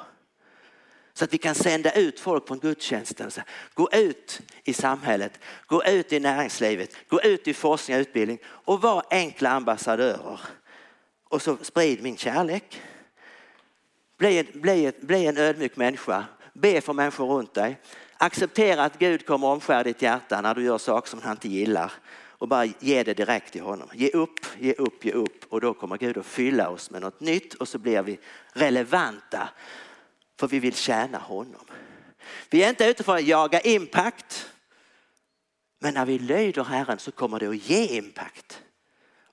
Så 1.19 1.25
att 1.25 1.33
vi 1.33 1.37
kan 1.37 1.55
sända 1.55 1.91
ut 1.91 2.19
folk 2.19 2.47
från 2.47 2.59
gudstjänsten. 2.59 3.31
Gå 3.73 3.89
ut 3.91 4.41
i 4.63 4.73
samhället, 4.73 5.39
gå 5.67 5.83
ut 5.83 6.13
i 6.13 6.19
näringslivet, 6.19 6.95
gå 7.07 7.21
ut 7.21 7.47
i 7.47 7.53
forskning 7.53 7.97
och 7.97 8.01
utbildning 8.01 8.39
och 8.45 8.81
var 8.81 9.03
enkla 9.09 9.49
ambassadörer. 9.49 10.39
Och 11.23 11.41
så 11.41 11.57
sprid 11.61 12.03
min 12.03 12.17
kärlek. 12.17 12.81
Bli, 14.17 14.43
bli, 14.53 14.91
bli 15.01 15.25
en 15.25 15.37
ödmjuk 15.37 15.75
människa. 15.75 16.25
Be 16.53 16.81
för 16.81 16.93
människor 16.93 17.27
runt 17.27 17.53
dig. 17.53 17.79
Acceptera 18.17 18.83
att 18.83 18.99
Gud 18.99 19.25
kommer 19.25 19.47
omskära 19.47 19.83
ditt 19.83 20.01
hjärta 20.01 20.41
när 20.41 20.55
du 20.55 20.63
gör 20.63 20.77
saker 20.77 21.09
som 21.09 21.21
han 21.21 21.31
inte 21.31 21.49
gillar 21.49 21.91
och 22.27 22.47
bara 22.47 22.65
ge 22.79 23.03
det 23.03 23.13
direkt 23.13 23.51
till 23.51 23.61
honom. 23.61 23.89
Ge 23.93 24.09
upp, 24.09 24.39
ge 24.59 24.73
upp, 24.73 25.05
ge 25.05 25.11
upp 25.11 25.45
och 25.49 25.61
då 25.61 25.73
kommer 25.73 25.97
Gud 25.97 26.17
att 26.17 26.25
fylla 26.25 26.69
oss 26.69 26.91
med 26.91 27.01
något 27.01 27.19
nytt 27.19 27.53
och 27.53 27.67
så 27.67 27.77
blir 27.77 28.03
vi 28.03 28.19
relevanta 28.53 29.49
för 30.39 30.47
vi 30.47 30.59
vill 30.59 30.75
tjäna 30.75 31.17
honom. 31.17 31.65
Vi 32.49 32.63
är 32.63 32.69
inte 32.69 32.85
ute 32.85 33.03
för 33.03 33.15
att 33.15 33.23
jaga 33.23 33.59
impact. 33.59 34.49
Men 35.79 35.93
när 35.93 36.05
vi 36.05 36.19
lyder 36.19 36.63
Herren 36.63 36.99
så 36.99 37.11
kommer 37.11 37.39
det 37.39 37.47
att 37.47 37.69
ge 37.69 37.85
impact. 37.85 38.61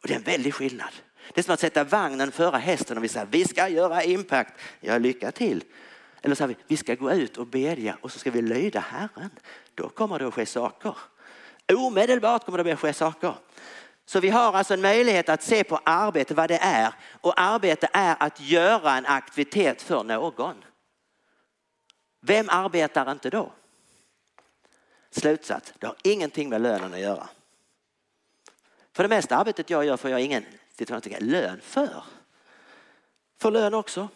Och 0.02 0.08
det 0.08 0.14
är 0.14 0.16
en 0.16 0.22
väldig 0.22 0.54
skillnad. 0.54 0.90
Det 1.34 1.40
är 1.40 1.42
som 1.42 1.54
att 1.54 1.60
sätta 1.60 1.84
vagnen 1.84 2.32
före 2.32 2.56
hästen 2.56 2.96
och 2.96 3.04
vi 3.04 3.08
säger 3.08 3.26
vi 3.26 3.44
ska 3.44 3.68
göra 3.68 4.02
impact. 4.02 4.54
Ja, 4.80 4.98
lycka 4.98 5.32
till. 5.32 5.64
Eller 6.22 6.34
så 6.34 6.38
säger 6.38 6.48
vi, 6.48 6.56
vi 6.66 6.76
ska 6.76 6.94
gå 6.94 7.12
ut 7.12 7.36
och 7.36 7.46
bedja 7.46 7.96
och 8.00 8.12
så 8.12 8.18
ska 8.18 8.30
vi 8.30 8.42
lyda 8.42 8.80
Herren. 8.80 9.30
Då 9.74 9.88
kommer 9.88 10.18
det 10.18 10.26
att 10.26 10.34
ske 10.34 10.46
saker. 10.46 10.96
Omedelbart 11.72 12.44
kommer 12.44 12.64
det 12.64 12.72
att 12.72 12.80
ske 12.80 12.92
saker. 12.92 13.34
Så 14.06 14.20
vi 14.20 14.28
har 14.28 14.52
alltså 14.52 14.74
en 14.74 14.80
möjlighet 14.80 15.28
att 15.28 15.42
se 15.42 15.64
på 15.64 15.80
arbete 15.84 16.34
vad 16.34 16.48
det 16.48 16.58
är. 16.58 16.94
Och 17.20 17.40
arbete 17.40 17.88
är 17.92 18.16
att 18.20 18.40
göra 18.40 18.96
en 18.96 19.06
aktivitet 19.06 19.82
för 19.82 20.04
någon. 20.04 20.54
Vem 22.26 22.48
arbetar 22.48 23.12
inte 23.12 23.30
då? 23.30 23.52
Slutsats, 25.10 25.72
det 25.78 25.86
har 25.86 25.96
ingenting 26.02 26.48
med 26.48 26.60
lönen 26.60 26.94
att 26.94 27.00
göra. 27.00 27.28
För 28.92 29.02
det 29.02 29.08
mesta 29.08 29.36
arbetet 29.36 29.70
jag 29.70 29.84
gör 29.84 29.96
får 29.96 30.10
jag 30.10 30.20
ingen 30.20 30.44
lön 31.20 31.60
för. 31.62 32.04
Får 33.40 33.50
lön 33.50 33.74
också. 33.74 34.08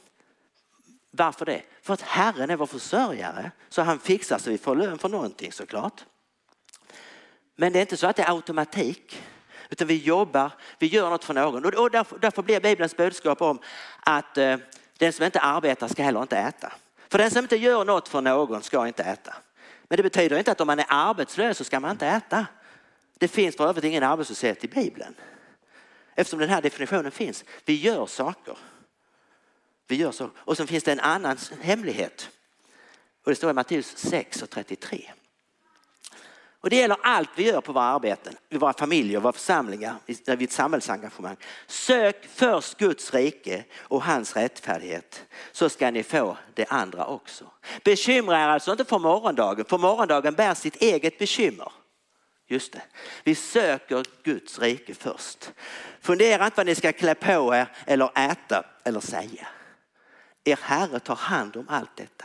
Varför 1.11 1.46
det? 1.46 1.62
För 1.83 1.94
att 1.94 2.01
Herren 2.01 2.51
är 2.51 2.57
vår 2.57 2.66
försörjare 2.66 3.51
så 3.68 3.83
han 3.83 3.99
fixar 3.99 4.38
så 4.38 4.51
vi 4.51 4.59
får 4.59 4.77
lön 4.77 4.99
för 4.99 5.09
någonting 5.09 5.53
såklart. 5.53 6.05
Men 7.57 7.73
det 7.73 7.79
är 7.79 7.81
inte 7.81 7.96
så 7.96 8.07
att 8.07 8.16
det 8.16 8.23
är 8.23 8.35
automatik. 8.35 9.23
Utan 9.68 9.87
vi 9.88 9.96
jobbar, 9.96 10.53
vi 10.79 10.87
gör 10.87 11.11
något 11.11 11.25
för 11.25 11.35
någon. 11.35 11.64
Och 11.64 11.90
därför, 11.90 12.18
därför 12.18 12.42
blir 12.42 12.61
Bibelns 12.61 12.96
budskap 12.96 13.42
om 13.42 13.59
att 14.01 14.38
eh, 14.38 14.57
den 14.99 15.12
som 15.12 15.25
inte 15.25 15.40
arbetar 15.40 15.88
ska 15.88 16.03
heller 16.03 16.23
inte 16.23 16.37
äta. 16.38 16.73
För 17.11 17.18
den 17.18 17.31
som 17.31 17.44
inte 17.44 17.57
gör 17.57 17.85
något 17.85 18.09
för 18.09 18.20
någon 18.20 18.62
ska 18.62 18.87
inte 18.87 19.03
äta. 19.03 19.35
Men 19.88 19.96
det 19.96 20.03
betyder 20.03 20.38
inte 20.38 20.53
att 20.53 20.61
om 20.61 20.66
man 20.66 20.79
är 20.79 20.87
arbetslös 20.88 21.59
så 21.59 21.64
ska 21.64 21.81
man 21.81 21.90
inte 21.90 22.07
äta. 22.07 22.46
Det 23.18 23.29
finns 23.29 23.57
för 23.57 23.68
övrigt 23.68 23.85
ingen 23.85 24.03
arbetslöshet 24.03 24.64
i 24.64 24.68
Bibeln. 24.68 25.14
Eftersom 26.14 26.38
den 26.38 26.49
här 26.49 26.62
definitionen 26.62 27.11
finns. 27.11 27.44
Vi 27.64 27.75
gör 27.75 28.07
saker. 28.07 28.59
Vi 29.87 29.96
gör 29.96 30.12
så. 30.12 30.31
Och 30.37 30.57
sen 30.57 30.66
finns 30.66 30.85
det 30.85 30.92
en 30.92 31.01
annan 31.01 31.38
hemlighet. 31.61 32.31
Och 33.25 33.31
det 33.31 33.37
står 33.37 33.51
i 33.51 33.55
Matteus 33.55 33.96
6 33.96 34.42
och 34.42 34.51
33. 34.51 35.11
Och 36.62 36.70
det 36.70 36.77
gäller 36.77 36.96
allt 37.03 37.31
vi 37.37 37.46
gör 37.46 37.61
på 37.61 37.73
våra 37.73 37.85
arbeten, 37.85 38.37
i 38.49 38.59
våra 38.59 38.73
familjer, 38.73 39.20
våra 39.20 39.33
församlingar, 39.33 39.94
i 40.07 40.16
eh, 40.27 40.42
ett 40.42 40.53
samhällsengagemang. 40.53 41.37
Sök 41.66 42.27
först 42.27 42.79
Guds 42.79 43.14
rike 43.14 43.64
och 43.79 44.03
hans 44.03 44.37
rättfärdighet 44.37 45.27
så 45.53 45.68
ska 45.68 45.90
ni 45.90 46.03
få 46.03 46.37
det 46.55 46.66
andra 46.66 47.07
också. 47.07 47.44
Bekymra 47.85 48.40
er 48.40 48.49
alltså 48.49 48.73
inte 48.73 48.85
för 48.85 48.99
morgondagen, 48.99 49.64
för 49.64 49.79
morgondagen 49.79 50.35
bär 50.35 50.55
sitt 50.55 50.77
eget 50.77 51.18
bekymmer. 51.18 51.73
Just 52.49 52.73
det, 52.73 52.83
vi 53.25 53.35
söker 53.35 54.05
Guds 54.23 54.59
rike 54.59 54.94
först. 54.94 55.53
Fundera 56.01 56.44
inte 56.44 56.57
vad 56.57 56.66
ni 56.66 56.75
ska 56.75 56.92
klä 56.92 57.14
på 57.14 57.55
er 57.55 57.66
eller 57.87 58.11
äta 58.31 58.64
eller 58.85 59.01
säga. 59.01 59.49
Er 60.44 60.59
Herre 60.62 61.01
tar 61.01 61.16
hand 61.16 61.57
om 61.57 61.66
allt 61.68 61.96
detta. 61.96 62.25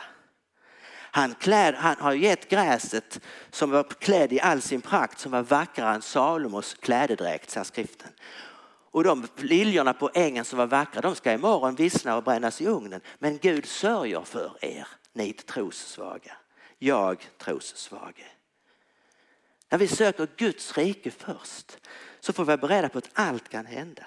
Han, 1.15 1.36
kläd, 1.36 1.75
han 1.75 1.95
har 1.99 2.13
gett 2.13 2.49
gräset 2.49 3.19
som 3.51 3.71
var 3.71 3.84
klädd 3.84 4.34
i 4.34 4.41
all 4.41 4.62
sin 4.62 4.82
prakt 4.82 5.19
som 5.19 5.32
var 5.32 5.41
vackrare 5.41 5.95
än 5.95 6.01
Salomos 6.01 6.73
klädedräkt, 6.73 7.49
säger 7.49 7.63
skriften. 7.63 8.12
Och 8.91 9.04
de 9.04 9.28
liljorna 9.38 9.93
på 9.93 10.10
ängen 10.13 10.45
som 10.45 10.58
var 10.58 10.67
vackra, 10.67 11.01
de 11.01 11.15
ska 11.15 11.34
imorgon 11.34 11.75
vissna 11.75 12.17
och 12.17 12.23
brännas 12.23 12.62
i 12.62 12.67
ugnen. 12.67 13.01
Men 13.19 13.38
Gud 13.38 13.65
sörjer 13.65 14.21
för 14.21 14.58
er, 14.62 14.88
ni 15.13 15.34
trossvaga. 15.34 16.38
Jag 16.80 17.28
trossvage. 17.38 18.25
När 19.69 19.78
vi 19.78 19.88
söker 19.88 20.28
Guds 20.38 20.78
rike 20.78 21.12
först 21.12 21.78
så 22.19 22.34
får 22.34 22.43
vi 22.43 22.47
vara 22.47 22.58
beredda 22.58 22.89
på 22.89 22.97
att 22.97 23.10
allt 23.13 23.49
kan 23.49 23.65
hända. 23.65 24.04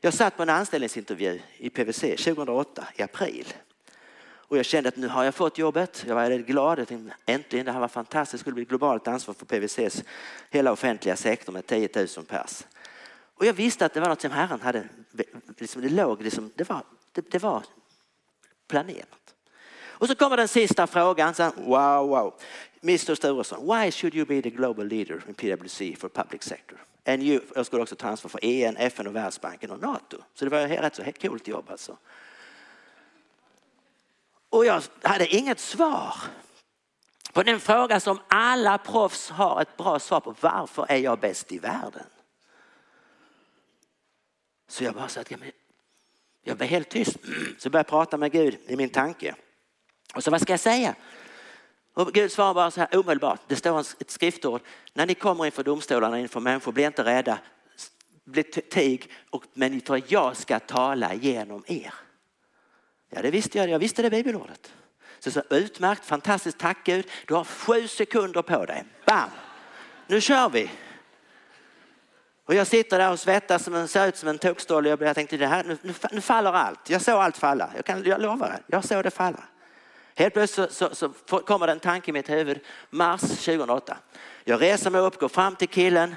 Jag 0.00 0.14
satt 0.14 0.36
på 0.36 0.42
en 0.42 0.50
anställningsintervju 0.50 1.40
i 1.56 1.70
PVC 1.70 2.00
2008 2.00 2.86
i 2.96 3.02
april. 3.02 3.54
Och 4.52 4.58
jag 4.58 4.66
kände 4.66 4.88
att 4.88 4.96
nu 4.96 5.08
har 5.08 5.24
jag 5.24 5.34
fått 5.34 5.58
jobbet. 5.58 6.04
Jag 6.08 6.14
var 6.14 6.28
väldigt 6.28 6.46
glad. 6.46 6.78
Jag 6.78 6.88
tänkte, 6.88 7.16
äntligen, 7.26 7.66
det 7.66 7.72
här 7.72 7.80
var 7.80 7.88
fantastiskt. 7.88 8.32
Det 8.32 8.38
skulle 8.38 8.54
bli 8.54 8.64
globalt 8.64 9.08
ansvar 9.08 9.34
för 9.34 9.46
PVCs 9.46 10.04
hela 10.50 10.72
offentliga 10.72 11.16
sektor 11.16 11.52
med 11.52 11.66
10 11.66 11.88
000 11.94 12.06
pers. 12.28 12.64
Och 13.34 13.46
jag 13.46 13.52
visste 13.52 13.86
att 13.86 13.94
det 13.94 14.00
var 14.00 14.08
något 14.08 14.20
som 14.20 14.30
Herren 14.30 14.60
hade, 14.60 14.88
liksom 15.58 15.82
det 15.82 15.88
låg, 15.88 16.22
liksom, 16.22 16.50
det, 16.54 16.68
var, 16.68 16.82
det, 17.12 17.30
det 17.30 17.38
var 17.38 17.62
planerat. 18.68 19.34
Och 19.84 20.08
så 20.08 20.14
kommer 20.14 20.36
den 20.36 20.48
sista 20.48 20.86
frågan. 20.86 21.34
Så, 21.34 21.50
wow, 21.56 22.08
wow. 22.08 22.34
Mr 22.82 23.14
Sturesson, 23.14 23.66
why 23.66 23.90
should 23.90 24.14
you 24.14 24.26
be 24.26 24.42
the 24.42 24.50
global 24.50 24.86
leader 24.86 25.22
in 25.28 25.34
PwC 25.34 25.96
for 25.98 26.08
public 26.08 26.42
sector? 26.42 26.78
And 27.06 27.22
you, 27.22 27.40
jag 27.54 27.66
skulle 27.66 27.82
också 27.82 27.96
ta 27.96 28.08
ansvar 28.08 28.28
för 28.28 28.44
EN, 28.44 28.76
FN 28.76 29.06
och 29.06 29.16
Världsbanken 29.16 29.70
och 29.70 29.82
NATO. 29.82 30.16
Så 30.34 30.44
det 30.44 30.50
var 30.50 30.58
ett 30.58 30.80
rätt 30.80 30.96
så 30.96 31.28
coolt 31.28 31.48
jobb 31.48 31.64
alltså. 31.70 31.96
Och 34.52 34.66
jag 34.66 34.82
hade 35.02 35.34
inget 35.34 35.60
svar 35.60 36.14
på 37.32 37.42
den 37.42 37.60
fråga 37.60 38.00
som 38.00 38.20
alla 38.28 38.78
proffs 38.78 39.30
har 39.30 39.62
ett 39.62 39.76
bra 39.76 39.98
svar 39.98 40.20
på. 40.20 40.34
Varför 40.40 40.86
är 40.88 40.96
jag 40.96 41.18
bäst 41.18 41.52
i 41.52 41.58
världen? 41.58 42.06
Så 44.68 44.84
jag 44.84 44.94
bara 44.94 45.08
sa 45.08 45.20
att 45.20 45.30
jag 46.44 46.56
blev 46.56 46.68
helt 46.68 46.88
tyst. 46.88 47.16
Så 47.58 47.70
började 47.70 47.78
jag 47.78 47.86
prata 47.86 48.16
med 48.16 48.32
Gud 48.32 48.58
i 48.66 48.76
min 48.76 48.88
tanke. 48.88 49.34
Och 50.14 50.24
så 50.24 50.30
vad 50.30 50.40
ska 50.40 50.52
jag 50.52 50.60
säga? 50.60 50.94
Och 51.94 52.12
Gud 52.12 52.32
svarar 52.32 52.54
bara 52.54 52.70
så 52.70 52.80
här 52.80 52.98
omedelbart. 52.98 53.40
Det 53.46 53.56
står 53.56 53.80
ett 53.80 54.10
skriftord. 54.10 54.60
När 54.92 55.06
ni 55.06 55.14
kommer 55.14 55.46
inför 55.46 55.64
domstolarna, 55.64 56.20
inför 56.20 56.40
människor, 56.40 56.72
bli 56.72 56.84
inte 56.84 57.04
rädda. 57.04 57.38
Bli 58.24 58.42
tig, 58.42 59.10
och, 59.30 59.44
men 59.52 59.80
tror 59.80 60.02
jag 60.06 60.36
ska 60.36 60.58
tala 60.58 61.14
genom 61.14 61.64
er. 61.66 61.94
Ja, 63.14 63.22
det 63.22 63.30
visste 63.30 63.58
jag. 63.58 63.68
Jag 63.68 63.78
visste 63.78 64.02
det 64.02 64.10
bibelordet. 64.10 64.72
Så, 65.18 65.30
så 65.30 65.42
utmärkt, 65.50 66.04
fantastiskt, 66.04 66.58
tack 66.58 66.78
Gud. 66.84 67.06
Du 67.26 67.34
har 67.34 67.44
sju 67.44 67.88
sekunder 67.88 68.42
på 68.42 68.64
dig. 68.64 68.84
Bam! 69.06 69.30
Nu 70.06 70.20
kör 70.20 70.48
vi. 70.48 70.70
Och 72.44 72.54
jag 72.54 72.66
sitter 72.66 72.98
där 72.98 73.12
och 73.12 73.20
svettas 73.20 73.64
som 73.64 73.74
en, 73.74 73.88
ser 73.88 74.08
ut 74.08 74.16
som 74.16 74.28
en 74.28 74.38
tokstolle. 74.38 74.88
Jag 74.88 75.14
tänkte 75.14 75.36
det 75.36 75.46
här, 75.46 75.64
nu, 75.64 75.78
nu, 75.82 75.94
nu 76.12 76.20
faller 76.20 76.52
allt. 76.52 76.90
Jag 76.90 77.02
såg 77.02 77.14
allt 77.14 77.36
falla. 77.36 77.70
Jag, 77.76 77.84
kan, 77.84 78.04
jag 78.04 78.20
lovar 78.20 78.48
det. 78.48 78.60
Jag 78.66 78.84
såg 78.84 79.04
det 79.04 79.10
falla. 79.10 79.44
Helt 80.14 80.34
plötsligt 80.34 80.72
så, 80.72 80.94
så, 80.94 81.12
så 81.28 81.38
kommer 81.38 81.66
det 81.66 81.72
en 81.72 81.80
tanke 81.80 82.10
i 82.10 82.12
mitt 82.12 82.30
huvud. 82.30 82.60
Mars 82.90 83.20
2008. 83.20 83.96
Jag 84.44 84.62
reser 84.62 84.90
mig 84.90 85.00
upp, 85.00 85.20
går 85.20 85.28
fram 85.28 85.56
till 85.56 85.68
killen 85.68 86.16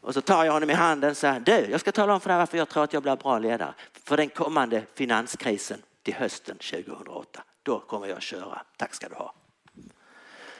och 0.00 0.14
så 0.14 0.20
tar 0.20 0.44
jag 0.44 0.52
honom 0.52 0.70
i 0.70 0.72
handen 0.72 1.10
och 1.10 1.16
säger, 1.16 1.40
du, 1.40 1.66
jag 1.70 1.80
ska 1.80 1.92
tala 1.92 2.14
om 2.14 2.20
för 2.20 2.28
dig 2.28 2.38
varför 2.38 2.58
jag 2.58 2.68
tror 2.68 2.84
att 2.84 2.92
jag 2.92 3.02
blir 3.02 3.16
bra 3.16 3.38
ledare. 3.38 3.74
För 4.04 4.16
den 4.16 4.28
kommande 4.28 4.82
finanskrisen 4.94 5.82
till 6.04 6.14
hösten 6.14 6.58
2008. 6.58 7.42
Då 7.62 7.80
kommer 7.80 8.06
jag 8.06 8.16
att 8.16 8.22
köra. 8.22 8.62
Tack 8.76 8.94
ska 8.94 9.08
du 9.08 9.14
ha. 9.14 9.34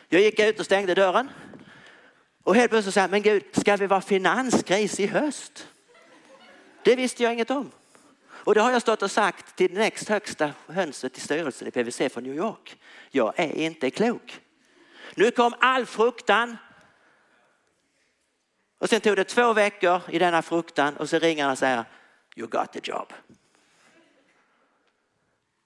Jag 0.09 0.21
gick 0.23 0.41
ut 0.41 0.61
och 0.61 0.65
stängde 0.65 0.95
dörren. 0.95 1.31
Och 2.43 2.55
helt 2.55 2.71
plötsligt 2.71 2.95
sa 2.95 3.01
jag, 3.01 3.11
men 3.11 3.23
Gud, 3.23 3.45
ska 3.53 3.77
vi 3.77 3.87
vara 3.87 4.01
finanskris 4.01 5.01
i 5.01 5.07
höst? 5.07 5.69
Det 6.83 6.97
visste 6.97 7.23
jag 7.23 7.33
inget 7.33 7.51
om. 7.51 7.71
Och 8.27 8.55
det 8.55 8.61
har 8.61 8.73
jag 8.73 8.83
stått 8.83 9.03
och 9.03 9.11
sagt 9.11 9.57
till 9.57 9.73
näst 9.73 10.09
högsta 10.09 10.53
hönset 10.69 11.19
i 11.19 11.21
styrelsen 11.21 11.69
i 11.69 11.71
PVC 11.71 12.13
från 12.13 12.25
New 12.25 12.35
York. 12.35 12.77
Jag 13.11 13.39
är 13.39 13.53
inte 13.53 13.91
klok. 13.91 14.41
Nu 15.15 15.31
kom 15.31 15.55
all 15.61 15.87
fruktan. 15.87 16.57
Och 18.79 18.89
sen 18.89 19.01
tog 19.01 19.17
det 19.17 19.25
två 19.25 19.53
veckor 19.53 20.01
i 20.09 20.19
denna 20.19 20.43
fruktan 20.43 20.97
och 20.97 21.09
så 21.09 21.19
ringer 21.19 21.43
han 21.43 21.53
och 21.53 21.59
säger 21.59 21.85
You 22.37 22.49
got 22.49 22.73
the 22.73 22.81
job. 22.83 23.13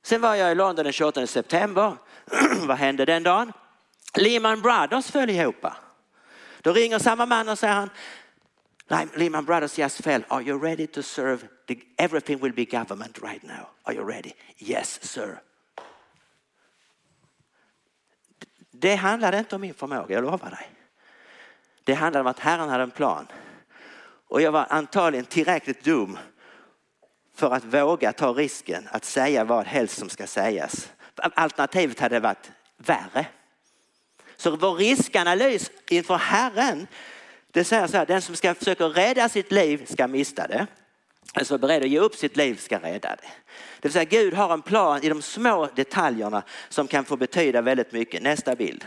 Sen 0.03 0.21
var 0.21 0.35
jag 0.35 0.53
i 0.53 0.55
London 0.55 0.85
den 0.85 0.93
28 0.93 1.27
september. 1.27 1.97
Vad 2.67 2.77
hände 2.77 3.05
den 3.05 3.23
dagen? 3.23 3.53
Lehman 4.15 4.61
Brothers 4.61 5.11
föll 5.11 5.31
ihop. 5.31 5.67
Då 6.63 6.73
ringer 6.73 6.99
samma 6.99 7.27
man 7.27 7.49
och 7.49 7.59
säger 7.59 7.75
han, 7.75 7.91
Lehman 9.15 9.45
Brothers 9.45 9.79
just 9.79 10.05
fell. 10.05 10.25
Are 10.29 10.43
you 10.43 10.63
ready 10.63 10.87
to 10.87 11.03
serve? 11.03 11.39
The, 11.69 11.79
everything 11.97 12.39
will 12.39 12.53
be 12.53 12.65
government 12.65 13.19
right 13.23 13.43
now. 13.43 13.69
Are 13.83 13.95
you 13.95 14.09
ready? 14.09 14.33
Yes, 14.59 15.03
sir. 15.03 15.41
Det 18.71 18.95
handlade 18.95 19.39
inte 19.39 19.55
om 19.55 19.61
min 19.61 19.75
förmåga, 19.75 20.15
jag 20.15 20.25
lovar 20.25 20.51
dig. 20.51 20.71
Det 21.85 21.95
handlade 21.95 22.21
om 22.21 22.27
att 22.27 22.39
Herren 22.39 22.69
hade 22.69 22.83
en 22.83 22.91
plan. 22.91 23.27
Och 24.29 24.43
jag 24.43 24.53
var 24.53 24.67
antagligen 24.71 25.27
tillräckligt 25.27 25.85
dum 25.85 26.19
för 27.39 27.51
att 27.51 27.65
våga 27.65 28.13
ta 28.13 28.33
risken 28.33 28.89
att 28.91 29.05
säga 29.05 29.45
vad 29.45 29.67
helst 29.67 29.99
som 29.99 30.09
ska 30.09 30.27
sägas. 30.27 30.89
Alternativet 31.15 32.01
hade 32.01 32.21
varit 32.21 32.51
värre. 32.77 33.27
Så 34.37 34.57
vår 34.57 34.75
riskanalys 34.75 35.71
inför 35.89 36.17
Herren, 36.17 36.87
det 37.51 37.65
säger 37.65 37.87
så 37.87 37.97
här, 37.97 38.07
den 38.07 38.23
som 38.23 38.37
ska 38.37 38.55
försöka 38.55 38.85
rädda 38.85 39.29
sitt 39.29 39.53
liv 39.53 39.87
ska 39.87 40.07
mista 40.07 40.47
det. 40.47 40.67
Den 41.35 41.45
som 41.45 41.55
är 41.55 41.59
beredd 41.59 41.83
att 41.83 41.89
ge 41.89 41.99
upp 41.99 42.15
sitt 42.15 42.37
liv 42.37 42.57
ska 42.57 42.79
rädda 42.79 43.09
det. 43.09 43.31
Det 43.81 43.89
vill 43.89 43.93
säga 43.93 44.05
Gud 44.05 44.35
har 44.35 44.53
en 44.53 44.63
plan 44.63 45.03
i 45.03 45.09
de 45.09 45.23
små 45.23 45.69
detaljerna 45.75 46.43
som 46.69 46.87
kan 46.87 47.05
få 47.05 47.17
betyda 47.17 47.61
väldigt 47.63 47.93
mycket. 47.93 48.23
Nästa 48.23 48.55
bild. 48.55 48.87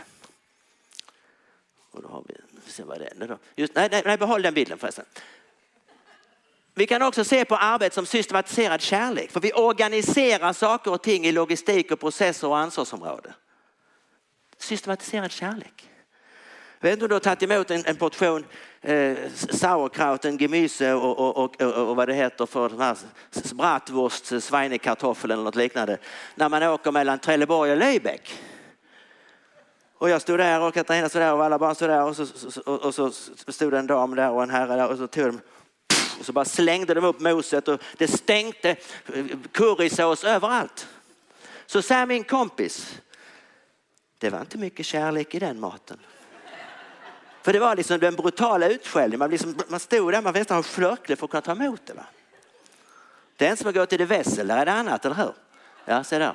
Och 1.90 2.02
då 2.02 2.08
har 2.08 2.24
vi, 2.28 2.34
se 2.66 2.82
vad 2.82 2.98
det 2.98 3.06
är 3.20 3.26
då. 3.26 3.38
Just, 3.56 3.74
nej, 3.74 4.02
nej, 4.04 4.18
behåll 4.18 4.42
den 4.42 4.54
bilden 4.54 4.78
förresten. 4.78 5.04
Vi 6.74 6.86
kan 6.86 7.02
också 7.02 7.24
se 7.24 7.44
på 7.44 7.56
arbete 7.56 7.94
som 7.94 8.06
systematiserad 8.06 8.80
kärlek. 8.80 9.30
För 9.30 9.40
vi 9.40 9.52
organiserar 9.52 10.52
saker 10.52 10.92
och 10.92 11.02
ting 11.02 11.26
i 11.26 11.32
logistik 11.32 11.90
och 11.90 12.00
processer 12.00 12.48
och 12.48 12.58
ansvarsområde. 12.58 13.34
Systematiserad 14.58 15.32
kärlek. 15.32 15.88
Jag 16.80 16.88
vet 16.88 16.92
inte 16.92 17.04
om 17.04 17.08
du 17.08 17.14
har 17.14 17.20
tagit 17.20 17.42
emot 17.42 17.70
en, 17.70 17.82
en 17.86 17.96
portion 17.96 18.44
eh, 18.80 19.16
sauerkraut, 19.34 20.24
en 20.24 20.38
gemüse 20.38 20.92
och, 20.92 21.18
och, 21.18 21.36
och, 21.36 21.62
och, 21.62 21.96
vad 21.96 22.08
det 22.08 22.14
heter 22.14 22.46
för 22.46 22.68
den 22.68 22.80
här 22.80 22.96
bratwurst, 23.54 24.32
eh, 24.32 24.40
schweinekartoffel 24.40 25.30
eller 25.30 25.42
något 25.42 25.56
liknande. 25.56 25.98
När 26.34 26.48
man 26.48 26.62
åker 26.62 26.92
mellan 26.92 27.18
Trelleborg 27.18 27.72
och 27.72 27.78
Lübeck. 27.78 28.32
Och 29.98 30.10
jag 30.10 30.22
stod 30.22 30.38
där 30.38 30.60
och 30.60 30.74
Katarina 30.74 31.08
stod 31.08 31.22
där 31.22 31.34
och 31.34 31.44
alla 31.44 31.58
barn 31.58 31.74
stod 31.74 31.88
där 31.88 32.04
och 32.04 32.16
så, 32.16 32.26
och, 32.66 32.84
och 32.84 32.94
så 32.94 33.10
stod 33.52 33.74
en 33.74 33.86
dam 33.86 34.14
där 34.14 34.30
och 34.30 34.42
en 34.42 34.50
herre 34.50 34.76
där 34.76 34.88
och 34.88 34.98
så 34.98 35.06
tog 35.06 35.26
de 35.26 35.40
och 36.18 36.26
så 36.26 36.32
bara 36.32 36.44
slängde 36.44 36.94
de 36.94 37.04
upp 37.04 37.20
moset 37.20 37.68
och 37.68 37.80
det 37.96 38.08
stänkte 38.08 38.76
currysås 39.52 40.24
överallt. 40.24 40.88
Så 41.66 41.82
säger 41.82 42.06
min 42.06 42.24
kompis, 42.24 43.00
det 44.18 44.30
var 44.30 44.40
inte 44.40 44.58
mycket 44.58 44.86
kärlek 44.86 45.34
i 45.34 45.38
den 45.38 45.60
maten. 45.60 45.98
För 47.42 47.52
det 47.52 47.58
var 47.58 47.76
liksom 47.76 47.98
den 47.98 48.16
brutala 48.16 48.68
utskällningen. 48.68 49.18
Man, 49.18 49.30
liksom, 49.30 49.58
man 49.68 49.80
stod 49.80 50.12
där, 50.12 50.22
man 50.22 50.34
nästan 50.34 50.56
ha 50.56 50.62
flörklig 50.62 51.18
för 51.18 51.24
att 51.24 51.30
kunna 51.30 51.40
ta 51.40 51.52
emot 51.52 51.86
det. 51.86 51.94
Va? 51.94 52.06
Det 53.36 53.46
är 53.46 53.50
en 53.50 53.56
som 53.56 53.66
har 53.66 53.72
gått 53.72 53.88
till 53.88 53.98
det 53.98 54.04
vässel, 54.04 54.46
där 54.46 54.58
är 54.58 54.66
det 54.66 54.72
annat, 54.72 55.04
eller 55.04 55.16
hur? 55.16 55.32
Ja, 55.84 56.04
se 56.04 56.18
där. 56.18 56.34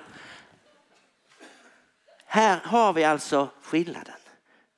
Här 2.26 2.60
har 2.64 2.94
vi 2.94 3.04
alltså 3.04 3.50
skillnaden 3.62 4.14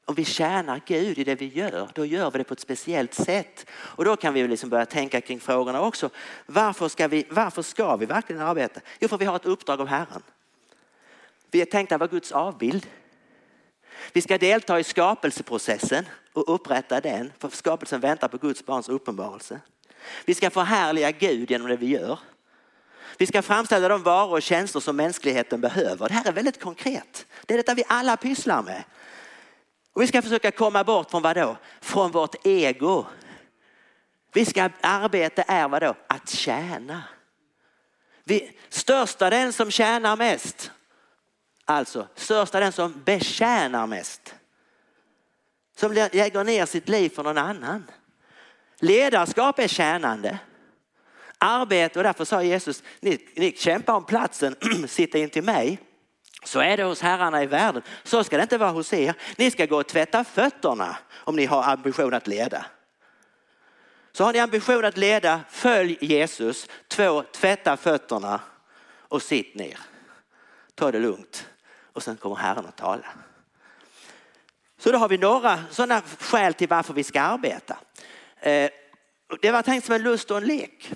om 0.10 0.16
vi 0.16 0.26
tjänar 0.26 0.82
Gud 0.86 1.18
i 1.18 1.24
det 1.24 1.36
vi 1.36 1.48
gör, 1.48 1.90
då 1.94 2.06
gör 2.06 2.32
vi 2.32 2.38
det 2.38 2.44
på 2.44 2.54
ett 2.54 2.60
speciellt 2.60 3.14
sätt. 3.14 3.66
Och 3.72 4.06
då 4.06 4.16
kan 4.16 4.34
vi 4.34 4.48
liksom 4.48 4.70
börja 4.70 4.86
tänka 4.86 5.22
kring 5.22 5.40
frågorna 5.40 5.82
också. 5.82 6.10
Varför 6.46 6.88
ska, 6.88 7.08
vi, 7.08 7.26
varför 7.30 7.62
ska 7.62 7.96
vi 7.96 8.06
verkligen 8.06 8.42
arbeta? 8.42 8.80
Jo, 9.00 9.08
för 9.08 9.18
vi 9.18 9.26
har 9.26 9.36
ett 9.36 9.46
uppdrag 9.46 9.82
av 9.82 9.88
Herren. 9.88 10.22
Vi 11.52 11.62
är 11.62 11.66
tänkta 11.66 11.96
att 11.96 12.00
vara 12.00 12.10
Guds 12.10 12.32
avbild. 12.32 12.88
Vi 14.14 14.22
ska 14.22 14.38
delta 14.38 14.80
i 14.80 14.84
skapelseprocessen 14.84 16.06
och 16.34 16.54
upprätta 16.56 17.02
den, 17.02 17.32
för 17.40 17.50
skapelsen 17.50 18.00
väntar 18.00 18.28
på 18.28 18.38
Guds 18.38 18.66
barns 18.66 18.90
uppenbarelse. 18.90 19.60
Vi 20.26 20.34
ska 20.34 20.50
förhärliga 20.50 21.12
Gud 21.12 21.52
genom 21.52 21.68
det 21.68 21.78
vi 21.78 21.88
gör. 21.88 22.20
Vi 23.18 23.28
ska 23.28 23.42
framställa 23.42 23.88
de 23.88 24.04
varor 24.04 24.32
och 24.32 24.42
tjänster 24.42 24.80
som 24.80 24.96
mänskligheten 24.96 25.62
behöver. 25.62 26.08
Det 26.08 26.14
här 26.14 26.28
är 26.28 26.32
väldigt 26.32 26.62
konkret. 26.62 27.26
Det 27.46 27.54
är 27.54 27.58
detta 27.58 27.74
vi 27.74 27.84
alla 27.88 28.18
pysslar 28.18 28.64
med. 28.64 28.84
Och 29.94 30.02
vi 30.02 30.08
ska 30.08 30.22
försöka 30.22 30.52
komma 30.52 30.84
bort 30.84 31.12
från 31.12 31.22
vad 31.22 31.36
då? 31.36 31.58
Från 31.82 32.12
vårt 32.12 32.36
ego. 32.48 33.06
Vi 34.34 34.46
ska 34.46 34.70
arbeta 34.82 35.42
är 35.42 35.68
vad 35.68 35.82
då? 35.82 35.96
Att 36.08 36.30
tjäna. 36.30 37.04
Vi, 38.24 38.58
största 38.70 39.30
den 39.30 39.54
som 39.54 39.72
tjänar 39.72 40.16
mest. 40.16 40.72
Alltså 41.66 42.08
största 42.16 42.60
den 42.60 42.72
som 42.72 43.04
betjänar 43.06 43.88
mest. 43.88 44.36
Som 45.76 45.94
lägger 45.94 46.44
ner 46.44 46.66
sitt 46.66 46.90
liv 46.90 47.10
för 47.10 47.24
någon 47.24 47.38
annan. 47.38 47.92
Ledarskap 48.80 49.60
är 49.60 49.68
tjänande. 49.68 50.40
Arbete 51.38 52.00
och 52.00 52.04
därför 52.04 52.26
sa 52.26 52.44
Jesus, 52.44 52.84
ni, 53.00 53.28
ni 53.36 53.52
kämpar 53.52 53.94
om 53.94 54.06
platsen, 54.06 54.56
sitta 54.88 55.18
in 55.18 55.30
till 55.30 55.44
mig. 55.44 55.80
Så 56.44 56.60
är 56.60 56.78
det 56.78 56.84
hos 56.84 57.02
herrarna 57.02 57.44
i 57.44 57.46
världen. 57.46 57.82
Så 58.04 58.24
ska 58.24 58.38
det 58.38 58.44
inte 58.44 58.58
vara 58.58 58.72
hos 58.72 58.94
er. 58.94 59.14
Ni 59.38 59.52
ska 59.52 59.66
gå 59.66 59.80
och 59.80 59.88
tvätta 59.88 60.24
fötterna 60.24 60.98
om 61.14 61.36
ni 61.36 61.46
har 61.46 61.64
ambition 61.64 62.14
att 62.14 62.28
leda. 62.28 62.66
Så 64.12 64.24
har 64.24 64.34
ni 64.34 64.40
ambition 64.40 64.86
att 64.86 64.98
leda, 64.98 65.42
följ 65.50 65.98
Jesus. 66.02 66.68
Två, 66.88 67.24
tvätta 67.24 67.78
fötterna 67.78 68.42
och 68.98 69.22
sitt 69.22 69.56
ner. 69.56 69.80
Ta 70.76 70.92
det 70.92 71.00
lugnt 71.00 71.48
och 71.94 72.04
sen 72.04 72.18
kommer 72.18 72.36
Herren 72.36 72.66
att 72.66 72.78
tala. 72.78 73.06
Så 74.78 74.92
då 74.92 74.98
har 74.98 75.10
vi 75.10 75.18
några 75.18 75.64
sådana 75.70 76.02
skäl 76.02 76.54
till 76.54 76.68
varför 76.68 76.94
vi 76.94 77.04
ska 77.04 77.22
arbeta. 77.22 77.78
Eh, 78.40 78.70
det 79.42 79.52
var 79.52 79.62
tänkt 79.62 79.86
som 79.86 79.96
en 79.96 80.04
lust 80.04 80.32
och 80.32 80.38
en 80.38 80.44
lek. 80.44 80.92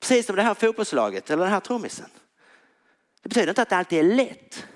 Precis 0.00 0.26
som 0.26 0.36
det 0.36 0.42
här 0.42 0.54
fotbollslaget 0.54 1.30
eller 1.30 1.42
den 1.42 1.52
här 1.52 1.60
trummisen. 1.60 2.10
Det 3.22 3.28
betyder 3.28 3.48
inte 3.48 3.62
att 3.62 3.68
det 3.68 3.76
alltid 3.76 3.98
är 3.98 4.14
lätt. 4.14 4.66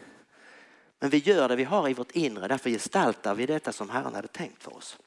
Men 0.98 1.10
vi 1.10 1.18
gör 1.18 1.48
det 1.48 1.56
vi 1.56 1.64
har 1.64 1.88
i 1.88 1.94
vårt 1.94 2.10
inre, 2.10 2.48
därför 2.48 2.70
gestaltar 2.70 3.34
vi 3.34 3.46
detta 3.46 3.72
som 3.72 3.90
Herren 3.90 4.14
hade 4.14 4.28
tänkt 4.28 4.62
för 4.62 4.76
oss. 4.76 4.98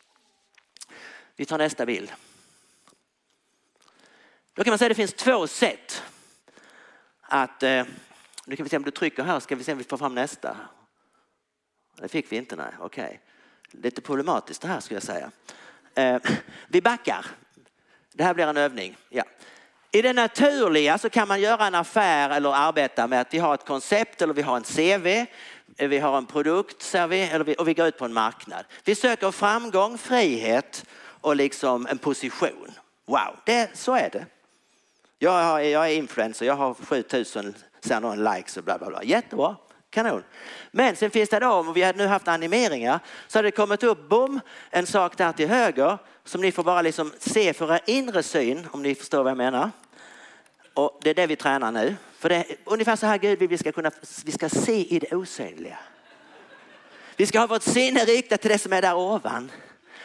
Vi 1.36 1.46
tar 1.46 1.58
nästa 1.58 1.86
bild. 1.86 2.12
Då 4.54 4.64
kan 4.64 4.72
man 4.72 4.78
säga 4.78 4.88
att 4.88 4.92
det 4.92 4.96
finns 4.96 5.14
två 5.14 5.48
sätt 5.48 6.04
att, 7.22 7.64
eh, 7.64 7.86
nu 8.46 8.56
kan 8.56 8.64
vi 8.64 8.70
se 8.70 8.78
om 8.78 8.84
du 8.84 8.92
trycker 8.92 9.24
här, 9.24 9.40
ska 9.40 9.56
vi 9.56 9.64
se 9.64 9.72
om 9.72 9.78
vi 9.78 9.84
får 9.84 9.98
fram 9.98 10.16
nästa. 10.16 10.58
Det 11.96 12.08
fick 12.08 12.32
vi 12.32 12.38
inte, 12.38 12.56
nej, 12.56 12.74
okej. 12.80 13.06
Okay. 13.06 13.82
Lite 13.82 14.02
problematiskt 14.02 14.62
det 14.62 14.68
här 14.68 14.80
skulle 14.80 14.96
jag 14.96 15.04
säga. 15.04 15.32
Eh, 15.96 16.22
vi 16.68 16.82
backar. 16.82 17.26
Det 18.14 18.24
här 18.24 18.34
blir 18.34 18.48
en 18.48 18.58
övning. 18.58 18.98
Ja. 19.10 19.24
I 19.92 20.02
det 20.02 20.14
naturliga 20.14 20.98
så 20.98 21.10
kan 21.10 21.28
man 21.28 21.42
göra 21.42 21.68
en 21.68 21.76
affär 21.76 22.30
eller 22.30 22.54
arbeta 22.54 23.08
med 23.08 23.22
att 23.22 23.34
vi 23.34 23.38
har 23.38 23.54
ett 23.54 23.66
koncept 23.66 24.22
eller 24.22 24.34
vi 24.34 24.42
har 24.42 24.58
en 24.58 24.64
CV, 24.64 25.26
vi 25.88 26.00
har 26.00 26.18
en 26.18 26.26
produkt 26.26 26.82
ser 26.82 27.08
vi, 27.08 27.22
eller 27.22 27.46
vi, 27.46 27.56
och 27.58 27.68
vi 27.68 27.74
går 27.74 27.88
ut 27.88 27.98
på 27.98 28.06
en 28.06 28.14
marknad. 28.14 28.66
Vi 28.84 28.96
söker 28.96 29.32
framgång, 29.32 29.98
frihet 29.98 30.86
och 31.22 31.36
liksom 31.36 31.88
en 31.88 31.98
position. 31.98 32.72
Wow, 33.06 33.36
det, 33.46 33.70
så 33.74 33.96
är 33.96 34.10
det. 34.10 34.26
Jag, 35.20 35.44
har, 35.44 35.60
jag 35.60 35.92
är 35.92 35.94
influencer, 35.94 36.46
jag 36.46 36.56
har 36.56 36.74
7000 36.74 37.54
ser 37.82 38.00
någon 38.00 38.24
likes 38.24 38.58
och 38.58 38.64
bla 38.64 38.78
bla 38.78 38.88
bla. 38.88 39.04
Jättebra, 39.04 39.56
kanon. 39.90 40.24
Men 40.72 40.96
sen 40.96 41.12
finns 41.12 41.30
det 41.30 41.40
då, 41.40 41.52
om 41.52 41.74
vi 41.74 41.84
hade 41.84 41.98
nu 41.98 42.08
haft 42.08 42.28
animeringar, 42.28 43.00
så 43.28 43.38
hade 43.38 43.48
det 43.48 43.52
kommit 43.52 43.84
upp, 43.84 44.10
bom, 44.10 44.40
en 44.70 44.88
sak 44.88 45.18
där 45.18 45.32
till 45.32 45.48
höger 45.48 45.98
som 46.24 46.42
ni 46.42 46.52
får 46.52 46.64
bara 46.64 46.82
liksom 46.82 47.14
se 47.20 47.54
för 47.54 47.74
er 47.74 47.82
inre 47.86 48.24
syn, 48.24 48.68
om 48.72 48.82
ni 48.82 48.96
förstår 48.96 49.24
vad 49.24 49.32
jag 49.32 49.38
menar. 49.38 49.72
Och 50.74 51.00
det 51.04 51.10
är 51.10 51.14
det 51.14 51.28
vi 51.28 51.36
tränar 51.36 51.72
nu. 51.72 51.96
För 52.18 52.30
det 52.30 52.36
är 52.36 52.46
ungefär 52.66 52.96
så 52.96 53.06
här 53.06 53.18
Gud 53.18 53.40
vill 53.40 53.50
vi 53.50 53.58
ska 53.58 53.72
kunna, 53.72 53.92
vi 54.26 54.32
ska 54.32 54.50
se 54.50 54.96
i 54.96 55.00
det 55.00 55.16
osynliga. 55.16 55.78
Vi 57.16 57.26
ska 57.26 57.40
ha 57.40 57.48
vårt 57.48 57.64
sinne 57.64 58.06
riktat 58.06 58.42
till 58.42 58.52
det 58.52 58.58
som 58.58 58.74
är 58.74 58.82
där 58.82 58.96
ovan. 58.96 59.52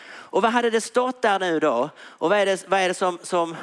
Och 0.06 0.42
vad 0.42 0.52
hade 0.52 0.70
det 0.70 0.80
stått 0.80 1.22
där 1.22 1.38
nu 1.38 1.60
då? 1.60 1.90
Och 1.98 2.30
vad 2.30 2.38
är 2.38 2.46
det, 2.46 2.64
vad 2.68 2.80
är 2.80 2.88
det 2.88 2.94
som, 2.94 3.18
som, 3.22 3.56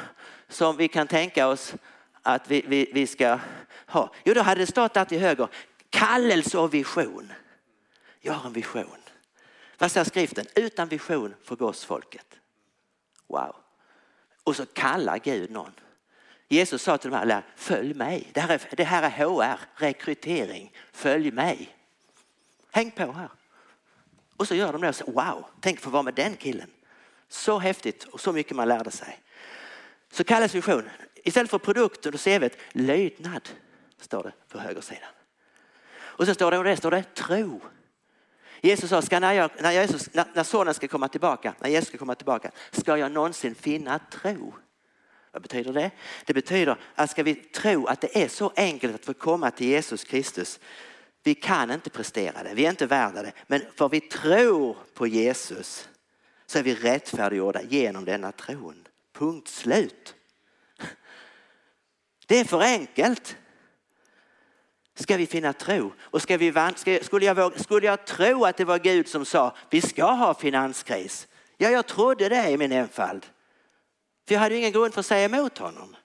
som 0.48 0.76
vi 0.76 0.88
kan 0.88 1.06
tänka 1.06 1.48
oss 1.48 1.74
att 2.22 2.50
vi, 2.50 2.64
vi, 2.66 2.90
vi 2.94 3.06
ska 3.06 3.38
ha? 3.86 4.10
Jo, 4.24 4.34
då 4.34 4.42
hade 4.42 4.60
det 4.60 4.66
stått 4.66 4.94
där 4.94 5.04
till 5.04 5.20
höger, 5.20 5.48
kallelse 5.90 6.58
och 6.58 6.74
vision. 6.74 7.32
Jag 8.20 8.32
har 8.32 8.46
en 8.46 8.52
vision. 8.52 8.96
Vad 9.78 9.90
säger 9.90 10.04
skriften? 10.04 10.46
Utan 10.54 10.88
vision 10.88 11.34
förgås 11.44 11.84
folket. 11.84 12.26
Wow. 13.32 13.56
Och 14.44 14.56
så 14.56 14.66
kallar 14.66 15.18
Gud 15.18 15.50
någon. 15.50 15.72
Jesus 16.48 16.82
sa 16.82 16.98
till 16.98 17.10
de 17.10 17.16
här 17.16 17.42
följ 17.56 17.94
mig. 17.94 18.30
Det 18.32 18.40
här, 18.40 18.54
är, 18.54 18.76
det 18.76 18.84
här 18.84 19.02
är 19.02 19.10
HR, 19.10 19.58
rekrytering. 19.74 20.72
Följ 20.92 21.30
mig. 21.30 21.76
Häng 22.70 22.90
på 22.90 23.12
här. 23.12 23.28
Och 24.36 24.48
så 24.48 24.54
gör 24.54 24.72
de 24.72 24.80
det 24.80 24.88
och 24.88 24.96
säger 24.96 25.12
wow, 25.12 25.44
tänk 25.60 25.80
få 25.80 25.90
vara 25.90 26.02
med 26.02 26.14
den 26.14 26.36
killen. 26.36 26.70
Så 27.28 27.58
häftigt 27.58 28.04
och 28.04 28.20
så 28.20 28.32
mycket 28.32 28.56
man 28.56 28.68
lärde 28.68 28.90
sig. 28.90 29.20
Så 30.10 30.24
kallas 30.24 30.54
vision, 30.54 30.90
istället 31.14 31.50
för 31.50 31.58
produkten 31.58 32.14
och 32.14 32.20
CVt, 32.20 32.56
lydnad 32.72 33.48
står 34.00 34.22
det 34.22 34.32
på 34.48 34.58
högersidan. 34.58 35.10
Och 35.94 36.26
så 36.26 36.34
står 36.34 36.50
det, 36.50 36.58
och 36.58 36.64
det 36.64 36.76
står 36.76 36.90
det 36.90 37.14
tro. 37.14 37.60
Jesus 38.64 38.90
sa, 38.90 39.02
ska 39.02 39.20
när, 39.20 39.32
jag, 39.32 39.50
när, 39.60 39.72
Jesus, 39.72 40.14
när, 40.14 40.24
när 40.34 40.42
sonen 40.42 40.74
ska 40.74 40.88
komma 40.88 41.08
tillbaka, 41.08 41.54
när 41.58 41.70
Jesus 41.70 41.88
ska 41.88 41.98
komma 41.98 42.14
tillbaka, 42.14 42.50
ska 42.70 42.98
jag 42.98 43.12
någonsin 43.12 43.54
finna 43.54 43.98
tro? 43.98 44.54
Vad 45.32 45.42
betyder 45.42 45.72
det? 45.72 45.90
Det 46.26 46.34
betyder 46.34 46.76
att 46.94 47.10
ska 47.10 47.22
vi 47.22 47.34
tro 47.34 47.86
att 47.86 48.00
det 48.00 48.22
är 48.24 48.28
så 48.28 48.52
enkelt 48.56 48.94
att 48.94 49.04
få 49.04 49.14
komma 49.14 49.50
till 49.50 49.66
Jesus 49.66 50.04
Kristus. 50.04 50.60
Vi 51.22 51.34
kan 51.34 51.70
inte 51.70 51.90
prestera 51.90 52.42
det, 52.42 52.54
vi 52.54 52.66
är 52.66 52.70
inte 52.70 52.86
värda 52.86 53.22
det. 53.22 53.32
Men 53.46 53.62
för 53.76 53.88
vi 53.88 54.00
tror 54.00 54.76
på 54.94 55.06
Jesus 55.06 55.88
så 56.46 56.58
är 56.58 56.62
vi 56.62 56.74
rättfärdiggjorda 56.74 57.62
genom 57.62 58.04
denna 58.04 58.32
tron. 58.32 58.88
Punkt 59.12 59.48
slut. 59.48 60.14
Det 62.26 62.40
är 62.40 62.44
för 62.44 62.60
enkelt. 62.60 63.36
Ska 64.94 65.16
vi 65.16 65.26
finna 65.26 65.52
tro? 65.52 65.92
Och 66.00 66.22
ska 66.22 66.36
vi, 66.36 66.52
ska, 66.76 66.98
skulle, 67.02 67.26
jag, 67.26 67.60
skulle 67.60 67.86
jag 67.86 68.06
tro 68.06 68.44
att 68.44 68.56
det 68.56 68.64
var 68.64 68.78
Gud 68.78 69.08
som 69.08 69.24
sa 69.24 69.56
vi 69.70 69.80
ska 69.80 70.04
ha 70.04 70.34
finanskris? 70.34 71.28
Ja, 71.56 71.70
jag 71.70 71.86
trodde 71.86 72.28
det 72.28 72.50
i 72.50 72.58
min 72.58 72.72
enfald. 72.72 73.26
För 74.28 74.34
jag 74.34 74.40
hade 74.40 74.56
ingen 74.56 74.72
grund 74.72 74.94
för 74.94 75.00
att 75.00 75.06
säga 75.06 75.24
emot 75.24 75.58
honom. 75.58 75.96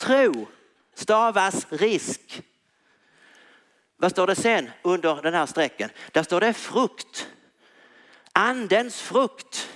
Tro 0.00 0.46
stavas 0.94 1.66
risk. 1.70 2.42
Vad 3.96 4.10
står 4.10 4.26
det 4.26 4.34
sen 4.34 4.70
under 4.82 5.22
den 5.22 5.34
här 5.34 5.46
strecken? 5.46 5.90
Där 6.12 6.22
står 6.22 6.40
det 6.40 6.52
frukt. 6.52 7.28
Andens 8.32 9.00
frukt. 9.00 9.68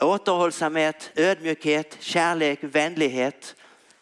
Återhållsamhet, 0.00 1.10
ödmjukhet, 1.14 1.96
kärlek, 2.00 2.58
vänlighet. 2.62 3.56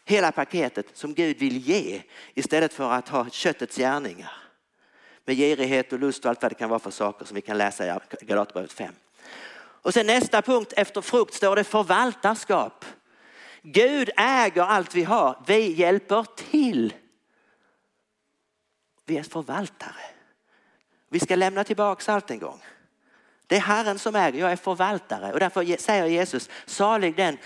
Hela 0.08 0.32
paketet 0.32 0.86
som 0.96 1.14
Gud 1.14 1.38
vill 1.38 1.56
ge 1.56 2.02
istället 2.34 2.72
för 2.72 2.92
att 2.92 3.08
ha 3.08 3.30
köttets 3.30 3.76
gärningar. 3.76 4.32
Med 5.24 5.36
girighet 5.36 5.92
och 5.92 5.98
lust 5.98 6.24
och 6.24 6.30
allt 6.30 6.42
vad 6.42 6.50
det 6.50 6.54
kan 6.54 6.70
vara 6.70 6.78
för 6.78 6.90
saker 6.90 7.24
som 7.24 7.34
vi 7.34 7.40
kan 7.40 7.58
läsa 7.58 7.86
i 7.86 7.98
Galaterbrevet 8.20 8.72
5. 8.72 8.94
Och 9.56 9.94
sen 9.94 10.06
nästa 10.06 10.42
punkt 10.42 10.72
efter 10.76 11.00
frukt 11.00 11.34
står 11.34 11.56
det 11.56 11.64
förvaltarskap. 11.64 12.84
Gud 13.62 14.10
äger 14.16 14.62
allt 14.62 14.94
vi 14.94 15.04
har. 15.04 15.42
Vi 15.46 15.72
hjälper 15.72 16.24
till. 16.50 16.94
Vi 19.04 19.18
är 19.18 19.22
förvaltare. 19.22 20.04
Vi 21.08 21.20
ska 21.20 21.36
lämna 21.36 21.64
tillbaks 21.64 22.08
allt 22.08 22.30
en 22.30 22.38
gång. 22.38 22.60
Det 23.46 23.56
är 23.56 23.60
Herren 23.60 23.98
som 23.98 24.16
äger, 24.16 24.40
jag 24.40 24.52
är 24.52 24.56
förvaltare 24.56 25.32
och 25.32 25.40
därför 25.40 25.80
säger 25.80 26.06
Jesus, 26.06 26.50
salig 26.66 27.16
den 27.16 27.38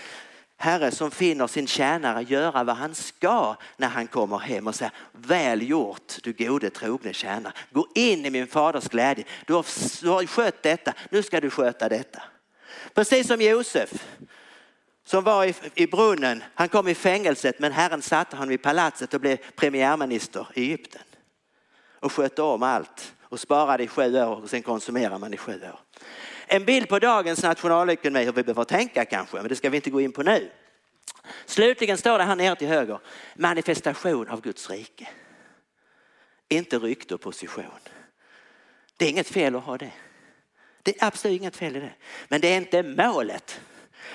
Herre 0.63 0.91
som 0.91 1.11
finner 1.11 1.47
sin 1.47 1.67
tjänare 1.67 2.23
göra 2.23 2.63
vad 2.63 2.75
han 2.75 2.95
ska 2.95 3.55
när 3.77 3.87
han 3.87 4.07
kommer 4.07 4.37
hem 4.37 4.67
och 4.67 4.75
säger 4.75 4.93
väl 5.11 5.69
gjort 5.69 6.13
du 6.23 6.33
gode 6.33 6.69
trogne 6.69 7.13
tjänare. 7.13 7.53
Gå 7.71 7.87
in 7.95 8.25
i 8.25 8.29
min 8.29 8.47
faders 8.47 8.87
glädje. 8.87 9.25
Du 9.45 9.53
har, 9.53 9.65
du 10.01 10.09
har 10.09 10.25
skött 10.25 10.63
detta, 10.63 10.93
nu 11.09 11.23
ska 11.23 11.41
du 11.41 11.49
sköta 11.49 11.89
detta. 11.89 12.23
Precis 12.93 13.27
som 13.27 13.41
Josef 13.41 14.07
som 15.05 15.23
var 15.23 15.45
i, 15.45 15.53
i 15.75 15.87
brunnen. 15.87 16.43
Han 16.55 16.69
kom 16.69 16.87
i 16.87 16.95
fängelset 16.95 17.59
men 17.59 17.71
Herren 17.71 18.01
satte 18.01 18.35
honom 18.35 18.51
i 18.51 18.57
palatset 18.57 19.13
och 19.13 19.21
blev 19.21 19.37
premiärminister 19.55 20.47
i 20.53 20.61
Egypten. 20.61 21.01
Och 21.99 22.11
skötte 22.11 22.41
om 22.41 22.63
allt 22.63 23.13
och 23.21 23.39
sparade 23.39 23.83
i 23.83 23.87
sju 23.87 24.17
år 24.17 24.43
och 24.43 24.49
sen 24.49 24.61
konsumerar 24.61 25.17
man 25.17 25.33
i 25.33 25.37
sju 25.37 25.61
år. 25.63 25.79
En 26.47 26.65
bild 26.65 26.89
på 26.89 26.99
dagens 26.99 27.43
nationalekonomi 27.43 28.25
hur 28.25 28.31
vi 28.31 28.43
behöver 28.43 28.63
tänka 28.63 29.05
kanske, 29.05 29.37
men 29.37 29.47
det 29.47 29.55
ska 29.55 29.69
vi 29.69 29.75
inte 29.77 29.89
gå 29.89 30.01
in 30.01 30.11
på 30.11 30.23
nu. 30.23 30.49
Slutligen 31.45 31.97
står 31.97 32.17
det 32.17 32.23
här 32.23 32.35
nere 32.35 32.55
till 32.55 32.67
höger, 32.67 32.99
manifestation 33.35 34.27
av 34.27 34.41
Guds 34.41 34.69
rike. 34.69 35.07
Inte 36.49 36.77
rykte 36.77 37.15
och 37.15 37.21
position. 37.21 37.79
Det 38.97 39.05
är 39.05 39.09
inget 39.09 39.27
fel 39.27 39.55
att 39.55 39.63
ha 39.63 39.77
det. 39.77 39.91
Det 40.83 41.01
är 41.01 41.07
absolut 41.07 41.41
inget 41.41 41.55
fel 41.55 41.75
i 41.75 41.79
det. 41.79 41.93
Men 42.27 42.41
det 42.41 42.47
är 42.47 42.57
inte 42.57 42.83
målet. 42.83 43.61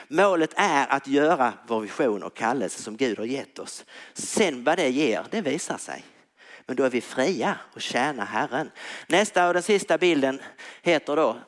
Målet 0.08 0.52
är 0.56 0.86
att 0.86 1.06
göra 1.06 1.52
vår 1.66 1.80
vision 1.80 2.22
och 2.22 2.36
kallelse 2.36 2.82
som 2.82 2.96
Gud 2.96 3.18
har 3.18 3.24
gett 3.24 3.58
oss. 3.58 3.84
Sen 4.12 4.64
vad 4.64 4.78
det 4.78 4.88
ger, 4.88 5.26
det 5.30 5.40
visar 5.40 5.78
sig. 5.78 6.04
Men 6.66 6.76
då 6.76 6.84
är 6.84 6.90
vi 6.90 7.00
fria 7.00 7.56
och 7.74 7.82
tjäna 7.82 8.24
Herren. 8.24 8.70
Nästa 9.06 9.48
och 9.48 9.54
den 9.54 9.62
sista 9.62 9.98
bilden 9.98 10.40
heter 10.82 11.16
då 11.16 11.38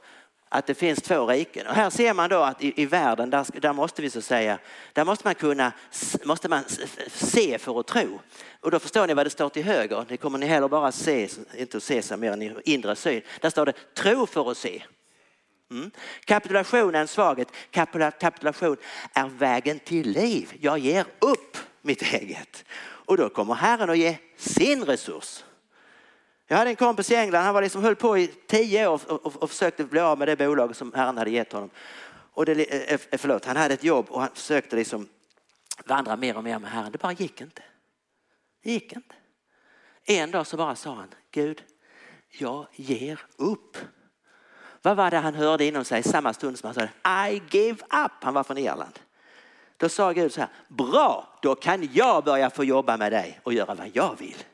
att 0.53 0.67
det 0.67 0.75
finns 0.75 1.03
två 1.03 1.27
riken. 1.27 1.67
Och 1.67 1.75
här 1.75 1.91
ser 1.91 2.15
man 2.15 2.31
då 2.31 2.43
att 2.43 2.63
i, 2.63 2.83
i 2.83 2.87
världen, 2.87 3.31
där, 3.31 3.61
där, 3.61 3.73
måste 3.73 4.03
vi 4.03 4.11
så 4.11 4.23
säga, 4.23 4.59
där 4.93 5.05
måste 5.05 5.27
man 5.27 5.35
kunna 5.35 5.73
måste 6.25 6.49
man 6.49 6.65
se 7.09 7.59
för 7.59 7.81
att 7.81 7.87
tro. 7.87 8.21
Och 8.61 8.71
då 8.71 8.79
förstår 8.79 9.07
ni 9.07 9.15
vad 9.15 9.27
det 9.27 9.31
står 9.31 9.49
till 9.49 9.65
höger. 9.65 10.05
Det 10.09 10.17
kommer 10.17 10.39
ni 10.39 10.47
heller 10.47 10.69
bara 10.69 10.93
se, 10.93 11.29
inte 11.55 11.77
att 11.77 11.83
se 11.83 12.03
sig 12.03 12.17
mer 12.17 12.33
än 12.33 12.43
i 12.43 12.55
inre 12.65 12.97
syn. 12.97 13.23
Där 13.41 13.51
står 13.51 13.67
det 13.67 13.95
tro 13.95 14.27
för 14.27 14.51
att 14.51 14.57
se. 14.57 14.83
Mm. 15.71 15.91
Kapitulation 16.25 16.95
är 16.95 17.01
en 17.01 17.09
svaghet. 17.09 17.49
Kapitulation 18.19 18.77
är 19.15 19.29
vägen 19.29 19.79
till 19.79 20.11
liv. 20.11 20.53
Jag 20.61 20.79
ger 20.79 21.05
upp 21.19 21.57
mitt 21.83 22.03
eget. 22.03 22.65
Och 22.81 23.17
då 23.17 23.29
kommer 23.29 23.55
Herren 23.55 23.91
att 23.91 23.99
ge 23.99 24.17
sin 24.37 24.85
resurs. 24.85 25.45
Jag 26.51 26.57
hade 26.57 26.71
en 26.71 26.77
kompis 26.77 27.11
i 27.11 27.15
England, 27.15 27.45
han 27.45 27.55
var 27.55 27.63
liksom 27.63 27.83
höll 27.83 27.97
på 27.97 28.19
i 28.19 28.27
tio 28.27 28.89
år 28.89 29.01
och, 29.09 29.27
och, 29.27 29.43
och 29.43 29.51
försökte 29.51 29.85
bli 29.85 30.01
av 30.01 30.19
med 30.19 30.29
det 30.29 30.37
bolag 30.37 30.77
som 30.77 30.93
Herren 30.93 31.19
hade 31.19 31.31
gett 31.31 31.53
honom. 31.53 31.71
Och 32.33 32.47
det, 32.47 32.53
eh, 32.53 32.95
eh, 32.95 33.19
förlåt, 33.19 33.45
han 33.45 33.57
hade 33.57 33.75
ett 33.75 33.85
jobb 33.85 34.07
och 34.11 34.21
han 34.21 34.31
försökte 34.35 34.77
liksom 34.77 35.09
vandra 35.87 36.17
mer 36.17 36.37
och 36.37 36.45
mer 36.45 36.59
med 36.59 36.71
Herren. 36.71 36.93
Det 36.93 36.99
bara 36.99 37.13
gick 37.13 37.41
inte. 37.41 37.63
Det 38.63 38.71
gick 38.71 38.93
inte. 38.93 39.15
En 40.05 40.31
dag 40.31 40.47
så 40.47 40.57
bara 40.57 40.77
sa 40.77 40.95
han, 40.95 41.09
Gud, 41.31 41.63
jag 42.39 42.67
ger 42.73 43.21
upp. 43.37 43.77
Vad 44.83 44.97
var 44.97 45.11
det 45.11 45.19
han 45.19 45.35
hörde 45.35 45.65
inom 45.65 45.85
sig 45.85 46.03
samma 46.03 46.33
stund 46.33 46.59
som 46.59 46.67
han 46.67 46.75
sa 46.75 47.29
I 47.31 47.43
give 47.51 47.79
up? 48.05 48.13
Han 48.21 48.35
var 48.35 48.43
från 48.43 48.59
Irland. 48.59 48.99
Då 49.77 49.89
sa 49.89 50.13
Gud 50.13 50.33
så 50.33 50.41
här, 50.41 50.51
bra, 50.69 51.39
då 51.43 51.55
kan 51.55 51.89
jag 51.93 52.25
börja 52.25 52.51
få 52.51 52.65
jobba 52.65 52.97
med 52.97 53.13
dig 53.13 53.41
och 53.43 53.53
göra 53.53 53.75
vad 53.75 53.91
jag 53.93 54.17
vill. 54.19 54.45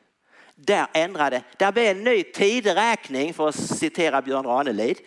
Där 0.59 0.87
ändrade, 0.93 1.43
där 1.57 1.71
blev 1.71 1.85
en 1.85 2.03
ny 2.03 2.23
tideräkning 2.23 3.33
för 3.33 3.49
att 3.49 3.55
citera 3.55 4.21
Björn 4.21 4.45
Ranelid. 4.45 4.97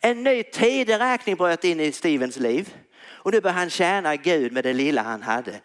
En 0.00 0.22
ny 0.22 0.42
tideräkning 0.42 1.36
bröt 1.36 1.64
in 1.64 1.80
i 1.80 1.92
Stevens 1.92 2.36
liv 2.36 2.74
och 3.04 3.32
nu 3.32 3.40
började 3.40 3.58
han 3.58 3.70
tjäna 3.70 4.16
Gud 4.16 4.52
med 4.52 4.64
det 4.64 4.72
lilla 4.72 5.02
han 5.02 5.22
hade. 5.22 5.60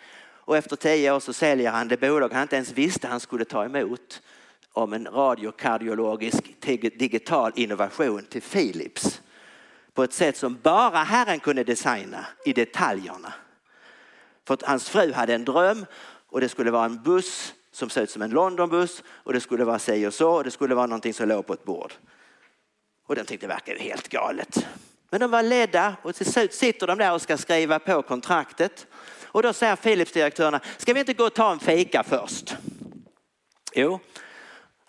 Och 0.48 0.58
efter 0.58 0.76
tio 0.76 1.12
år 1.12 1.20
så 1.20 1.34
säljer 1.34 1.72
han 1.72 1.88
det 1.88 1.98
bolag 1.98 2.34
han 2.34 2.42
inte 2.42 2.56
ens 2.56 2.72
visste 2.72 3.08
han 3.08 3.20
skulle 3.20 3.46
ta 3.46 3.66
emot 3.66 4.22
om 4.74 4.94
en 4.94 5.08
radiokardiologisk 5.08 6.62
digital 7.00 7.52
innovation 7.56 8.24
till 8.24 8.42
Philips 8.42 9.22
på 9.94 10.04
ett 10.04 10.14
sätt 10.14 10.38
som 10.38 10.60
bara 10.64 11.04
Herren 11.04 11.40
kunde 11.40 11.64
designa 11.64 12.26
i 12.46 12.54
detaljerna. 12.54 13.34
För 14.48 14.54
att 14.54 14.64
hans 14.64 14.90
fru 14.90 15.14
hade 15.14 15.34
en 15.34 15.46
dröm 15.46 15.86
och 16.30 16.42
det 16.42 16.50
skulle 16.50 16.72
vara 16.72 16.86
en 16.86 17.04
buss 17.04 17.54
som 17.78 17.90
såg 17.90 18.04
ut 18.04 18.12
som 18.12 18.22
en 18.22 18.30
Londonbuss 18.30 19.04
och 19.08 19.34
det 19.34 19.42
skulle 19.42 19.66
vara 19.66 19.80
sig 19.80 20.08
och 20.08 20.14
så 20.14 20.32
och 20.32 20.44
det 20.44 20.52
skulle 20.52 20.76
vara 20.76 20.86
någonting 20.86 21.14
som 21.14 21.28
låg 21.28 21.46
på 21.46 21.54
ett 21.54 21.64
bord. 21.64 21.94
Och 23.06 23.16
den 23.16 23.26
tyckte 23.26 23.48
det 23.48 23.54
verkade 23.54 23.80
helt 23.80 24.08
galet. 24.08 24.68
Men 25.10 25.20
de 25.20 25.32
var 25.32 25.44
ledda 25.44 25.96
och 26.02 26.16
till 26.16 26.26
slut 26.26 26.54
sitter 26.54 26.88
de 26.88 26.98
där 26.98 27.14
och 27.14 27.22
ska 27.22 27.38
skriva 27.38 27.80
på 27.80 28.02
kontraktet. 28.02 28.88
Och 29.24 29.44
då 29.44 29.54
säger 29.54 29.76
Philips-direktörerna, 29.76 30.60
ska 30.78 30.94
vi 30.94 31.00
inte 31.00 31.14
gå 31.14 31.26
och 31.26 31.34
ta 31.34 31.52
en 31.52 31.60
fika 31.60 32.04
först? 32.04 32.56
Jo, 33.74 34.00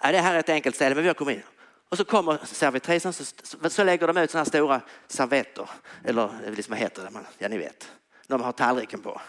ja, 0.03 0.12
det 0.12 0.18
här 0.18 0.34
är 0.34 0.39
ett 0.39 0.49
enkelt 0.49 0.76
ställe 0.76 0.95
men 0.95 1.05
vi 1.05 1.09
har 1.09 1.14
kommit 1.14 1.36
in. 1.36 1.43
Och 1.89 1.97
så 1.97 2.05
kommer 2.05 2.39
servitrisen 2.45 3.12
så, 3.12 3.24
så 3.70 3.84
lägger 3.84 4.07
de 4.07 4.16
ut 4.16 4.30
sådana 4.30 4.45
här 4.45 4.49
stora 4.49 4.80
servetter, 5.07 5.70
eller 6.05 6.24
eh, 6.24 6.53
liksom 6.53 6.72
vad 6.72 6.78
heter 6.78 7.03
det, 7.03 7.20
ja 7.39 7.49
ni 7.49 7.59
vet. 7.59 7.93
De 8.26 8.41
har 8.41 8.53
tallriken 8.53 9.01
på. 9.01 9.20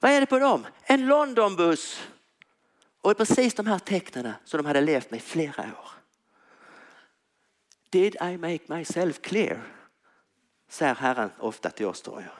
Vad 0.00 0.12
är 0.12 0.20
det 0.20 0.26
på 0.26 0.38
dem? 0.38 0.66
En 0.82 1.06
Londonbuss 1.06 2.00
och 3.04 3.16
precis 3.16 3.54
de 3.54 3.66
här 3.66 3.78
tecknen 3.78 4.32
som 4.44 4.58
de 4.58 4.66
hade 4.66 4.80
levt 4.80 5.10
med 5.10 5.18
i 5.18 5.22
flera 5.22 5.62
år. 5.62 5.90
Did 7.90 8.16
I 8.22 8.36
make 8.36 8.60
myself 8.66 9.20
clear? 9.20 9.60
Säger 10.68 10.94
Herren 10.94 11.30
ofta 11.38 11.70
till 11.70 11.86
oss 11.86 12.02
tror 12.02 12.20
jag. 12.20 12.30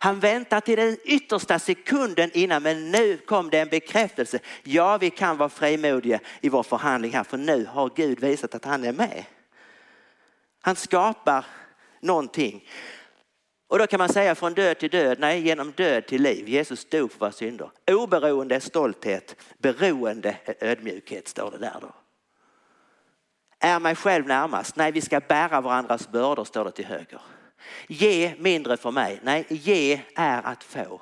Han 0.00 0.20
väntar 0.20 0.60
till 0.60 0.76
den 0.76 0.96
yttersta 1.04 1.58
sekunden 1.58 2.30
innan 2.34 2.62
men 2.62 2.90
nu 2.90 3.16
kom 3.16 3.50
det 3.50 3.58
en 3.58 3.68
bekräftelse. 3.68 4.38
Ja, 4.62 4.98
vi 4.98 5.10
kan 5.10 5.36
vara 5.36 5.48
frimodiga 5.48 6.20
i 6.40 6.48
vår 6.48 6.62
förhandling 6.62 7.12
här 7.12 7.24
för 7.24 7.36
nu 7.36 7.64
har 7.64 7.90
Gud 7.96 8.20
visat 8.20 8.54
att 8.54 8.64
han 8.64 8.84
är 8.84 8.92
med. 8.92 9.24
Han 10.60 10.76
skapar 10.76 11.46
någonting. 12.00 12.68
Och 13.68 13.78
då 13.78 13.86
kan 13.86 13.98
man 13.98 14.08
säga 14.08 14.34
från 14.34 14.54
död 14.54 14.78
till 14.78 14.90
död, 14.90 15.18
nej 15.20 15.40
genom 15.40 15.72
död 15.72 16.06
till 16.06 16.22
liv. 16.22 16.48
Jesus 16.48 16.84
dog 16.84 17.12
för 17.12 17.18
våra 17.18 17.32
synder. 17.32 17.70
Oberoende 17.90 18.54
är 18.54 18.60
stolthet, 18.60 19.36
beroende 19.58 20.36
är 20.44 20.54
ödmjukhet 20.60 21.28
står 21.28 21.50
det 21.50 21.58
där 21.58 21.78
då. 21.80 21.94
Är 23.60 23.80
mig 23.80 23.94
själv 23.96 24.26
närmast? 24.26 24.76
Nej, 24.76 24.92
vi 24.92 25.00
ska 25.00 25.20
bära 25.20 25.60
varandras 25.60 26.08
bördor 26.08 26.44
står 26.44 26.64
det 26.64 26.70
till 26.70 26.84
höger. 26.84 27.20
Ge 27.86 28.34
mindre 28.38 28.76
för 28.76 28.90
mig. 28.90 29.20
Nej, 29.22 29.46
ge 29.48 30.00
är 30.14 30.42
att 30.46 30.64
få. 30.64 31.00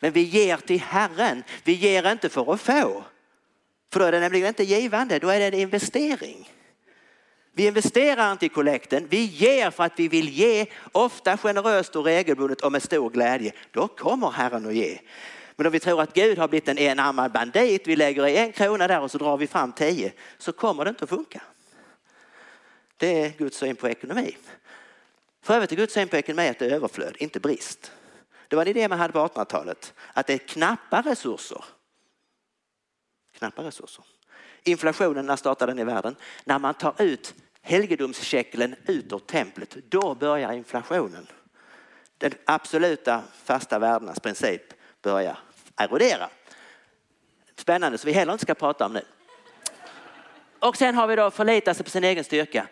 Men 0.00 0.12
vi 0.12 0.20
ger 0.20 0.56
till 0.56 0.80
Herren. 0.80 1.42
Vi 1.64 1.72
ger 1.72 2.12
inte 2.12 2.28
för 2.28 2.52
att 2.52 2.60
få. 2.60 3.04
För 3.92 4.00
då 4.00 4.06
är 4.06 4.12
det 4.12 4.20
nämligen 4.20 4.48
inte 4.48 4.64
givande, 4.64 5.18
då 5.18 5.28
är 5.28 5.38
det 5.38 5.46
en 5.46 5.54
investering. 5.54 6.50
Vi 7.56 7.66
investerar 7.66 8.32
inte 8.32 8.46
i 8.46 8.48
kollekten, 8.48 9.06
vi 9.10 9.24
ger 9.24 9.70
för 9.70 9.84
att 9.84 9.92
vi 9.96 10.08
vill 10.08 10.28
ge, 10.28 10.66
ofta 10.92 11.36
generöst 11.36 11.96
och 11.96 12.04
regelbundet 12.04 12.60
och 12.60 12.72
med 12.72 12.82
stor 12.82 13.10
glädje. 13.10 13.52
Då 13.70 13.88
kommer 13.88 14.30
Herren 14.30 14.66
att 14.66 14.74
ge. 14.74 14.98
Men 15.56 15.66
om 15.66 15.72
vi 15.72 15.80
tror 15.80 16.02
att 16.02 16.14
Gud 16.14 16.38
har 16.38 16.48
blivit 16.48 16.68
en 16.68 16.78
enarmad 16.78 17.32
bandit, 17.32 17.86
vi 17.86 17.96
lägger 17.96 18.26
i 18.26 18.36
en 18.36 18.52
krona 18.52 18.88
där 18.88 19.00
och 19.00 19.10
så 19.10 19.18
drar 19.18 19.36
vi 19.36 19.46
fram 19.46 19.72
tio, 19.72 20.12
så 20.38 20.52
kommer 20.52 20.84
det 20.84 20.88
inte 20.88 21.04
att 21.04 21.10
funka. 21.10 21.42
Det 22.96 23.20
är 23.20 23.30
Guds 23.30 23.56
syn 23.56 23.76
på 23.76 23.88
ekonomi. 23.88 24.36
För 25.42 25.54
övrigt 25.54 25.72
är 25.72 25.76
Guds 25.76 25.94
syn 25.94 26.08
på 26.08 26.16
ekonomi 26.16 26.48
att 26.48 26.58
det 26.58 26.66
är 26.66 26.70
överflöd, 26.70 27.16
inte 27.18 27.40
brist. 27.40 27.92
Det 28.48 28.56
var 28.56 28.62
en 28.62 28.68
idé 28.68 28.88
man 28.88 28.98
hade 28.98 29.12
på 29.12 29.18
1800-talet, 29.18 29.94
att 30.12 30.26
det 30.26 30.32
är 30.34 30.38
knappa 30.38 31.02
resurser. 31.02 31.64
Knappa 33.38 33.62
resurser. 33.62 34.04
Inflationen, 34.62 35.26
när 35.26 35.36
startar 35.36 35.66
den 35.66 35.78
i 35.78 35.84
världen? 35.84 36.16
När 36.44 36.58
man 36.58 36.74
tar 36.74 36.94
ut 36.98 37.34
helgedomskäcklen 37.64 38.74
ut 38.86 39.12
ur 39.12 39.18
templet, 39.18 39.76
då 39.88 40.14
börjar 40.14 40.52
inflationen. 40.52 41.26
Den 42.18 42.32
absoluta 42.44 43.22
fasta 43.44 43.78
värdenas 43.78 44.20
princip 44.20 44.62
börjar 45.02 45.38
erodera. 45.76 46.28
Spännande 47.56 47.98
så 47.98 48.06
vi 48.06 48.12
heller 48.12 48.32
inte 48.32 48.44
ska 48.44 48.54
prata 48.54 48.86
om 48.86 48.92
nu. 48.92 49.02
Och 50.58 50.76
sen 50.76 50.94
har 50.94 51.06
vi 51.06 51.16
då 51.16 51.30
förlita 51.30 51.74
sig 51.74 51.84
på 51.84 51.90
sin 51.90 52.04
egen 52.04 52.24
styrka. 52.24 52.68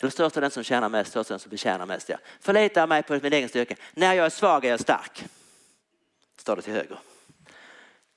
Eller 0.00 0.10
största 0.10 0.40
den 0.40 0.50
som 0.50 0.64
tjänar 0.64 0.88
mest, 0.88 1.10
största 1.10 1.34
den 1.34 1.40
som 1.40 1.50
betjänar 1.50 1.86
mest. 1.86 2.08
Ja. 2.08 2.16
Förlita 2.40 2.86
mig 2.86 3.02
på 3.02 3.18
min 3.22 3.32
egen 3.32 3.48
styrka. 3.48 3.74
När 3.94 4.14
jag 4.14 4.26
är 4.26 4.30
svag 4.30 4.64
är 4.64 4.70
jag 4.70 4.80
stark. 4.80 5.24
Står 6.36 6.56
det 6.56 6.62
till 6.62 6.72
höger. 6.72 6.98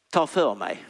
Ta 0.10 0.28
för 0.28 0.56
mig. 0.56 0.86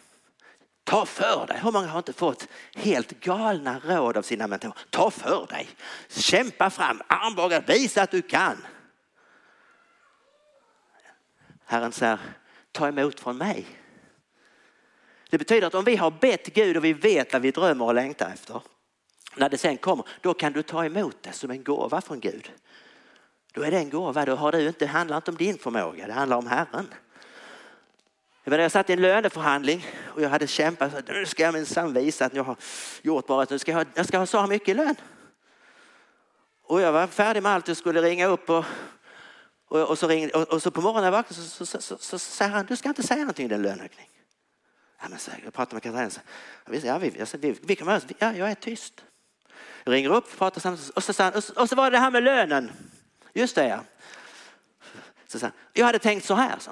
Ta 0.84 1.06
för 1.06 1.48
dig. 1.48 1.60
Hur 1.64 1.72
många 1.72 1.88
har 1.88 1.98
inte 1.98 2.14
fått 2.14 2.48
helt 2.76 3.20
galna 3.20 3.80
råd 3.80 4.18
av 4.18 4.22
sina 4.22 4.48
mentorer? 4.48 4.78
Ta 4.90 5.12
för 5.12 5.48
dig. 5.50 5.70
Kämpa 6.10 6.70
fram, 6.70 7.02
armbågar, 7.08 7.64
visa 7.68 8.02
att 8.02 8.12
du 8.12 8.22
kan. 8.22 8.58
Herren 11.66 11.92
säger, 11.92 12.20
ta 12.72 12.88
emot 12.88 13.20
från 13.20 13.38
mig. 13.38 13.66
Det 15.30 15.38
betyder 15.38 15.68
att 15.68 15.76
om 15.76 15.86
vi 15.86 15.96
har 15.96 16.12
bett 16.12 16.46
Gud 16.54 16.78
och 16.78 16.86
vi 16.86 16.94
vet 16.94 17.34
vad 17.34 17.42
vi 17.42 17.52
drömmer 17.52 17.86
och 17.86 17.94
längtar 17.94 18.30
efter. 18.34 18.62
När 19.36 19.50
det 19.50 19.58
sen 19.58 19.78
kommer, 19.78 20.08
då 20.22 20.34
kan 20.34 20.54
du 20.54 20.64
ta 20.64 20.86
emot 20.86 21.18
det 21.22 21.32
som 21.32 21.52
en 21.52 21.64
gåva 21.64 22.02
från 22.02 22.20
Gud. 22.20 22.52
Då 23.54 23.62
är 23.62 23.72
det 23.72 23.78
en 23.78 23.90
gåva, 23.90 24.26
då 24.26 24.36
har 24.36 24.52
du 24.52 24.68
inte, 24.68 24.86
det 24.86 24.92
handlar 24.92 25.18
inte 25.18 25.32
om 25.32 25.38
din 25.38 25.58
förmåga, 25.58 26.08
det 26.08 26.14
handlar 26.14 26.38
om 26.38 26.48
Herren. 26.48 26.94
Jag 28.44 28.72
satt 28.72 28.90
i 28.90 28.94
en 28.94 29.02
löneförhandling 29.02 29.86
och 30.06 30.22
jag 30.22 30.30
hade 30.30 30.48
kämpat. 30.48 31.08
Nu 31.08 31.26
ska 31.26 31.44
jag 31.44 31.54
minsann 31.54 31.94
visa 31.94 32.26
att 32.26 32.34
jag 32.34 32.44
har 32.44 32.56
gjort 33.02 33.28
bra. 33.28 33.46
Nu 33.50 33.60
ska 33.60 33.72
jag, 33.72 33.88
jag 33.94 34.06
ska 34.06 34.18
ha 34.18 34.26
så 34.26 34.48
mycket 34.48 34.70
i 34.70 34.74
lön. 34.74 34.96
Och 36.64 36.82
jag 36.82 36.92
var 36.92 37.08
färdig 37.08 37.44
med 37.44 37.52
allt. 37.52 37.70
och 37.70 37.78
skulle 37.78 38.02
ringa 38.02 38.28
upp 38.28 38.50
och, 38.50 38.66
och, 39.68 39.82
och 39.82 40.00
så, 40.00 40.08
ringde, 40.08 40.34
och, 40.34 40.54
och, 40.54 40.62
så 40.62 40.72
på 40.72 40.82
morgonen 40.82 41.02
när 41.02 41.08
jag 41.08 41.12
vaknade 41.12 41.42
så, 41.42 41.66
så, 41.66 41.82
så, 41.82 41.98
så, 41.98 42.20
säger 42.20 42.52
han, 42.52 42.66
du 42.66 42.76
ska 42.76 42.90
inte 42.90 43.04
säga 43.04 43.20
någonting 43.20 43.46
i 43.46 43.50
din 43.50 43.62
löneökning. 43.62 44.10
Ja, 45.02 45.06
men 45.10 45.20
så, 45.20 45.32
jag 45.44 45.54
pratade 45.54 45.76
med 45.76 45.84
Katarina. 45.84 46.12
Ja, 46.66 46.72
vi, 46.98 47.18
jag, 47.20 47.30
vi, 47.40 47.60
vi 47.62 47.76
kan 47.76 48.02
ja, 48.18 48.34
jag 48.34 48.52
är 48.52 48.56
tyst. 48.56 49.04
Jag 49.84 49.94
ringer 49.94 50.10
upp, 50.10 50.38
pratar 50.38 50.62
samtidigt 50.62 50.96
och 50.96 51.04
så, 51.04 51.28
och, 51.28 51.62
och 51.62 51.70
så 51.70 51.76
var 51.76 51.92
det 51.92 51.98
det 51.98 52.02
här 52.02 52.12
med 52.12 52.24
lönen. 52.24 52.72
Just 53.34 53.56
det 53.56 53.68
ja. 53.68 53.84
Så, 55.28 55.40
så, 55.40 55.52
jag 55.74 55.86
hade 55.86 56.00
tänkt 56.00 56.26
så 56.26 56.36
här, 56.36 56.56
så. 56.60 56.72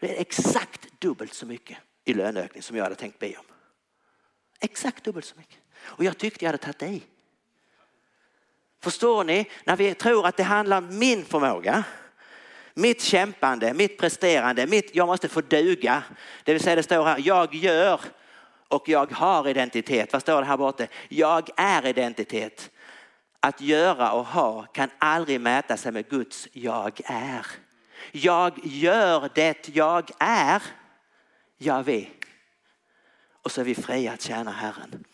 Det 0.00 0.16
är 0.16 0.20
exakt 0.20 1.00
dubbelt 1.00 1.34
så 1.34 1.46
mycket 1.46 1.78
i 2.04 2.14
löneökning 2.14 2.62
som 2.62 2.76
jag 2.76 2.84
hade 2.84 2.96
tänkt 2.96 3.18
be 3.18 3.36
om. 3.36 3.44
Exakt 4.60 5.04
dubbelt 5.04 5.26
så 5.26 5.36
mycket. 5.36 5.58
Och 5.80 6.04
jag 6.04 6.18
tyckte 6.18 6.44
jag 6.44 6.48
hade 6.52 6.72
tagit 6.72 6.82
i. 6.82 7.02
Förstår 8.82 9.24
ni? 9.24 9.50
När 9.64 9.76
vi 9.76 9.94
tror 9.94 10.26
att 10.26 10.36
det 10.36 10.42
handlar 10.42 10.78
om 10.78 10.98
min 10.98 11.24
förmåga, 11.24 11.84
mitt 12.74 13.02
kämpande, 13.02 13.74
mitt 13.74 13.98
presterande, 13.98 14.66
mitt 14.66 14.94
jag 14.94 15.06
måste 15.06 15.28
få 15.28 15.40
duga. 15.40 16.02
Det 16.44 16.52
vill 16.52 16.62
säga 16.62 16.76
det 16.76 16.82
står 16.82 17.04
här, 17.04 17.22
jag 17.24 17.54
gör 17.54 18.00
och 18.68 18.88
jag 18.88 19.12
har 19.12 19.48
identitet. 19.48 20.12
Vad 20.12 20.22
står 20.22 20.40
det 20.40 20.46
här 20.46 20.56
borta? 20.56 20.86
Jag 21.08 21.50
är 21.56 21.86
identitet. 21.86 22.70
Att 23.40 23.60
göra 23.60 24.12
och 24.12 24.26
ha 24.26 24.62
kan 24.62 24.90
aldrig 24.98 25.40
mäta 25.40 25.76
sig 25.76 25.92
med 25.92 26.08
Guds 26.08 26.48
jag 26.52 27.00
är. 27.04 27.46
Jag 28.12 28.58
gör 28.64 29.30
det 29.34 29.68
jag 29.68 30.10
är. 30.18 30.62
Jag 31.56 31.82
vet. 31.82 32.08
Och 33.42 33.52
så 33.52 33.60
är 33.60 33.64
vi 33.64 33.74
fria 33.74 34.12
att 34.12 34.22
tjäna 34.22 34.50
Herren. 34.50 35.04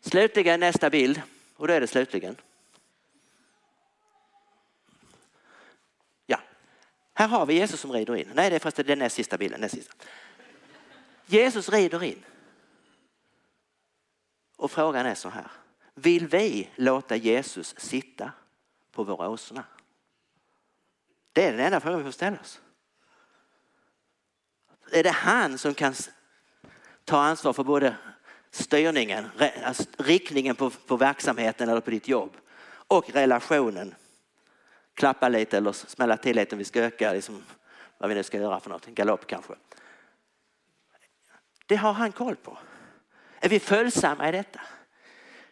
Slutligen 0.00 0.60
nästa 0.60 0.90
bild. 0.90 1.22
Och 1.56 1.68
då 1.68 1.74
är 1.74 1.80
det 1.80 1.86
slutligen. 1.86 2.36
Ja, 6.26 6.40
här 7.14 7.28
har 7.28 7.46
vi 7.46 7.54
Jesus 7.54 7.80
som 7.80 7.92
rider 7.92 8.16
in. 8.16 8.30
Nej, 8.34 8.50
det 8.50 8.56
är 8.56 8.60
fast 8.60 8.76
den 8.76 8.98
näst 8.98 9.16
sista 9.16 9.38
bilden. 9.38 9.60
Näst 9.60 9.74
sista. 9.74 9.94
Jesus 11.26 11.68
rider 11.68 12.02
in. 12.02 12.24
Och 14.56 14.70
frågan 14.70 15.06
är 15.06 15.14
så 15.14 15.28
här. 15.28 15.50
Vill 15.94 16.26
vi 16.26 16.70
låta 16.76 17.16
Jesus 17.16 17.74
sitta 17.78 18.32
på 18.92 19.04
våra 19.04 19.28
åsna? 19.28 19.64
Det 21.34 21.44
är 21.44 21.52
den 21.52 21.60
enda 21.60 21.80
frågan 21.80 21.98
vi 21.98 22.04
får 22.04 22.10
ställa 22.10 22.40
oss. 22.40 22.60
Är 24.92 25.02
det 25.02 25.10
han 25.10 25.58
som 25.58 25.74
kan 25.74 25.94
ta 27.04 27.22
ansvar 27.22 27.52
för 27.52 27.64
både 27.64 27.96
styrningen, 28.50 29.30
alltså 29.64 29.84
riktningen 29.98 30.56
på, 30.56 30.70
på 30.70 30.96
verksamheten 30.96 31.68
eller 31.68 31.80
på 31.80 31.90
ditt 31.90 32.08
jobb 32.08 32.36
och 32.88 33.10
relationen. 33.10 33.94
Klappa 34.94 35.28
lite 35.28 35.56
eller 35.56 35.72
smälla 35.72 36.16
till 36.16 36.36
lite 36.36 36.54
om 36.54 36.58
vi 36.58 36.64
ska 36.64 36.80
öka 36.80 37.12
liksom, 37.12 37.42
vad 37.98 38.08
vi 38.08 38.14
nu 38.14 38.22
ska 38.22 38.38
göra 38.38 38.60
för 38.60 38.70
något, 38.70 38.86
galopp 38.86 39.26
kanske. 39.26 39.54
Det 41.66 41.76
har 41.76 41.92
han 41.92 42.12
koll 42.12 42.36
på. 42.36 42.58
Är 43.40 43.48
vi 43.48 43.60
följsamma 43.60 44.28
i 44.28 44.32
detta? 44.32 44.60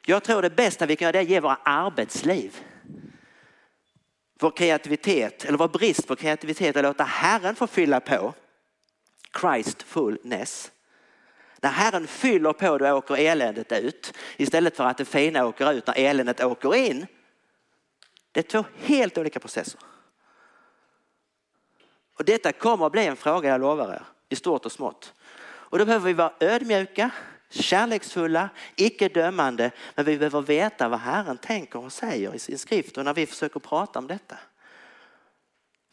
Jag 0.07 0.23
tror 0.23 0.43
det 0.43 0.51
bästa 0.51 0.87
vi 0.87 0.97
kan 0.97 1.07
göra 1.07 1.19
är 1.19 1.23
att 1.23 1.29
ge 1.29 1.41
våra 1.41 1.59
arbetsliv 1.63 2.65
vår 4.43 4.51
kreativitet 4.51 5.45
eller 5.45 5.59
vår 5.59 5.69
brist 5.69 6.07
på 6.07 6.17
kreativitet 6.17 6.77
att 6.77 6.83
låta 6.83 7.05
Herren 7.05 7.55
få 7.55 7.67
fylla 7.67 8.01
på 8.01 8.35
Christfulness 9.41 10.73
när 11.63 11.71
Herren 11.71 12.07
fyller 12.07 12.53
på 12.53 12.79
då 12.79 12.93
åker 12.93 13.17
eländet 13.17 13.73
ut 13.73 14.15
istället 14.37 14.77
för 14.77 14.85
att 14.85 14.99
det 14.99 15.05
fina 15.05 15.47
åker 15.47 15.73
ut 15.73 15.87
när 15.87 15.99
eländet 15.99 16.45
åker 16.45 16.75
in. 16.75 17.07
Det 18.33 18.41
är 18.41 18.45
två 18.45 18.65
helt 18.77 19.19
olika 19.19 19.41
processer. 19.41 19.81
Och 22.19 22.25
detta 22.25 22.53
kommer 22.53 22.87
att 22.87 22.93
bli 22.93 23.07
en 23.07 23.17
fråga, 23.17 23.49
jag 23.49 23.61
lovar 23.61 23.95
er, 23.95 24.03
i 24.29 24.37
stort 24.37 24.67
och 24.67 24.73
smått. 24.73 25.15
Och 25.45 25.79
då 25.79 25.85
behöver 25.85 26.07
vi 26.07 26.13
vara 26.13 26.33
ödmjuka, 26.41 27.11
kärleksfulla, 27.53 28.49
icke 28.77 29.09
dömande, 29.09 29.71
men 29.95 30.05
vi 30.05 30.19
behöver 30.19 30.43
veta 30.43 30.89
vad 30.89 31.01
Herren 31.01 31.39
tänker 31.39 31.79
och 31.79 31.93
säger 31.93 32.35
i 32.35 32.39
sin 32.39 32.59
skrift 32.59 32.99
och 32.99 33.05
när 33.05 33.15
vi 33.15 33.27
försöker 33.27 33.61
prata 33.61 33.99
om 33.99 34.07
detta. 34.07 34.37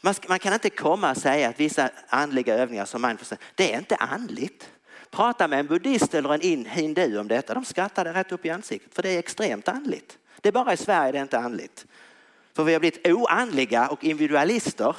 Man, 0.01 0.13
man 0.27 0.39
kan 0.39 0.53
inte 0.53 0.69
komma 0.69 1.11
och 1.11 1.17
säga 1.17 1.49
att 1.49 1.59
vissa 1.59 1.89
andliga 2.09 2.55
övningar 2.55 2.85
som 2.85 3.01
mindfulness, 3.01 3.39
det 3.55 3.73
är 3.73 3.77
inte 3.77 3.95
andligt. 3.95 4.69
Prata 5.11 5.47
med 5.47 5.59
en 5.59 5.67
buddhist 5.67 6.13
eller 6.13 6.45
en 6.45 6.65
hindu 6.65 7.17
om 7.17 7.27
detta. 7.27 7.53
De 7.53 7.65
skrattade 7.65 8.13
rätt 8.13 8.31
upp 8.31 8.45
i 8.45 8.49
ansiktet 8.49 8.95
för 8.95 9.03
det 9.03 9.09
är 9.09 9.19
extremt 9.19 9.67
andligt. 9.67 10.17
Det 10.41 10.49
är 10.49 10.53
bara 10.53 10.73
i 10.73 10.77
Sverige 10.77 11.11
det 11.11 11.17
är 11.17 11.21
inte 11.21 11.39
andligt. 11.39 11.85
För 12.53 12.63
vi 12.63 12.73
har 12.73 12.79
blivit 12.79 13.07
oandliga 13.07 13.87
och 13.87 14.03
individualister. 14.03 14.95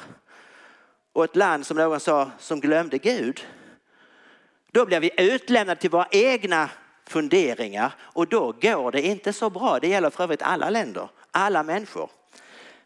Och 1.13 1.23
ett 1.23 1.35
land 1.35 1.65
som 1.65 1.77
någon 1.77 1.99
sa 1.99 2.31
som 2.39 2.59
glömde 2.59 2.97
Gud. 2.97 3.45
Då 4.71 4.85
blir 4.85 4.99
vi 4.99 5.11
utlämnade 5.17 5.81
till 5.81 5.89
våra 5.89 6.07
egna 6.11 6.69
funderingar 7.07 7.93
och 7.99 8.27
då 8.27 8.51
går 8.51 8.91
det 8.91 9.01
inte 9.01 9.33
så 9.33 9.49
bra. 9.49 9.79
Det 9.79 9.87
gäller 9.87 10.09
för 10.09 10.23
övrigt 10.23 10.41
alla 10.41 10.69
länder, 10.69 11.09
alla 11.31 11.63
människor. 11.63 12.09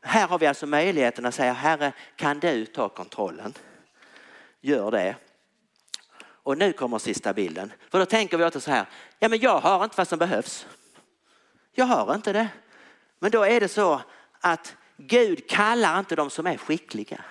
Här 0.02 0.28
har 0.28 0.40
vi 0.40 0.48
alltså 0.48 0.66
möjligheten 0.66 1.26
att 1.26 1.36
säga 1.36 1.54
Herre 1.54 1.94
kan 2.16 2.40
du 2.40 2.66
ta 2.66 2.90
kontrollen? 2.90 3.54
Gör 4.62 4.92
det. 4.92 5.16
Och 6.22 6.58
nu 6.58 6.74
kommer 6.74 7.00
sista 7.00 7.34
bilden. 7.34 7.72
För 7.90 8.00
då 8.00 8.06
tänker 8.06 8.38
vi 8.38 8.46
åter 8.46 8.60
så 8.60 8.72
här, 8.72 8.86
ja 9.20 9.30
men 9.30 9.40
jag 9.40 9.60
har 9.60 9.84
inte 9.84 9.98
vad 9.98 10.08
som 10.08 10.20
behövs. 10.20 10.68
Jag 11.72 11.86
har 11.86 12.16
inte 12.16 12.34
det. 12.34 12.48
Men 13.20 13.32
då 13.32 13.44
är 13.44 13.60
det 13.60 13.68
så 13.68 14.02
att 14.42 14.76
Gud 14.98 15.50
kallar 15.50 16.00
inte 16.00 16.16
de 16.16 16.30
som 16.30 16.48
är 16.48 16.58
skickliga. 16.58 17.24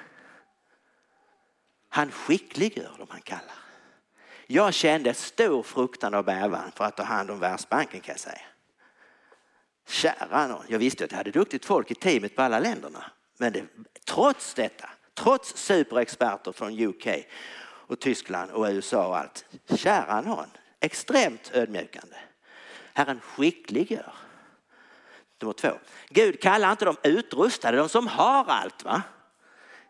Han 1.89 2.11
skickliggör 2.11 2.95
de 2.99 3.07
han 3.11 3.21
kallar. 3.21 3.64
Jag 4.47 4.75
kände 4.75 5.15
stor 5.15 5.63
fruktan 5.63 6.15
och 6.15 6.25
bävan 6.25 6.73
för 6.75 6.85
att 6.85 6.97
ta 6.97 7.03
hand 7.03 7.31
om 7.31 7.39
Världsbanken 7.39 8.01
kan 8.01 8.13
jag 8.13 8.21
säga. 8.21 8.41
Kära 9.89 10.47
någon, 10.47 10.65
jag 10.69 10.79
visste 10.79 11.05
att 11.05 11.11
jag 11.11 11.19
hade 11.19 11.31
duktigt 11.31 11.65
folk 11.65 11.91
i 11.91 11.95
teamet 11.95 12.37
på 12.37 12.43
alla 12.43 12.59
länderna. 12.59 13.05
Men 13.39 13.53
det, 13.53 13.65
trots 14.07 14.55
detta, 14.55 14.89
trots 15.15 15.57
superexperter 15.57 16.53
från 16.53 16.81
UK 16.81 17.07
och 17.87 18.01
Tyskland 18.01 18.51
och 18.51 18.67
USA 18.67 19.07
och 19.07 19.19
allt. 19.19 19.45
Kära 19.77 20.21
någon, 20.21 20.49
extremt 20.81 21.51
ödmjukande. 21.55 22.17
Herren 22.95 23.21
skickliggör. 23.21 24.13
Nummer 25.41 25.53
två, 25.53 25.73
Gud 26.09 26.41
kallar 26.43 26.71
inte 26.71 26.85
de 26.85 26.97
utrustade, 27.03 27.77
de 27.77 27.89
som 27.89 28.07
har 28.07 28.45
allt. 28.45 28.85
va? 28.85 29.03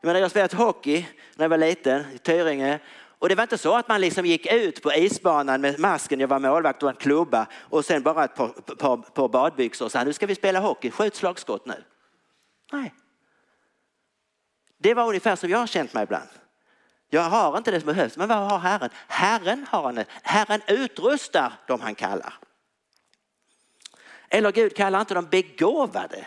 Jag, 0.01 0.07
menar, 0.07 0.21
jag 0.21 0.25
har 0.25 0.31
spelat 0.31 0.53
hockey 0.53 1.07
när 1.35 1.45
jag 1.45 1.51
var 1.51 1.59
liten 1.59 2.05
i 2.15 2.19
Tyringe 2.19 2.81
och 3.19 3.29
det 3.29 3.35
var 3.35 3.43
inte 3.43 3.59
så 3.59 3.77
att 3.77 3.89
man 3.89 4.01
liksom 4.01 4.27
gick 4.27 4.53
ut 4.53 4.83
på 4.83 4.93
isbanan 4.93 5.61
med 5.61 5.81
masken, 5.81 6.21
jag 6.21 6.29
var 6.29 6.39
målvakt 6.39 6.83
och 6.83 6.91
en 6.91 6.97
klubba 6.97 7.47
och 7.55 7.85
sen 7.85 8.03
bara 8.03 8.25
ett 8.25 8.35
par, 8.35 8.49
par, 8.49 8.97
par 8.97 9.29
badbyxor 9.29 9.85
och 9.85 9.93
sa 9.93 10.05
nu 10.05 10.13
ska 10.13 10.27
vi 10.27 10.35
spela 10.35 10.61
hockey, 10.61 10.91
skjut 10.91 11.15
slagskott 11.15 11.67
nu. 11.67 11.85
Nej. 12.73 12.95
Det 14.79 14.95
var 14.95 15.09
ungefär 15.09 15.37
som 15.37 15.51
jag 15.51 15.59
har 15.59 15.67
känt 15.67 15.95
mig 15.95 16.03
ibland. 16.03 16.29
Jag 17.09 17.23
har 17.23 17.59
inte 17.59 17.71
det 17.71 17.81
som 17.81 17.87
behövs, 17.87 18.17
men 18.17 18.29
vad 18.29 18.39
har 18.39 18.59
Herren? 18.59 18.91
Herren 19.09 19.67
har 19.71 19.83
han. 19.83 20.05
Herren 20.23 20.61
utrustar 20.67 21.53
dem 21.67 21.81
han 21.81 21.95
kallar. 21.95 22.35
Eller 24.29 24.53
Gud 24.53 24.77
kallar 24.77 25.01
inte 25.01 25.15
dem 25.15 25.27
begåvade. 25.31 26.27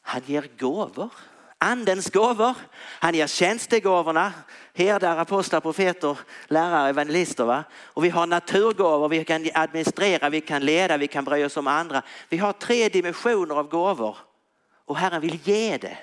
Han 0.00 0.22
ger 0.26 0.48
gåvor. 0.58 1.10
Andens 1.58 2.10
gåvor. 2.10 2.54
Han 2.76 3.14
ger 3.14 3.26
tjänstegåvorna. 3.26 4.32
Herdar, 4.74 5.16
apostlar, 5.16 5.60
profeter, 5.60 6.18
lärare, 6.46 6.88
evangelister. 6.88 7.44
Va? 7.44 7.64
Och 7.74 8.04
vi 8.04 8.08
har 8.08 8.26
naturgåvor. 8.26 9.08
Vi 9.08 9.24
kan 9.24 9.48
administrera, 9.54 10.30
vi 10.30 10.40
kan 10.40 10.64
leda, 10.64 10.96
vi 10.96 11.08
kan 11.08 11.24
bry 11.24 11.44
oss 11.44 11.56
om 11.56 11.66
andra. 11.66 12.02
Vi 12.28 12.36
har 12.36 12.52
tre 12.52 12.88
dimensioner 12.88 13.54
av 13.54 13.68
gåvor. 13.68 14.16
Och 14.84 14.96
Herren 14.96 15.20
vill 15.20 15.38
ge 15.44 15.76
det. 15.76 15.98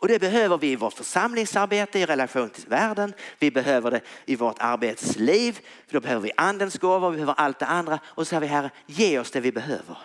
Och 0.00 0.08
det 0.08 0.18
behöver 0.18 0.58
vi 0.58 0.72
i 0.72 0.76
vårt 0.76 0.94
församlingsarbete 0.94 1.98
i 1.98 2.06
relation 2.06 2.50
till 2.50 2.68
världen. 2.68 3.14
Vi 3.38 3.50
behöver 3.50 3.90
det 3.90 4.00
i 4.24 4.36
vårt 4.36 4.56
arbetsliv. 4.58 5.60
För 5.86 5.94
då 5.94 6.00
behöver 6.00 6.22
vi 6.22 6.32
andens 6.36 6.78
gåvor, 6.78 7.10
vi 7.10 7.16
behöver 7.16 7.34
allt 7.40 7.58
det 7.58 7.66
andra. 7.66 7.98
Och 8.04 8.26
så 8.26 8.30
säger 8.30 8.40
vi 8.40 8.46
Herre, 8.46 8.70
ge 8.86 9.18
oss 9.18 9.30
det 9.30 9.40
vi 9.40 9.52
behöver. 9.52 9.98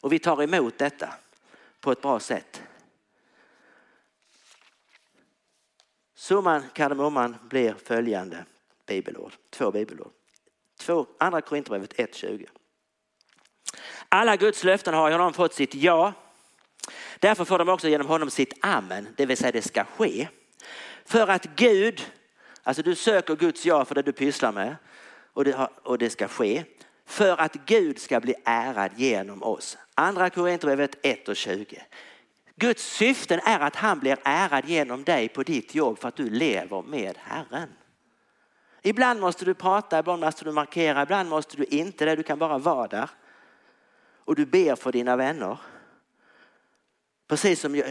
Och 0.00 0.12
vi 0.12 0.18
tar 0.18 0.42
emot 0.42 0.78
detta 0.78 1.08
på 1.80 1.92
ett 1.92 2.02
bra 2.02 2.20
sätt. 2.20 2.62
Summan 6.14 6.64
kardemumman 6.74 7.36
blir 7.48 7.74
följande 7.74 8.44
bibelord, 8.86 9.32
två 9.50 9.70
bibelord. 9.70 10.12
Två, 10.80 11.06
andra 11.18 11.40
Korinthierbrevet 11.40 11.94
1.20. 11.94 12.48
Alla 14.08 14.36
Guds 14.36 14.64
löften 14.64 14.94
har 14.94 15.10
honom 15.10 15.32
fått 15.32 15.54
sitt 15.54 15.74
ja 15.74 16.12
Därför 17.18 17.44
får 17.44 17.58
de 17.58 17.68
också 17.68 17.88
genom 17.88 18.06
honom 18.06 18.30
sitt 18.30 18.54
amen, 18.60 19.08
det 19.16 19.26
vill 19.26 19.36
säga 19.36 19.52
det 19.52 19.62
ska 19.62 19.84
ske. 19.84 20.28
För 21.04 21.28
att 21.28 21.44
Gud, 21.56 22.12
alltså 22.62 22.82
du 22.82 22.94
söker 22.94 23.36
Guds 23.36 23.66
ja 23.66 23.84
för 23.84 23.94
det 23.94 24.02
du 24.02 24.12
pysslar 24.12 24.52
med 24.52 24.76
och 25.32 25.44
det, 25.44 25.68
och 25.82 25.98
det 25.98 26.10
ska 26.10 26.28
ske. 26.28 26.64
För 27.08 27.40
att 27.40 27.54
Gud 27.66 27.98
ska 27.98 28.20
bli 28.20 28.34
ärad 28.44 28.90
genom 28.96 29.42
oss. 29.42 29.78
Andra 29.94 30.30
Korinthierbrevet 30.30 30.96
1 31.02 31.28
och 31.28 31.36
20. 31.36 31.82
Guds 32.56 32.96
syften 32.96 33.40
är 33.44 33.60
att 33.60 33.76
han 33.76 33.98
blir 33.98 34.18
ärad 34.24 34.64
genom 34.68 35.04
dig 35.04 35.28
på 35.28 35.42
ditt 35.42 35.74
jobb 35.74 35.98
för 35.98 36.08
att 36.08 36.16
du 36.16 36.30
lever 36.30 36.82
med 36.82 37.18
Herren. 37.18 37.68
Ibland 38.82 39.20
måste 39.20 39.44
du 39.44 39.54
prata, 39.54 39.98
ibland 39.98 40.20
måste 40.20 40.44
du 40.44 40.52
markera, 40.52 41.02
ibland 41.02 41.28
måste 41.28 41.56
du 41.56 41.64
inte 41.64 42.04
det. 42.04 42.16
Du 42.16 42.22
kan 42.22 42.38
bara 42.38 42.58
vara 42.58 42.88
där. 42.88 43.10
Och 44.24 44.36
du 44.36 44.46
ber 44.46 44.76
för 44.76 44.92
dina 44.92 45.16
vänner. 45.16 45.58
Precis 47.28 47.60
som 47.60 47.82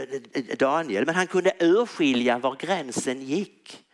Daniel, 0.60 1.06
men 1.06 1.16
han 1.16 1.28
kunde 1.28 1.54
urskilja 1.60 2.38
var 2.38 2.56
gränsen 2.56 3.22
gick. 3.22 3.87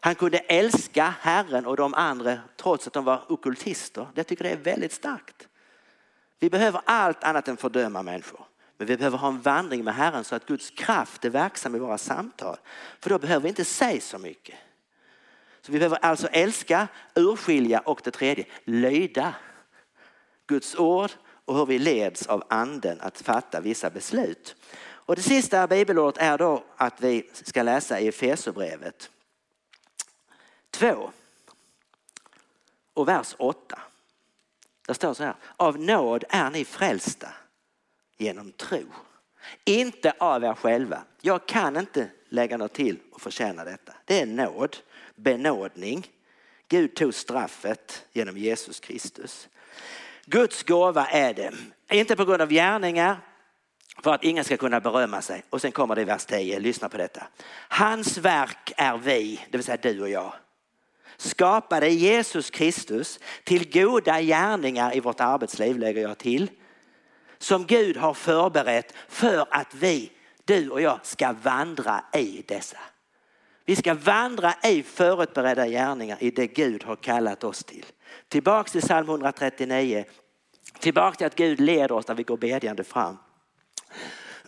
Han 0.00 0.14
kunde 0.14 0.38
älska 0.38 1.14
Herren 1.20 1.66
och 1.66 1.76
de 1.76 1.94
andra 1.94 2.38
trots 2.56 2.86
att 2.86 2.92
de 2.92 3.04
var 3.04 3.32
okultister. 3.32 4.06
Jag 4.14 4.26
tycker 4.26 4.44
det 4.44 4.50
är 4.50 4.56
väldigt 4.56 4.92
starkt. 4.92 5.48
Vi 6.38 6.50
behöver 6.50 6.80
allt 6.84 7.24
annat 7.24 7.48
än 7.48 7.56
fördöma 7.56 8.02
människor. 8.02 8.40
Men 8.76 8.86
vi 8.86 8.96
behöver 8.96 9.18
ha 9.18 9.28
en 9.28 9.40
vandring 9.40 9.84
med 9.84 9.94
Herren 9.94 10.24
så 10.24 10.34
att 10.34 10.46
Guds 10.46 10.70
kraft 10.70 11.24
är 11.24 11.30
verksam 11.30 11.74
i 11.74 11.78
våra 11.78 11.98
samtal. 11.98 12.56
För 13.00 13.10
då 13.10 13.18
behöver 13.18 13.42
vi 13.42 13.48
inte 13.48 13.64
säga 13.64 14.00
så 14.00 14.18
mycket. 14.18 14.54
Så 15.60 15.72
vi 15.72 15.78
behöver 15.78 15.98
alltså 16.02 16.26
älska, 16.26 16.88
urskilja 17.14 17.80
och 17.80 18.00
det 18.04 18.10
tredje, 18.10 18.44
lyda 18.64 19.34
Guds 20.46 20.74
ord 20.74 21.10
och 21.44 21.56
hur 21.56 21.66
vi 21.66 21.78
leds 21.78 22.26
av 22.26 22.44
anden 22.48 23.00
att 23.00 23.20
fatta 23.20 23.60
vissa 23.60 23.90
beslut. 23.90 24.56
Och 24.80 25.16
det 25.16 25.22
sista 25.22 25.66
bibelordet 25.66 26.22
är 26.22 26.38
då 26.38 26.64
att 26.76 27.00
vi 27.00 27.30
ska 27.32 27.62
läsa 27.62 28.00
i 28.00 28.08
Efesierbrevet 28.08 29.10
2 30.70 31.10
och 32.94 33.08
vers 33.08 33.34
8. 33.38 33.78
Där 34.86 34.94
står 34.94 35.14
så 35.14 35.24
här, 35.24 35.34
av 35.56 35.78
nåd 35.78 36.24
är 36.28 36.50
ni 36.50 36.64
frälsta 36.64 37.28
genom 38.16 38.52
tro. 38.52 38.84
Inte 39.64 40.12
av 40.18 40.44
er 40.44 40.54
själva. 40.54 41.02
Jag 41.20 41.46
kan 41.46 41.76
inte 41.76 42.10
lägga 42.28 42.56
något 42.56 42.72
till 42.72 42.98
och 43.12 43.20
förtjäna 43.20 43.64
detta. 43.64 43.92
Det 44.04 44.20
är 44.20 44.26
nåd, 44.26 44.76
benådning. 45.14 46.06
Gud 46.68 46.96
tog 46.96 47.14
straffet 47.14 48.04
genom 48.12 48.36
Jesus 48.36 48.80
Kristus. 48.80 49.48
Guds 50.24 50.62
gåva 50.62 51.06
är 51.06 51.34
det. 51.34 51.52
Inte 51.90 52.16
på 52.16 52.24
grund 52.24 52.42
av 52.42 52.48
gärningar, 52.48 53.16
för 54.02 54.14
att 54.14 54.24
ingen 54.24 54.44
ska 54.44 54.56
kunna 54.56 54.80
berömma 54.80 55.22
sig. 55.22 55.42
Och 55.50 55.60
sen 55.60 55.72
kommer 55.72 55.94
det 55.94 56.02
i 56.02 56.04
vers 56.04 56.24
10, 56.24 56.58
lyssna 56.58 56.88
på 56.88 56.96
detta. 56.96 57.26
Hans 57.68 58.18
verk 58.18 58.72
är 58.76 58.98
vi, 58.98 59.46
det 59.50 59.58
vill 59.58 59.64
säga 59.64 59.78
du 59.82 60.02
och 60.02 60.08
jag. 60.08 60.34
Skapade 61.20 61.88
Jesus 61.88 62.50
Kristus 62.50 63.20
till 63.44 63.70
goda 63.70 64.20
gärningar 64.20 64.96
i 64.96 65.00
vårt 65.00 65.20
arbetsliv, 65.20 65.78
lägger 65.78 66.02
jag 66.02 66.18
till. 66.18 66.50
Som 67.38 67.66
Gud 67.66 67.96
har 67.96 68.14
förberett 68.14 68.94
för 69.08 69.46
att 69.50 69.74
vi, 69.74 70.12
du 70.44 70.70
och 70.70 70.80
jag, 70.80 71.00
ska 71.02 71.32
vandra 71.42 72.04
i 72.12 72.42
dessa. 72.46 72.78
Vi 73.64 73.76
ska 73.76 73.94
vandra 73.94 74.54
i 74.64 74.82
förutberedda 74.82 75.66
gärningar 75.66 76.16
i 76.20 76.30
det 76.30 76.46
Gud 76.46 76.84
har 76.84 76.96
kallat 76.96 77.44
oss 77.44 77.64
till. 77.64 77.86
Tillbaks 78.28 78.72
till 78.72 78.82
psalm 78.82 79.08
139. 79.08 80.04
tillbaks 80.78 81.18
till 81.18 81.26
att 81.26 81.34
Gud 81.34 81.60
leder 81.60 81.92
oss 81.92 82.08
när 82.08 82.14
vi 82.14 82.22
går 82.22 82.36
bedjande 82.36 82.84
fram. 82.84 83.16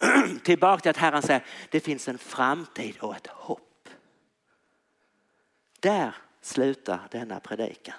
Tillbaka 0.44 0.80
till 0.80 0.90
att 0.90 0.96
Herren 0.96 1.22
säger 1.22 1.44
det 1.70 1.80
finns 1.80 2.08
en 2.08 2.18
framtid 2.18 2.96
och 3.00 3.16
ett 3.16 3.26
hopp. 3.26 3.88
Där 5.80 6.14
slutar 6.40 7.08
denna 7.10 7.40
predikan. 7.40 7.98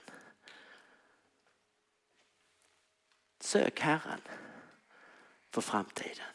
Sök 3.40 3.80
Herren 3.80 4.22
för 5.52 5.62
framtiden. 5.62 6.26